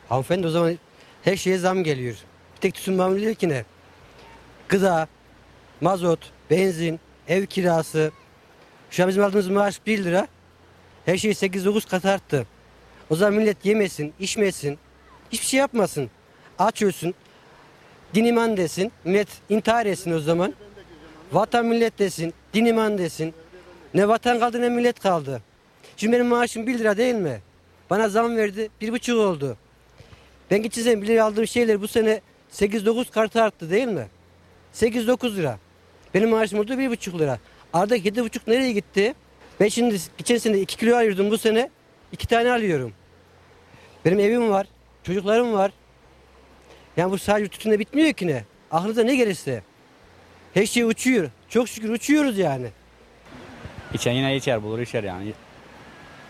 Hanımefendi 0.08 0.46
o 0.46 0.50
zaman 0.50 0.78
her 1.22 1.36
şeye 1.36 1.58
zam 1.58 1.84
geliyor. 1.84 2.14
Bir 2.56 2.60
tek 2.60 2.74
tütün 2.74 2.94
mamulü 2.94 3.24
yok 3.28 3.38
ki 3.38 3.48
ne? 3.48 3.64
Gıda, 4.68 5.08
mazot, 5.80 6.18
benzin, 6.50 7.00
ev 7.28 7.46
kirası. 7.46 8.12
Şu 8.90 9.02
an 9.02 9.08
bizim 9.08 9.24
aldığımız 9.24 9.48
maaş 9.48 9.86
1 9.86 10.04
lira. 10.04 10.28
Her 11.04 11.16
şey 11.16 11.30
8-9 11.30 11.88
kat 11.88 12.04
arttı. 12.04 12.46
O 13.10 13.16
zaman 13.16 13.34
millet 13.34 13.64
yemesin, 13.64 14.14
içmesin, 14.20 14.78
hiçbir 15.32 15.46
şey 15.46 15.60
yapmasın. 15.60 16.10
Aç 16.58 16.82
ölsün, 16.82 17.14
din 18.14 18.24
iman 18.24 18.56
desin, 18.56 18.92
millet 19.04 19.28
intihar 19.48 19.86
etsin 19.86 20.12
o 20.12 20.18
zaman. 20.18 20.54
Vatan 21.32 21.66
millet 21.66 21.98
desin, 21.98 22.34
din 22.54 22.64
iman 22.64 22.98
desin. 22.98 23.34
Ne 23.94 24.08
vatan 24.08 24.38
kaldı 24.38 24.60
ne 24.60 24.68
millet 24.68 25.00
kaldı. 25.00 25.42
Şimdi 25.96 26.16
benim 26.16 26.26
maaşım 26.26 26.66
1 26.66 26.78
lira 26.78 26.96
değil 26.96 27.14
mi? 27.14 27.40
Bana 27.90 28.08
zam 28.08 28.36
verdi, 28.36 28.70
bir 28.80 28.92
buçuk 28.92 29.18
oldu. 29.18 29.56
Ben 30.50 30.62
geçen 30.62 30.82
sene 30.82 31.02
1 31.02 31.06
liraya 31.06 31.22
aldığım 31.22 31.46
şeyler 31.46 31.80
bu 31.80 31.88
sene 31.88 32.20
8-9 32.52 33.10
kartı 33.10 33.42
arttı 33.42 33.70
değil 33.70 33.88
mi? 33.88 34.06
8-9 34.74 35.36
lira. 35.36 35.58
Benim 36.14 36.30
maaşım 36.30 36.58
oldu 36.58 36.72
1,5 36.72 37.18
lira. 37.18 37.38
Arada 37.72 37.96
7,5 37.96 38.40
nereye 38.46 38.72
gitti? 38.72 39.14
Ben 39.60 39.68
şimdi 39.68 39.96
geçen 40.18 40.36
sene 40.38 40.60
2 40.60 40.76
kilo 40.76 40.96
alıyordum 40.96 41.30
bu 41.30 41.38
sene 41.38 41.70
2 42.12 42.28
tane 42.28 42.52
alıyorum. 42.52 42.92
Benim 44.04 44.20
evim 44.20 44.50
var, 44.50 44.66
çocuklarım 45.02 45.52
var. 45.52 45.72
Yani 46.96 47.10
bu 47.10 47.18
sadece 47.18 47.48
tütünle 47.48 47.78
bitmiyor 47.78 48.12
ki 48.12 48.26
ne? 48.26 48.44
Aklınıza 48.70 49.02
ne 49.02 49.16
gelirse. 49.16 49.62
Her 50.54 50.66
şey 50.66 50.82
uçuyor. 50.82 51.30
Çok 51.48 51.68
şükür 51.68 51.88
uçuyoruz 51.88 52.38
yani. 52.38 52.66
İçen 53.94 54.12
yine 54.12 54.36
içer 54.36 54.62
bulur 54.62 54.78
içer 54.78 55.04
yani. 55.04 55.32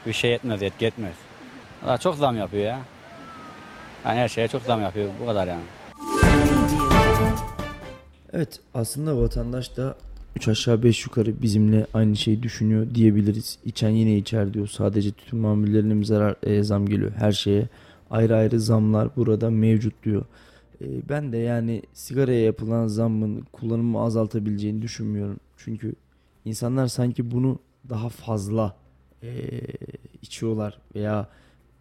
Bir 0.07 0.13
şey 0.13 0.35
etmez 0.35 0.63
etki 0.63 0.87
etmez. 0.87 1.15
Valla 1.83 1.99
çok 1.99 2.17
zam 2.17 2.37
yapıyor 2.37 2.65
ya. 2.65 2.81
Yani 4.05 4.19
her 4.19 4.29
şeye 4.29 4.49
çok 4.49 4.63
zam 4.63 4.83
yapıyor 4.83 5.11
bu 5.23 5.27
kadar 5.27 5.47
yani. 5.47 5.63
Evet 8.33 8.61
aslında 8.75 9.19
vatandaş 9.19 9.77
da 9.77 9.97
3 10.37 10.49
aşağı 10.49 10.83
5 10.83 11.05
yukarı 11.05 11.43
bizimle 11.43 11.87
aynı 11.95 12.17
şeyi 12.17 12.43
düşünüyor 12.43 12.87
diyebiliriz. 12.95 13.59
İçen 13.65 13.89
yine 13.91 14.17
içer 14.17 14.55
diyor. 14.55 14.67
Sadece 14.67 15.13
tütün 15.13 15.39
mamullerine 15.39 15.95
mi 15.95 16.07
zarar 16.07 16.37
e, 16.43 16.63
zam 16.63 16.87
geliyor? 16.87 17.13
Her 17.17 17.33
şeye 17.33 17.69
ayrı 18.11 18.37
ayrı 18.37 18.61
zamlar 18.61 19.17
burada 19.17 19.51
mevcut 19.51 20.05
diyor. 20.05 20.25
E, 20.81 20.87
ben 21.09 21.33
de 21.33 21.39
yani 21.39 21.83
sigaraya 21.93 22.43
yapılan 22.43 22.87
zammın 22.87 23.47
kullanımı 23.53 24.01
azaltabileceğini 24.01 24.83
düşünmüyorum. 24.83 25.41
Çünkü 25.57 25.93
insanlar 26.45 26.87
sanki 26.87 27.31
bunu 27.31 27.59
daha 27.89 28.09
fazla 28.09 28.77
e, 29.23 29.61
içiyorlar 30.23 30.79
veya 30.95 31.29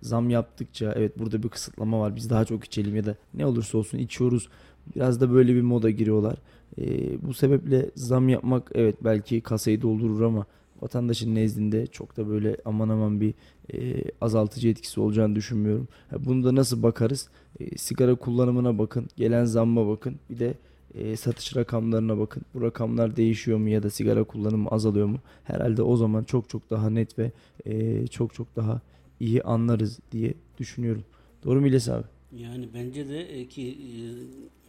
zam 0.02 0.30
yaptıkça 0.30 0.94
evet 0.96 1.20
burada 1.20 1.44
bir 1.44 1.50
kısıtlama 1.50 2.00
var 2.00 2.16
biz 2.16 2.30
daha 2.30 2.46
çok 2.46 2.64
içelim 2.64 2.96
ya 2.96 3.06
da 3.06 3.16
ne 3.34 3.46
olursa 3.46 3.78
olsun 3.78 3.98
içiyoruz 3.98 4.50
biraz 4.96 5.22
da 5.22 5.32
böyle 5.32 5.56
bir 5.56 5.62
moda 5.62 5.90
giriyorlar. 5.90 6.38
Ee, 6.78 7.28
bu 7.28 7.34
sebeple 7.34 7.92
zam 7.96 8.30
yapmak 8.30 8.72
evet 8.76 8.96
belki 9.04 9.42
kasayı 9.42 9.82
doldurur 9.82 10.22
ama 10.22 10.46
vatandaşın 10.82 11.36
nezdinde 11.36 11.88
çok 11.88 12.18
da 12.18 12.30
böyle 12.30 12.58
aman 12.66 12.90
aman 12.90 13.22
bir 13.22 13.34
e, 13.74 14.04
azaltıcı 14.22 14.68
etkisi 14.70 15.00
olacağını 15.00 15.36
düşünmüyorum. 15.36 15.88
Bunu 16.20 16.44
da 16.44 16.56
nasıl 16.56 16.84
bakarız? 16.84 17.30
E, 17.60 17.78
sigara 17.78 18.16
kullanımına 18.16 18.78
bakın, 18.78 19.08
gelen 19.16 19.46
zamma 19.46 19.88
bakın, 19.88 20.16
bir 20.30 20.40
de 20.40 20.54
e, 20.94 21.16
satış 21.16 21.56
rakamlarına 21.56 22.18
bakın. 22.20 22.44
Bu 22.54 22.62
rakamlar 22.62 23.16
değişiyor 23.16 23.58
mu 23.58 23.70
ya 23.70 23.84
da 23.84 23.90
sigara 23.90 24.24
kullanımı 24.24 24.70
azalıyor 24.70 25.06
mu? 25.08 25.18
Herhalde 25.44 25.82
o 25.82 25.98
zaman 25.98 26.24
çok 26.24 26.50
çok 26.50 26.70
daha 26.70 26.90
net 26.90 27.20
ve 27.20 27.32
e, 27.66 28.08
çok 28.08 28.34
çok 28.34 28.56
daha 28.56 28.82
iyi 29.20 29.44
anlarız 29.44 30.00
diye 30.12 30.34
düşünüyorum. 30.58 31.04
Doğru 31.44 31.62
mu 31.62 31.68
İlyas 31.68 31.90
abi? 31.90 32.04
Yani 32.38 32.70
bence 32.74 33.10
de 33.10 33.22
e, 33.22 33.48
ki 33.48 33.62
e, 33.70 33.92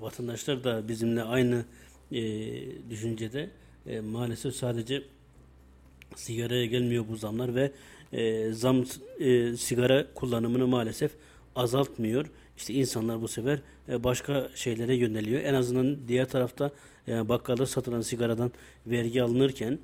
vatandaşlar 0.02 0.64
da 0.64 0.88
bizimle 0.88 1.22
aynı 1.22 1.64
e, 2.12 2.20
düşüncede 2.90 3.50
E, 3.86 4.00
maalesef 4.00 4.54
sadece 4.54 5.02
sigaraya 6.16 6.66
gelmiyor 6.66 7.04
bu 7.08 7.16
zamlar 7.16 7.54
ve 7.54 7.72
e, 8.12 8.52
zam 8.52 8.84
e, 9.18 9.56
sigara 9.56 10.06
kullanımını 10.14 10.66
maalesef 10.66 11.10
azaltmıyor. 11.56 12.26
İşte 12.56 12.74
insanlar 12.74 13.22
bu 13.22 13.28
sefer 13.28 13.58
e, 13.88 14.04
başka 14.04 14.50
şeylere 14.54 14.96
yöneliyor. 14.96 15.42
En 15.42 15.54
azından 15.54 15.96
diğer 16.08 16.28
tarafta 16.28 16.70
e, 17.08 17.28
bakkalda 17.28 17.66
satılan 17.66 18.00
sigaradan 18.00 18.52
vergi 18.86 19.22
alınırken 19.22 19.78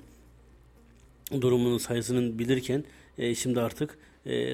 durumunun 1.41 1.77
sayısının 1.77 2.39
bilirken 2.39 2.83
e, 3.17 3.35
şimdi 3.35 3.61
artık 3.61 3.97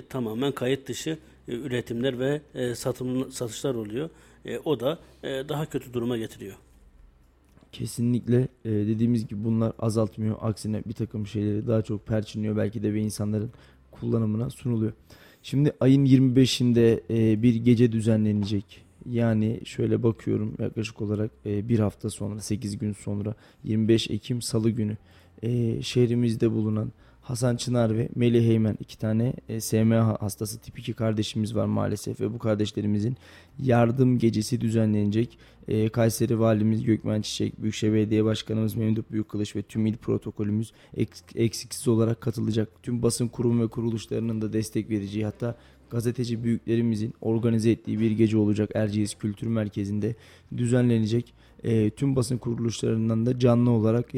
tamamen 0.10 0.52
kayıt 0.52 0.88
dışı 0.88 1.18
üretimler 1.48 2.20
ve 2.20 2.42
satım 2.76 3.32
satışlar 3.32 3.76
oluyor. 3.76 4.10
O 4.66 4.80
da 4.80 5.00
daha 5.24 5.66
kötü 5.66 5.94
duruma 5.94 6.18
getiriyor. 6.18 6.56
Kesinlikle 7.76 8.48
e, 8.66 8.70
dediğimiz 8.70 9.28
gibi 9.28 9.44
bunlar 9.44 9.74
azaltmıyor. 9.80 10.38
Aksine 10.42 10.84
bir 10.86 10.94
takım 10.94 11.28
şeyleri 11.28 11.68
daha 11.68 11.82
çok 11.82 12.08
perçinliyor 12.08 12.58
belki 12.58 12.84
de 12.84 12.94
ve 12.94 13.02
insanların 13.02 13.52
kullanımına 13.92 14.50
sunuluyor. 14.50 14.94
Şimdi 15.46 15.74
ayın 15.80 16.06
25'inde 16.06 17.02
e, 17.10 17.42
bir 17.42 17.56
gece 17.56 17.92
düzenlenecek. 17.92 18.86
Yani 19.10 19.60
şöyle 19.66 20.04
bakıyorum 20.04 20.54
yaklaşık 20.60 21.02
olarak 21.02 21.32
e, 21.46 21.70
bir 21.70 21.80
hafta 21.80 22.10
sonra 22.10 22.40
8 22.40 22.78
gün 22.78 22.94
sonra 22.94 23.36
25 23.64 24.10
Ekim 24.10 24.42
Salı 24.42 24.70
günü 24.70 24.98
e, 25.44 25.82
şehrimizde 25.82 26.52
bulunan 26.52 26.92
Hasan 27.26 27.56
Çınar 27.56 27.98
ve 27.98 28.10
Melih 28.16 28.48
Heymen 28.48 28.78
iki 28.80 28.98
tane 28.98 29.34
e, 29.50 29.62
SMA 29.62 30.22
hastası 30.22 30.60
tip 30.60 30.80
2 30.80 30.94
kardeşimiz 30.94 31.56
var 31.56 31.66
maalesef 31.66 32.22
ve 32.22 32.34
bu 32.34 32.40
kardeşlerimizin 32.40 33.18
yardım 33.60 34.20
gecesi 34.20 34.62
düzenlenecek. 34.62 35.38
E, 35.68 35.90
Kayseri 35.90 36.40
Valimiz 36.40 36.84
Gökmen 36.84 37.22
Çiçek, 37.22 37.62
Büyükşehir 37.62 37.94
Belediye 37.94 38.26
Başkanımız 38.26 38.76
Memduh 38.76 39.04
Büyükkılıç 39.12 39.56
ve 39.56 39.62
tüm 39.62 39.86
il 39.86 39.98
protokolümüz 39.98 40.74
eks- 40.98 41.38
eksiksiz 41.38 41.88
olarak 41.88 42.22
katılacak. 42.22 42.70
Tüm 42.84 43.02
basın 43.02 43.28
kurum 43.28 43.62
ve 43.62 43.68
kuruluşlarının 43.68 44.42
da 44.42 44.54
destek 44.54 44.90
vereceği 44.90 45.26
hatta 45.26 45.56
gazeteci 45.90 46.44
büyüklerimizin 46.44 47.14
organize 47.22 47.72
ettiği 47.72 48.00
bir 48.00 48.12
gece 48.12 48.38
olacak 48.38 48.70
Erciyes 48.76 49.16
Kültür 49.16 49.48
Merkezi'nde 49.48 50.16
düzenlenecek. 50.58 51.34
E, 51.66 51.90
tüm 51.90 52.16
basın 52.16 52.38
kuruluşlarından 52.38 53.26
da 53.26 53.40
canlı 53.40 53.72
olarak 53.72 54.14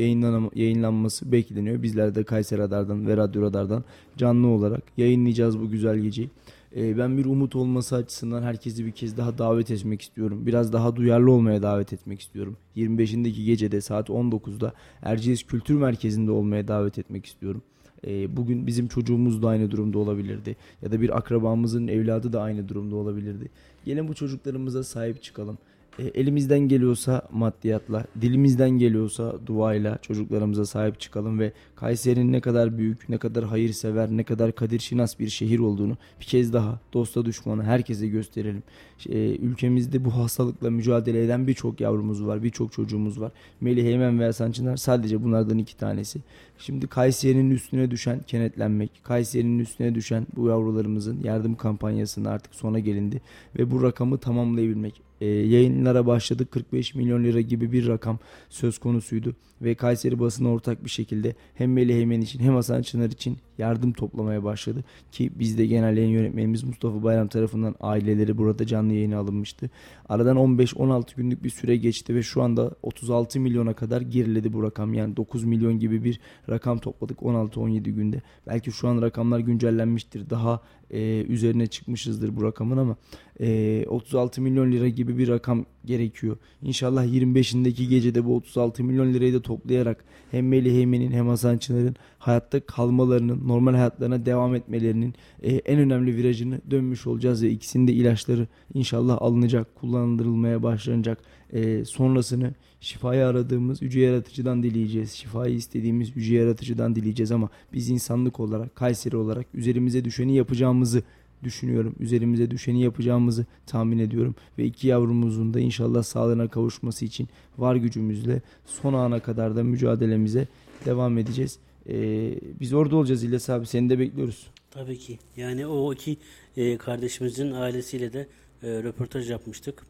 yayınlanması 0.55 1.31
bekleniyor. 1.31 1.83
Bizler 1.83 2.15
de 2.15 2.23
Kayseri 2.23 2.59
Radar'dan 2.59 3.07
ve 3.07 3.17
Radyo 3.17 3.41
Radar'dan 3.41 3.83
canlı 4.17 4.47
olarak 4.47 4.83
yayınlayacağız 4.97 5.59
bu 5.59 5.69
güzel 5.69 5.97
geceyi. 5.99 6.29
E, 6.75 6.97
ben 6.97 7.17
bir 7.17 7.25
umut 7.25 7.55
olması 7.55 7.95
açısından 7.95 8.43
herkesi 8.43 8.85
bir 8.85 8.91
kez 8.91 9.17
daha 9.17 9.37
davet 9.37 9.71
etmek 9.71 10.01
istiyorum. 10.01 10.45
Biraz 10.45 10.73
daha 10.73 10.95
duyarlı 10.95 11.31
olmaya 11.31 11.61
davet 11.61 11.93
etmek 11.93 12.21
istiyorum. 12.21 12.57
25'indeki 12.75 13.45
gecede 13.45 13.81
saat 13.81 14.09
19'da 14.09 14.73
Erciyes 15.01 15.43
Kültür 15.43 15.75
Merkezi'nde 15.75 16.31
olmaya 16.31 16.67
davet 16.67 16.99
etmek 16.99 17.25
istiyorum. 17.25 17.61
E, 18.07 18.37
bugün 18.37 18.67
bizim 18.67 18.87
çocuğumuz 18.87 19.43
da 19.43 19.47
aynı 19.47 19.71
durumda 19.71 19.97
olabilirdi. 19.97 20.55
Ya 20.81 20.91
da 20.91 21.01
bir 21.01 21.17
akrabamızın 21.17 21.87
evladı 21.87 22.33
da 22.33 22.41
aynı 22.41 22.69
durumda 22.69 22.95
olabilirdi. 22.95 23.49
Gelin 23.85 24.07
bu 24.07 24.13
çocuklarımıza 24.13 24.83
sahip 24.83 25.23
çıkalım. 25.23 25.57
E, 25.99 26.03
elimizden 26.03 26.59
geliyorsa 26.59 27.21
maddiyatla, 27.31 28.05
dilimizden 28.21 28.69
geliyorsa 28.69 29.35
duayla 29.45 29.97
çocuklarımıza 30.01 30.65
sahip 30.65 30.99
çıkalım 30.99 31.39
ve 31.39 31.51
Kayseri'nin 31.75 32.31
ne 32.31 32.41
kadar 32.41 32.77
büyük, 32.77 33.09
ne 33.09 33.17
kadar 33.17 33.45
hayırsever, 33.45 34.09
ne 34.09 34.23
kadar 34.23 34.51
kadir 34.51 34.79
şinas 34.79 35.19
bir 35.19 35.29
şehir 35.29 35.59
olduğunu 35.59 35.97
bir 36.19 36.25
kez 36.25 36.53
daha 36.53 36.79
dosta 36.93 37.25
düşmana 37.25 37.63
herkese 37.63 38.07
gösterelim. 38.07 38.63
E, 39.09 39.35
ülkemizde 39.35 40.05
bu 40.05 40.15
hastalıkla 40.15 40.69
mücadele 40.69 41.23
eden 41.23 41.47
birçok 41.47 41.81
yavrumuz 41.81 42.25
var, 42.25 42.43
birçok 42.43 42.71
çocuğumuz 42.71 43.21
var. 43.21 43.31
Melih 43.61 43.85
Eymen 43.85 44.19
ve 44.19 44.25
Hasan 44.25 44.51
Çınar 44.51 44.77
sadece 44.77 45.23
bunlardan 45.23 45.57
iki 45.57 45.77
tanesi. 45.77 46.19
Şimdi 46.59 46.87
Kayseri'nin 46.87 47.51
üstüne 47.51 47.91
düşen 47.91 48.19
kenetlenmek, 48.27 48.91
Kayseri'nin 49.03 49.59
üstüne 49.59 49.95
düşen 49.95 50.27
bu 50.35 50.47
yavrularımızın 50.47 51.23
yardım 51.23 51.55
kampanyasının 51.55 52.25
artık 52.25 52.55
sona 52.55 52.79
gelindi 52.79 53.21
ve 53.59 53.71
bu 53.71 53.83
rakamı 53.83 54.17
tamamlayabilmek. 54.17 55.06
E, 55.21 55.25
yayınlara 55.25 56.05
başladık 56.05 56.51
45 56.51 56.95
milyon 56.95 57.23
lira 57.23 57.41
gibi 57.41 57.71
bir 57.71 57.87
rakam 57.87 58.19
söz 58.49 58.77
konusuydu 58.77 59.35
ve 59.61 59.75
Kayseri 59.75 60.19
basını 60.19 60.51
ortak 60.51 60.85
bir 60.85 60.89
şekilde 60.89 61.35
hem 61.55 61.73
Melih 61.73 61.95
Eymen 61.95 62.21
için 62.21 62.39
hem 62.39 62.55
Hasan 62.55 62.81
Çınar 62.81 63.09
için 63.09 63.37
yardım 63.57 63.93
toplamaya 63.93 64.43
başladı 64.43 64.83
ki 65.11 65.31
bizde 65.35 65.65
genel 65.65 65.97
yayın 65.97 66.09
yönetmenimiz 66.09 66.63
Mustafa 66.63 67.03
Bayram 67.03 67.27
tarafından 67.27 67.75
aileleri 67.79 68.37
burada 68.37 68.65
canlı 68.65 68.93
yayına 68.93 69.17
alınmıştı. 69.17 69.69
Aradan 70.09 70.37
15-16 70.37 71.15
günlük 71.15 71.43
bir 71.43 71.49
süre 71.49 71.77
geçti 71.77 72.15
ve 72.15 72.23
şu 72.23 72.41
anda 72.41 72.71
36 72.83 73.39
milyona 73.39 73.73
kadar 73.73 74.01
geriledi 74.01 74.53
bu 74.53 74.63
rakam. 74.63 74.93
Yani 74.93 75.17
9 75.17 75.43
milyon 75.43 75.79
gibi 75.79 76.03
bir 76.03 76.19
rakam 76.49 76.77
topladık 76.77 77.19
16-17 77.19 77.79
günde. 77.79 78.21
Belki 78.47 78.71
şu 78.71 78.87
an 78.87 79.01
rakamlar 79.01 79.39
güncellenmiştir. 79.39 80.29
Daha 80.29 80.61
e, 80.91 81.21
üzerine 81.21 81.67
çıkmışızdır 81.67 82.35
bu 82.35 82.43
rakamın 82.43 82.77
ama 82.77 82.95
e, 83.39 83.85
36 83.87 84.41
milyon 84.41 84.71
lira 84.71 84.87
gibi 84.87 85.17
bir 85.17 85.27
rakam 85.27 85.65
gerekiyor. 85.85 86.37
İnşallah 86.61 87.05
25'indeki 87.05 87.87
gecede 87.87 88.25
bu 88.25 88.35
36 88.35 88.83
milyon 88.83 89.13
lirayı 89.13 89.33
da 89.33 89.41
toplayarak 89.41 90.03
hem 90.31 90.47
Melih 90.47 90.75
Eymen'in 90.75 91.11
hem 91.11 91.27
Hasan 91.27 91.57
Çınar'ın 91.57 91.95
hayatta 92.19 92.59
kalmalarının, 92.59 93.47
normal 93.47 93.73
hayatlarına 93.73 94.25
devam 94.25 94.55
etmelerinin 94.55 95.13
e, 95.43 95.55
en 95.55 95.79
önemli 95.79 96.15
virajını 96.15 96.61
dönmüş 96.71 97.07
olacağız 97.07 97.43
ve 97.43 97.49
ikisinin 97.49 97.87
de 97.87 97.93
ilaçları 97.93 98.47
inşallah 98.73 99.21
alınacak, 99.21 99.75
kullandırılmaya 99.75 100.63
başlanacak. 100.63 101.19
E, 101.53 101.85
sonrasını 101.85 102.53
şifayı 102.81 103.25
aradığımız 103.25 103.81
yüce 103.81 103.99
yaratıcıdan 103.99 104.63
dileyeceğiz. 104.63 105.11
Şifayı 105.11 105.55
istediğimiz 105.55 106.15
yüce 106.15 106.35
yaratıcıdan 106.35 106.95
dileyeceğiz 106.95 107.31
ama 107.31 107.49
biz 107.73 107.89
insanlık 107.89 108.39
olarak, 108.39 108.75
Kayseri 108.75 109.17
olarak 109.17 109.45
üzerimize 109.53 110.05
düşeni 110.05 110.35
yapacağımızı 110.35 111.03
düşünüyorum. 111.43 111.95
Üzerimize 111.99 112.51
düşeni 112.51 112.81
yapacağımızı 112.81 113.45
tahmin 113.65 113.99
ediyorum. 113.99 114.35
Ve 114.57 114.65
iki 114.65 114.87
yavrumuzun 114.87 115.53
da 115.53 115.59
inşallah 115.59 116.03
sağlığına 116.03 116.47
kavuşması 116.47 117.05
için 117.05 117.27
var 117.57 117.75
gücümüzle 117.75 118.41
son 118.65 118.93
ana 118.93 119.19
kadar 119.19 119.55
da 119.55 119.63
mücadelemize 119.63 120.47
devam 120.85 121.17
edeceğiz. 121.17 121.59
Ee, 121.89 122.39
biz 122.59 122.73
orada 122.73 122.95
olacağız 122.95 123.23
İlyas 123.23 123.49
abi. 123.49 123.65
Seni 123.65 123.89
de 123.89 123.99
bekliyoruz. 123.99 124.47
Tabii 124.71 124.97
ki. 124.97 125.19
Yani 125.37 125.67
o 125.67 125.93
iki 125.93 126.17
e, 126.57 126.77
kardeşimizin 126.77 127.51
ailesiyle 127.51 128.13
de 128.13 128.27
e, 128.63 128.83
röportaj 128.83 129.31
yapmıştık. 129.31 129.85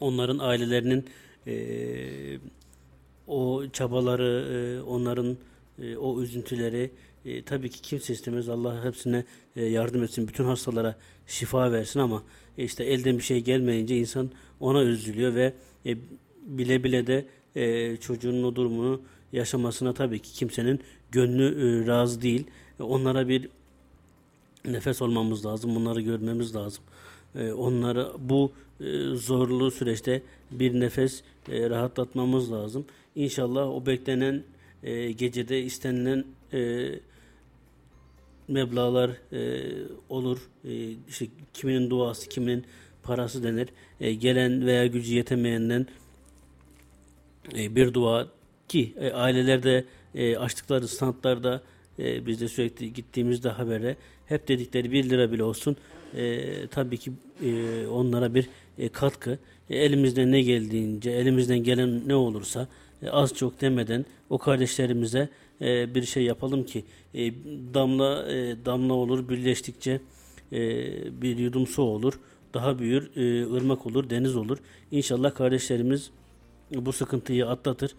Onların 0.00 0.38
ailelerinin 0.38 1.04
e, 1.46 1.56
o 3.26 3.62
çabaları, 3.72 4.46
e, 4.52 4.82
onların 4.82 5.36
e, 5.82 5.96
o 5.96 6.22
üzüntüleri 6.22 6.90
e, 7.24 7.42
tabii 7.42 7.70
ki 7.70 7.82
kimse 7.82 8.12
istemez. 8.12 8.48
Allah 8.48 8.84
hepsine 8.84 9.24
e, 9.56 9.64
yardım 9.64 10.02
etsin. 10.02 10.28
Bütün 10.28 10.44
hastalara 10.44 10.96
şifa 11.26 11.72
versin 11.72 12.00
ama 12.00 12.22
e, 12.58 12.64
işte 12.64 12.84
elden 12.84 13.18
bir 13.18 13.22
şey 13.22 13.40
gelmeyince 13.40 13.96
insan 13.96 14.30
ona 14.60 14.82
üzülüyor 14.82 15.34
ve 15.34 15.52
e, 15.86 15.96
bile 16.46 16.84
bile 16.84 17.06
de 17.06 17.26
e, 17.56 17.96
çocuğun 17.96 18.42
o 18.42 18.56
durumunu 18.56 19.00
yaşamasına 19.32 19.94
tabii 19.94 20.18
ki 20.18 20.32
kimsenin 20.32 20.80
gönlü 21.12 21.44
e, 21.44 21.86
razı 21.86 22.22
değil. 22.22 22.46
E, 22.80 22.82
onlara 22.82 23.28
bir 23.28 23.48
nefes 24.64 25.02
olmamız 25.02 25.46
lazım. 25.46 25.74
Bunları 25.74 26.00
görmemiz 26.00 26.56
lazım. 26.56 26.84
E, 27.34 27.52
onları 27.52 28.12
bu 28.18 28.52
zorlu 29.14 29.70
süreçte 29.70 30.22
bir 30.50 30.80
nefes 30.80 31.22
e, 31.48 31.70
rahatlatmamız 31.70 32.52
lazım. 32.52 32.84
İnşallah 33.14 33.68
o 33.68 33.86
beklenen 33.86 34.42
e, 34.82 35.12
gecede 35.12 35.62
istenilen 35.62 36.24
e, 36.52 36.90
meblağlar 38.48 39.10
e, 39.32 39.70
olur. 40.08 40.38
E, 40.64 40.90
işte 41.08 41.26
kiminin 41.52 41.90
duası, 41.90 42.28
kiminin 42.28 42.64
parası 43.02 43.42
denir. 43.42 43.68
E, 44.00 44.14
gelen 44.14 44.66
veya 44.66 44.86
gücü 44.86 45.14
yetemeyenden 45.14 45.86
e, 47.56 47.76
bir 47.76 47.94
dua 47.94 48.28
ki 48.68 48.94
e, 48.96 49.10
ailelerde 49.10 49.84
e, 50.14 50.36
açtıkları 50.36 50.88
standlarda 50.88 51.62
e, 51.98 52.26
biz 52.26 52.40
de 52.40 52.48
sürekli 52.48 52.92
gittiğimizde 52.92 53.48
habere 53.48 53.96
hep 54.26 54.48
dedikleri 54.48 54.92
1 54.92 55.10
lira 55.10 55.32
bile 55.32 55.44
olsun 55.44 55.76
e, 56.14 56.66
tabii 56.66 56.98
ki 56.98 57.12
e, 57.44 57.86
onlara 57.86 58.34
bir 58.34 58.48
e, 58.78 58.88
katkı. 58.88 59.38
E, 59.70 59.76
elimizden 59.76 60.32
ne 60.32 60.42
geldiğince, 60.42 61.10
elimizden 61.10 61.58
gelen 61.58 62.08
ne 62.08 62.14
olursa 62.14 62.68
e, 63.02 63.10
az 63.10 63.34
çok 63.34 63.60
demeden 63.60 64.04
o 64.30 64.38
kardeşlerimize 64.38 65.28
bir 65.94 66.02
şey 66.02 66.24
yapalım 66.24 66.64
ki 66.64 66.84
damla 67.74 68.26
damla 68.64 68.94
olur 68.94 69.28
birleştikçe 69.28 70.00
bir 71.22 71.38
yudum 71.38 71.66
su 71.66 71.82
olur. 71.82 72.20
Daha 72.54 72.78
büyür, 72.78 73.10
ırmak 73.56 73.86
olur, 73.86 74.10
deniz 74.10 74.36
olur. 74.36 74.58
İnşallah 74.90 75.34
kardeşlerimiz 75.34 76.10
bu 76.74 76.92
sıkıntıyı 76.92 77.46
atlatır. 77.46 77.94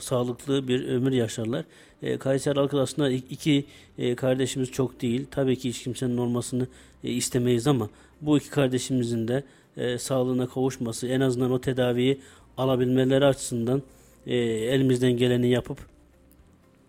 Sağlıklı 0.00 0.68
bir 0.68 0.88
ömür 0.88 1.12
yaşarlar. 1.12 1.64
E, 2.02 2.18
Kayseri 2.18 2.54
halkı 2.54 2.80
aslında 2.80 3.10
iki 3.10 3.64
e, 3.98 4.14
kardeşimiz 4.14 4.70
çok 4.70 5.02
değil. 5.02 5.26
Tabii 5.30 5.56
ki 5.56 5.68
hiç 5.68 5.82
kimsenin 5.82 6.16
olmasını 6.16 6.66
e, 7.04 7.10
istemeyiz 7.10 7.66
ama 7.66 7.90
bu 8.22 8.38
iki 8.38 8.50
kardeşimizin 8.50 9.28
de 9.28 9.44
e, 9.76 9.98
sağlığına 9.98 10.48
kavuşması, 10.48 11.06
en 11.06 11.20
azından 11.20 11.50
o 11.50 11.60
tedaviyi 11.60 12.20
alabilmeleri 12.56 13.24
açısından 13.24 13.82
e, 14.26 14.36
elimizden 14.36 15.12
geleni 15.12 15.48
yapıp 15.48 15.78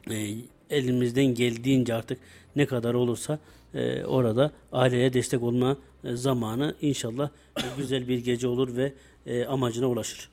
e, 0.10 0.36
elimizden 0.70 1.26
geldiğince 1.26 1.94
artık 1.94 2.20
ne 2.56 2.66
kadar 2.66 2.94
olursa 2.94 3.40
e, 3.74 4.04
orada 4.04 4.52
aileye 4.72 5.14
destek 5.14 5.44
olma 5.44 5.78
e, 6.04 6.16
zamanı 6.16 6.76
inşallah 6.82 7.30
e, 7.58 7.62
güzel 7.78 8.08
bir 8.08 8.20
gece 8.24 8.48
olur 8.48 8.76
ve 8.76 8.94
e, 9.26 9.46
amacına 9.46 9.88
ulaşır. 9.88 10.30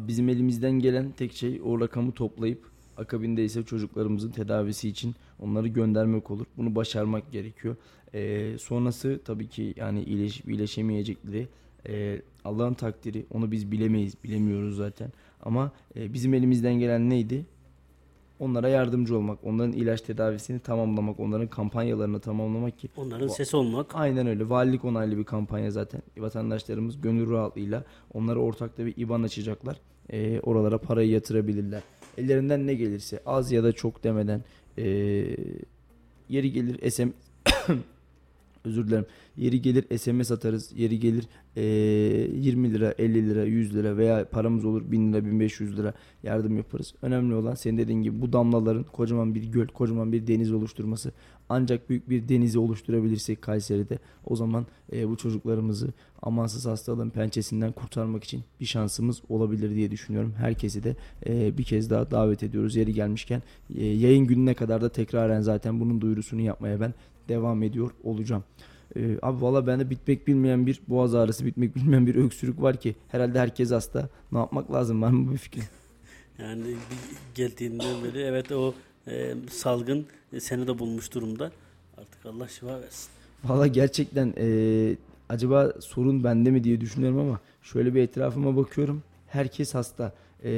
Bizim 0.00 0.28
elimizden 0.28 0.72
gelen 0.72 1.10
tek 1.10 1.32
şey 1.32 1.60
o 1.64 1.80
rakamı 1.80 2.12
toplayıp 2.12 2.76
Akabinde 2.96 3.44
ise 3.44 3.62
çocuklarımızın 3.62 4.30
tedavisi 4.30 4.88
için 4.88 5.14
onları 5.40 5.68
göndermek 5.68 6.30
olur. 6.30 6.46
Bunu 6.56 6.74
başarmak 6.74 7.32
gerekiyor. 7.32 7.76
E, 8.16 8.52
sonrası 8.58 9.20
tabii 9.24 9.48
ki 9.48 9.74
yani 9.76 10.02
iyileşip 10.02 10.48
iyileşemeyecekleri 10.48 11.48
e, 11.88 12.22
Allah'ın 12.44 12.74
takdiri. 12.74 13.26
Onu 13.34 13.50
biz 13.50 13.72
bilemeyiz, 13.72 14.14
bilemiyoruz 14.24 14.76
zaten. 14.76 15.12
Ama 15.42 15.72
e, 15.96 16.12
bizim 16.12 16.34
elimizden 16.34 16.74
gelen 16.74 17.10
neydi? 17.10 17.46
Onlara 18.38 18.68
yardımcı 18.68 19.16
olmak, 19.16 19.38
onların 19.44 19.72
ilaç 19.72 20.00
tedavisini 20.00 20.58
tamamlamak, 20.58 21.20
onların 21.20 21.46
kampanyalarını 21.46 22.20
tamamlamak 22.20 22.78
ki. 22.78 22.88
Onların 22.96 23.28
sesi 23.28 23.56
olmak. 23.56 23.94
Aynen 23.94 24.26
öyle. 24.26 24.48
Valilik 24.48 24.84
onaylı 24.84 25.18
bir 25.18 25.24
kampanya 25.24 25.70
zaten. 25.70 26.02
Vatandaşlarımız 26.18 27.00
gönül 27.00 27.30
rahatlığıyla 27.30 27.84
onlara 28.14 28.38
ortakta 28.38 28.86
bir 28.86 28.96
IBAN 28.96 29.22
açacaklar. 29.22 29.80
E, 30.10 30.40
oralara 30.40 30.78
parayı 30.78 31.10
yatırabilirler. 31.10 31.82
Ellerinden 32.18 32.66
ne 32.66 32.74
gelirse 32.74 33.20
az 33.26 33.52
ya 33.52 33.64
da 33.64 33.72
çok 33.72 34.04
demeden 34.04 34.44
e, 34.78 34.84
yeri 36.28 36.52
gelir 36.52 36.90
SM 36.90 37.08
özür 38.66 38.86
dilerim. 38.86 39.06
Yeri 39.36 39.62
gelir 39.62 39.98
SMS 39.98 40.32
atarız. 40.32 40.72
Yeri 40.76 40.98
gelir 40.98 41.28
e, 41.56 41.62
20 41.62 42.72
lira, 42.72 42.94
50 42.98 43.28
lira, 43.28 43.44
100 43.44 43.74
lira 43.74 43.96
veya 43.96 44.28
paramız 44.28 44.64
olur 44.64 44.90
1000 44.90 45.12
lira, 45.12 45.24
1500 45.24 45.78
lira 45.78 45.94
yardım 46.22 46.56
yaparız. 46.56 46.94
Önemli 47.02 47.34
olan 47.34 47.54
senin 47.54 47.78
dediğin 47.78 48.02
gibi 48.02 48.20
bu 48.20 48.32
damlaların 48.32 48.84
kocaman 48.84 49.34
bir 49.34 49.44
göl, 49.44 49.66
kocaman 49.66 50.12
bir 50.12 50.26
deniz 50.26 50.52
oluşturması. 50.52 51.12
Ancak 51.48 51.90
büyük 51.90 52.10
bir 52.10 52.28
denizi 52.28 52.58
oluşturabilirsek 52.58 53.42
Kayseri'de 53.42 53.98
o 54.24 54.36
zaman 54.36 54.66
e, 54.92 55.08
bu 55.08 55.16
çocuklarımızı 55.16 55.92
amansız 56.22 56.66
hastalığın 56.66 57.10
pençesinden 57.10 57.72
kurtarmak 57.72 58.24
için 58.24 58.42
bir 58.60 58.66
şansımız 58.66 59.22
olabilir 59.28 59.74
diye 59.74 59.90
düşünüyorum. 59.90 60.34
Herkesi 60.38 60.84
de 60.84 60.96
e, 61.26 61.58
bir 61.58 61.64
kez 61.64 61.90
daha 61.90 62.10
davet 62.10 62.42
ediyoruz 62.42 62.76
yeri 62.76 62.94
gelmişken. 62.94 63.42
E, 63.74 63.84
yayın 63.84 64.26
gününe 64.26 64.54
kadar 64.54 64.80
da 64.80 64.88
tekraren 64.88 65.40
zaten 65.40 65.80
bunun 65.80 66.00
duyurusunu 66.00 66.40
yapmaya 66.40 66.80
ben 66.80 66.94
devam 67.28 67.62
ediyor 67.62 67.90
olacağım. 68.04 68.44
Ee, 68.96 69.18
abi 69.22 69.42
valla 69.42 69.66
bende 69.66 69.90
bitmek 69.90 70.26
bilmeyen 70.26 70.66
bir 70.66 70.80
boğaz 70.88 71.14
ağrısı, 71.14 71.46
bitmek 71.46 71.76
bilmeyen 71.76 72.06
bir 72.06 72.14
öksürük 72.14 72.62
var 72.62 72.80
ki 72.80 72.96
herhalde 73.08 73.38
herkes 73.38 73.70
hasta. 73.70 74.08
Ne 74.32 74.38
yapmak 74.38 74.72
lazım? 74.72 75.02
Var 75.02 75.10
mı 75.10 75.32
bir 75.32 75.38
fikrin? 75.38 75.64
Yani 76.38 76.62
geldiğinden 77.34 78.04
beri 78.04 78.20
evet 78.20 78.52
o 78.52 78.74
e, 79.08 79.34
salgın 79.50 80.06
e, 80.32 80.40
seni 80.40 80.66
de 80.66 80.78
bulmuş 80.78 81.14
durumda. 81.14 81.52
Artık 81.96 82.26
Allah 82.26 82.48
şifa 82.48 82.80
versin. 82.80 83.10
Valla 83.44 83.66
gerçekten 83.66 84.34
e, 84.38 84.96
acaba 85.28 85.72
sorun 85.80 86.24
bende 86.24 86.50
mi 86.50 86.64
diye 86.64 86.80
düşünüyorum 86.80 87.18
ama 87.18 87.40
şöyle 87.62 87.94
bir 87.94 88.02
etrafıma 88.02 88.56
bakıyorum. 88.56 89.02
Herkes 89.26 89.74
hasta. 89.74 90.14
E, 90.44 90.52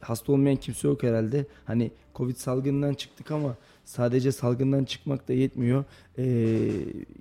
hasta 0.00 0.32
olmayan 0.32 0.56
kimse 0.56 0.88
yok 0.88 1.02
herhalde. 1.02 1.46
Hani 1.64 1.90
Covid 2.14 2.36
salgından 2.36 2.94
çıktık 2.94 3.30
ama 3.30 3.56
sadece 3.84 4.32
salgından 4.32 4.84
çıkmak 4.84 5.28
da 5.28 5.32
yetmiyor. 5.32 5.84
Ee, 6.18 6.70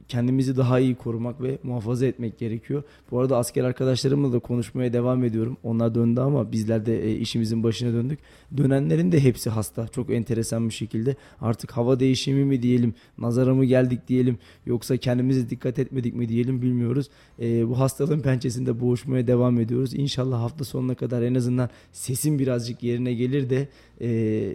kendimizi 0.07 0.57
daha 0.57 0.79
iyi 0.79 0.95
korumak 0.95 1.41
ve 1.41 1.57
muhafaza 1.63 2.05
etmek 2.05 2.39
gerekiyor. 2.39 2.83
Bu 3.11 3.19
arada 3.19 3.37
asker 3.37 3.63
arkadaşlarımla 3.63 4.33
da 4.33 4.39
konuşmaya 4.39 4.93
devam 4.93 5.23
ediyorum. 5.23 5.57
Onlar 5.63 5.95
döndü 5.95 6.19
ama 6.19 6.51
bizler 6.51 6.85
de 6.85 7.05
e, 7.05 7.15
işimizin 7.15 7.63
başına 7.63 7.93
döndük. 7.93 8.19
Dönenlerin 8.57 9.11
de 9.11 9.23
hepsi 9.23 9.49
hasta. 9.49 9.87
Çok 9.87 10.09
enteresan 10.09 10.69
bir 10.69 10.73
şekilde. 10.73 11.15
Artık 11.41 11.71
hava 11.71 11.99
değişimi 11.99 12.45
mi 12.45 12.61
diyelim, 12.61 12.93
nazara 13.17 13.55
mı 13.55 13.65
geldik 13.65 14.07
diyelim 14.07 14.37
yoksa 14.65 14.97
kendimize 14.97 15.49
dikkat 15.49 15.79
etmedik 15.79 16.15
mi 16.15 16.29
diyelim 16.29 16.61
bilmiyoruz. 16.61 17.09
Ee, 17.39 17.69
bu 17.69 17.79
hastalığın 17.79 18.19
pençesinde 18.19 18.79
boğuşmaya 18.79 19.27
devam 19.27 19.59
ediyoruz. 19.59 19.93
İnşallah 19.93 20.39
hafta 20.39 20.63
sonuna 20.63 20.95
kadar 20.95 21.21
en 21.21 21.35
azından 21.35 21.69
sesim 21.91 22.39
birazcık 22.39 22.83
yerine 22.83 23.13
gelir 23.13 23.49
de 23.49 23.67
e, 24.01 24.51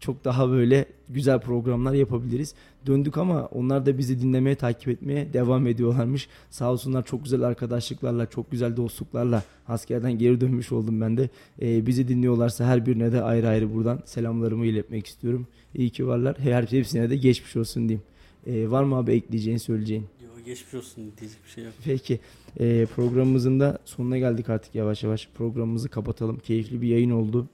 çok 0.00 0.24
daha 0.24 0.50
böyle 0.50 0.86
güzel 1.08 1.40
programlar 1.40 1.94
yapabiliriz. 1.94 2.54
Döndük 2.86 3.18
ama 3.18 3.46
onlar 3.46 3.86
da 3.86 3.98
bizi 3.98 4.20
dinlemeye, 4.20 4.54
takip 4.54 4.88
etmeye 4.88 5.32
devam 5.32 5.66
ediyorlarmış. 5.66 6.28
Sağ 6.50 6.72
olsunlar 6.72 7.06
çok 7.06 7.24
güzel 7.24 7.42
arkadaşlıklarla, 7.42 8.26
çok 8.26 8.50
güzel 8.50 8.76
dostluklarla 8.76 9.42
askerden 9.68 10.18
geri 10.18 10.40
dönmüş 10.40 10.72
oldum 10.72 11.00
ben 11.00 11.16
de. 11.16 11.28
Ee, 11.62 11.86
bizi 11.86 12.08
dinliyorlarsa 12.08 12.64
her 12.64 12.86
birine 12.86 13.12
de 13.12 13.22
ayrı 13.22 13.48
ayrı 13.48 13.74
buradan 13.74 14.02
selamlarımı 14.04 14.66
iletmek 14.66 15.06
istiyorum. 15.06 15.46
İyi 15.74 15.90
ki 15.90 16.06
varlar. 16.06 16.38
Her 16.38 16.62
hepsine 16.62 17.10
de 17.10 17.16
geçmiş 17.16 17.56
olsun 17.56 17.88
diyeyim. 17.88 18.02
Ee, 18.46 18.70
var 18.70 18.84
mı 18.84 18.96
abi 18.96 19.12
ekleyeceğin, 19.12 19.58
söyleyeceğin? 19.58 20.06
Yok 20.24 20.46
geçmiş 20.46 20.74
olsun 20.74 21.12
diyecek 21.20 21.38
bir 21.44 21.50
şey 21.50 21.64
yok. 21.64 21.72
Peki 21.84 22.20
e, 22.60 22.86
programımızın 22.86 23.60
da 23.60 23.78
sonuna 23.84 24.18
geldik 24.18 24.48
artık 24.48 24.74
yavaş 24.74 25.02
yavaş. 25.02 25.28
Programımızı 25.34 25.88
kapatalım. 25.88 26.38
Keyifli 26.38 26.82
bir 26.82 26.88
yayın 26.88 27.10
oldu. 27.10 27.48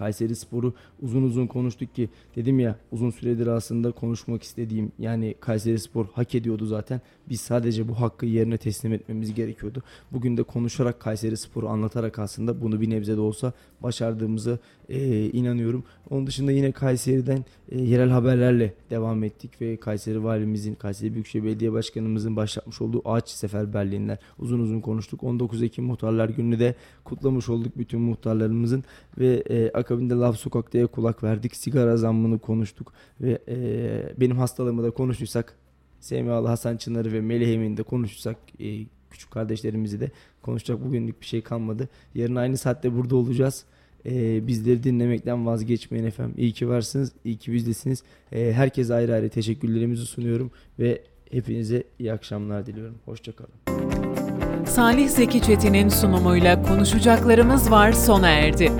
Kayseri 0.00 0.36
Spor'u 0.36 0.74
uzun 1.02 1.22
uzun 1.22 1.46
konuştuk 1.46 1.94
ki 1.94 2.08
dedim 2.36 2.60
ya 2.60 2.76
uzun 2.92 3.10
süredir 3.10 3.46
aslında 3.46 3.92
konuşmak 3.92 4.42
istediğim 4.42 4.92
yani 4.98 5.34
Kayseri 5.40 5.78
Spor 5.78 6.06
hak 6.12 6.34
ediyordu 6.34 6.66
zaten. 6.66 7.00
Biz 7.28 7.40
sadece 7.40 7.88
bu 7.88 8.00
hakkı 8.00 8.26
yerine 8.26 8.58
teslim 8.58 8.92
etmemiz 8.92 9.34
gerekiyordu. 9.34 9.82
Bugün 10.12 10.36
de 10.36 10.42
konuşarak 10.42 11.00
Kayseri 11.00 11.36
Spor'u 11.36 11.68
anlatarak 11.68 12.18
aslında 12.18 12.62
bunu 12.62 12.80
bir 12.80 12.90
nebze 12.90 13.16
de 13.16 13.20
olsa 13.20 13.52
başardığımızı 13.82 14.58
e, 14.90 15.30
inanıyorum. 15.30 15.84
Onun 16.10 16.26
dışında 16.26 16.52
yine 16.52 16.72
Kayseri'den 16.72 17.44
e, 17.68 17.80
yerel 17.80 18.10
haberlerle 18.10 18.74
devam 18.90 19.24
ettik 19.24 19.60
ve 19.60 19.76
Kayseri 19.76 20.24
Valimizin, 20.24 20.74
Kayseri 20.74 21.14
Büyükşehir 21.14 21.44
Belediye 21.44 21.72
Başkanımızın 21.72 22.36
başlatmış 22.36 22.80
olduğu 22.80 23.02
ağaç 23.04 23.28
seferberliğinden 23.28 24.18
uzun 24.38 24.60
uzun 24.60 24.80
konuştuk. 24.80 25.24
19 25.24 25.62
Ekim 25.62 25.84
Muhtarlar 25.84 26.28
Günü 26.28 26.58
de 26.58 26.74
kutlamış 27.04 27.48
olduk 27.48 27.78
bütün 27.78 28.00
muhtarlarımızın 28.00 28.84
ve 29.18 29.42
e, 29.50 29.70
akabinde 29.70 30.14
Laf 30.14 30.36
Sokak'ta 30.36 30.86
kulak 30.86 31.22
verdik. 31.22 31.56
Sigara 31.56 31.96
zammını 31.96 32.38
konuştuk 32.38 32.92
ve 33.20 33.38
e, 33.48 34.20
benim 34.20 34.38
hastalığımı 34.38 34.82
da 34.82 34.90
konuşursak 34.90 35.56
Semihalı 36.00 36.48
Hasan 36.48 36.76
Çınar'ı 36.76 37.12
ve 37.12 37.20
Melih 37.20 37.54
Emin'i 37.54 37.76
de 37.76 37.82
konuşursak 37.82 38.36
e, 38.60 38.86
küçük 39.10 39.30
kardeşlerimizi 39.30 40.00
de 40.00 40.10
konuşacak 40.42 40.84
bugünlük 40.84 41.20
bir 41.20 41.26
şey 41.26 41.42
kalmadı. 41.42 41.88
Yarın 42.14 42.36
aynı 42.36 42.56
saatte 42.56 42.96
burada 42.96 43.16
olacağız. 43.16 43.64
E, 44.06 44.46
bizleri 44.46 44.82
dinlemekten 44.82 45.46
vazgeçmeyin 45.46 46.06
efendim. 46.06 46.34
İyi 46.38 46.52
ki 46.52 46.68
varsınız, 46.68 47.12
iyi 47.24 47.36
ki 47.36 47.52
bizdesiniz. 47.52 48.02
E, 48.32 48.52
herkese 48.52 48.94
ayrı 48.94 49.14
ayrı 49.14 49.28
teşekkürlerimizi 49.28 50.06
sunuyorum 50.06 50.50
ve 50.78 51.02
hepinize 51.30 51.84
iyi 51.98 52.12
akşamlar 52.12 52.66
diliyorum. 52.66 52.94
Hoşçakalın. 53.04 53.50
Salih 54.66 55.08
Zeki 55.08 55.42
Çetin'in 55.42 55.88
sunumuyla 55.88 56.62
konuşacaklarımız 56.62 57.70
var 57.70 57.92
sona 57.92 58.28
erdi. 58.28 58.72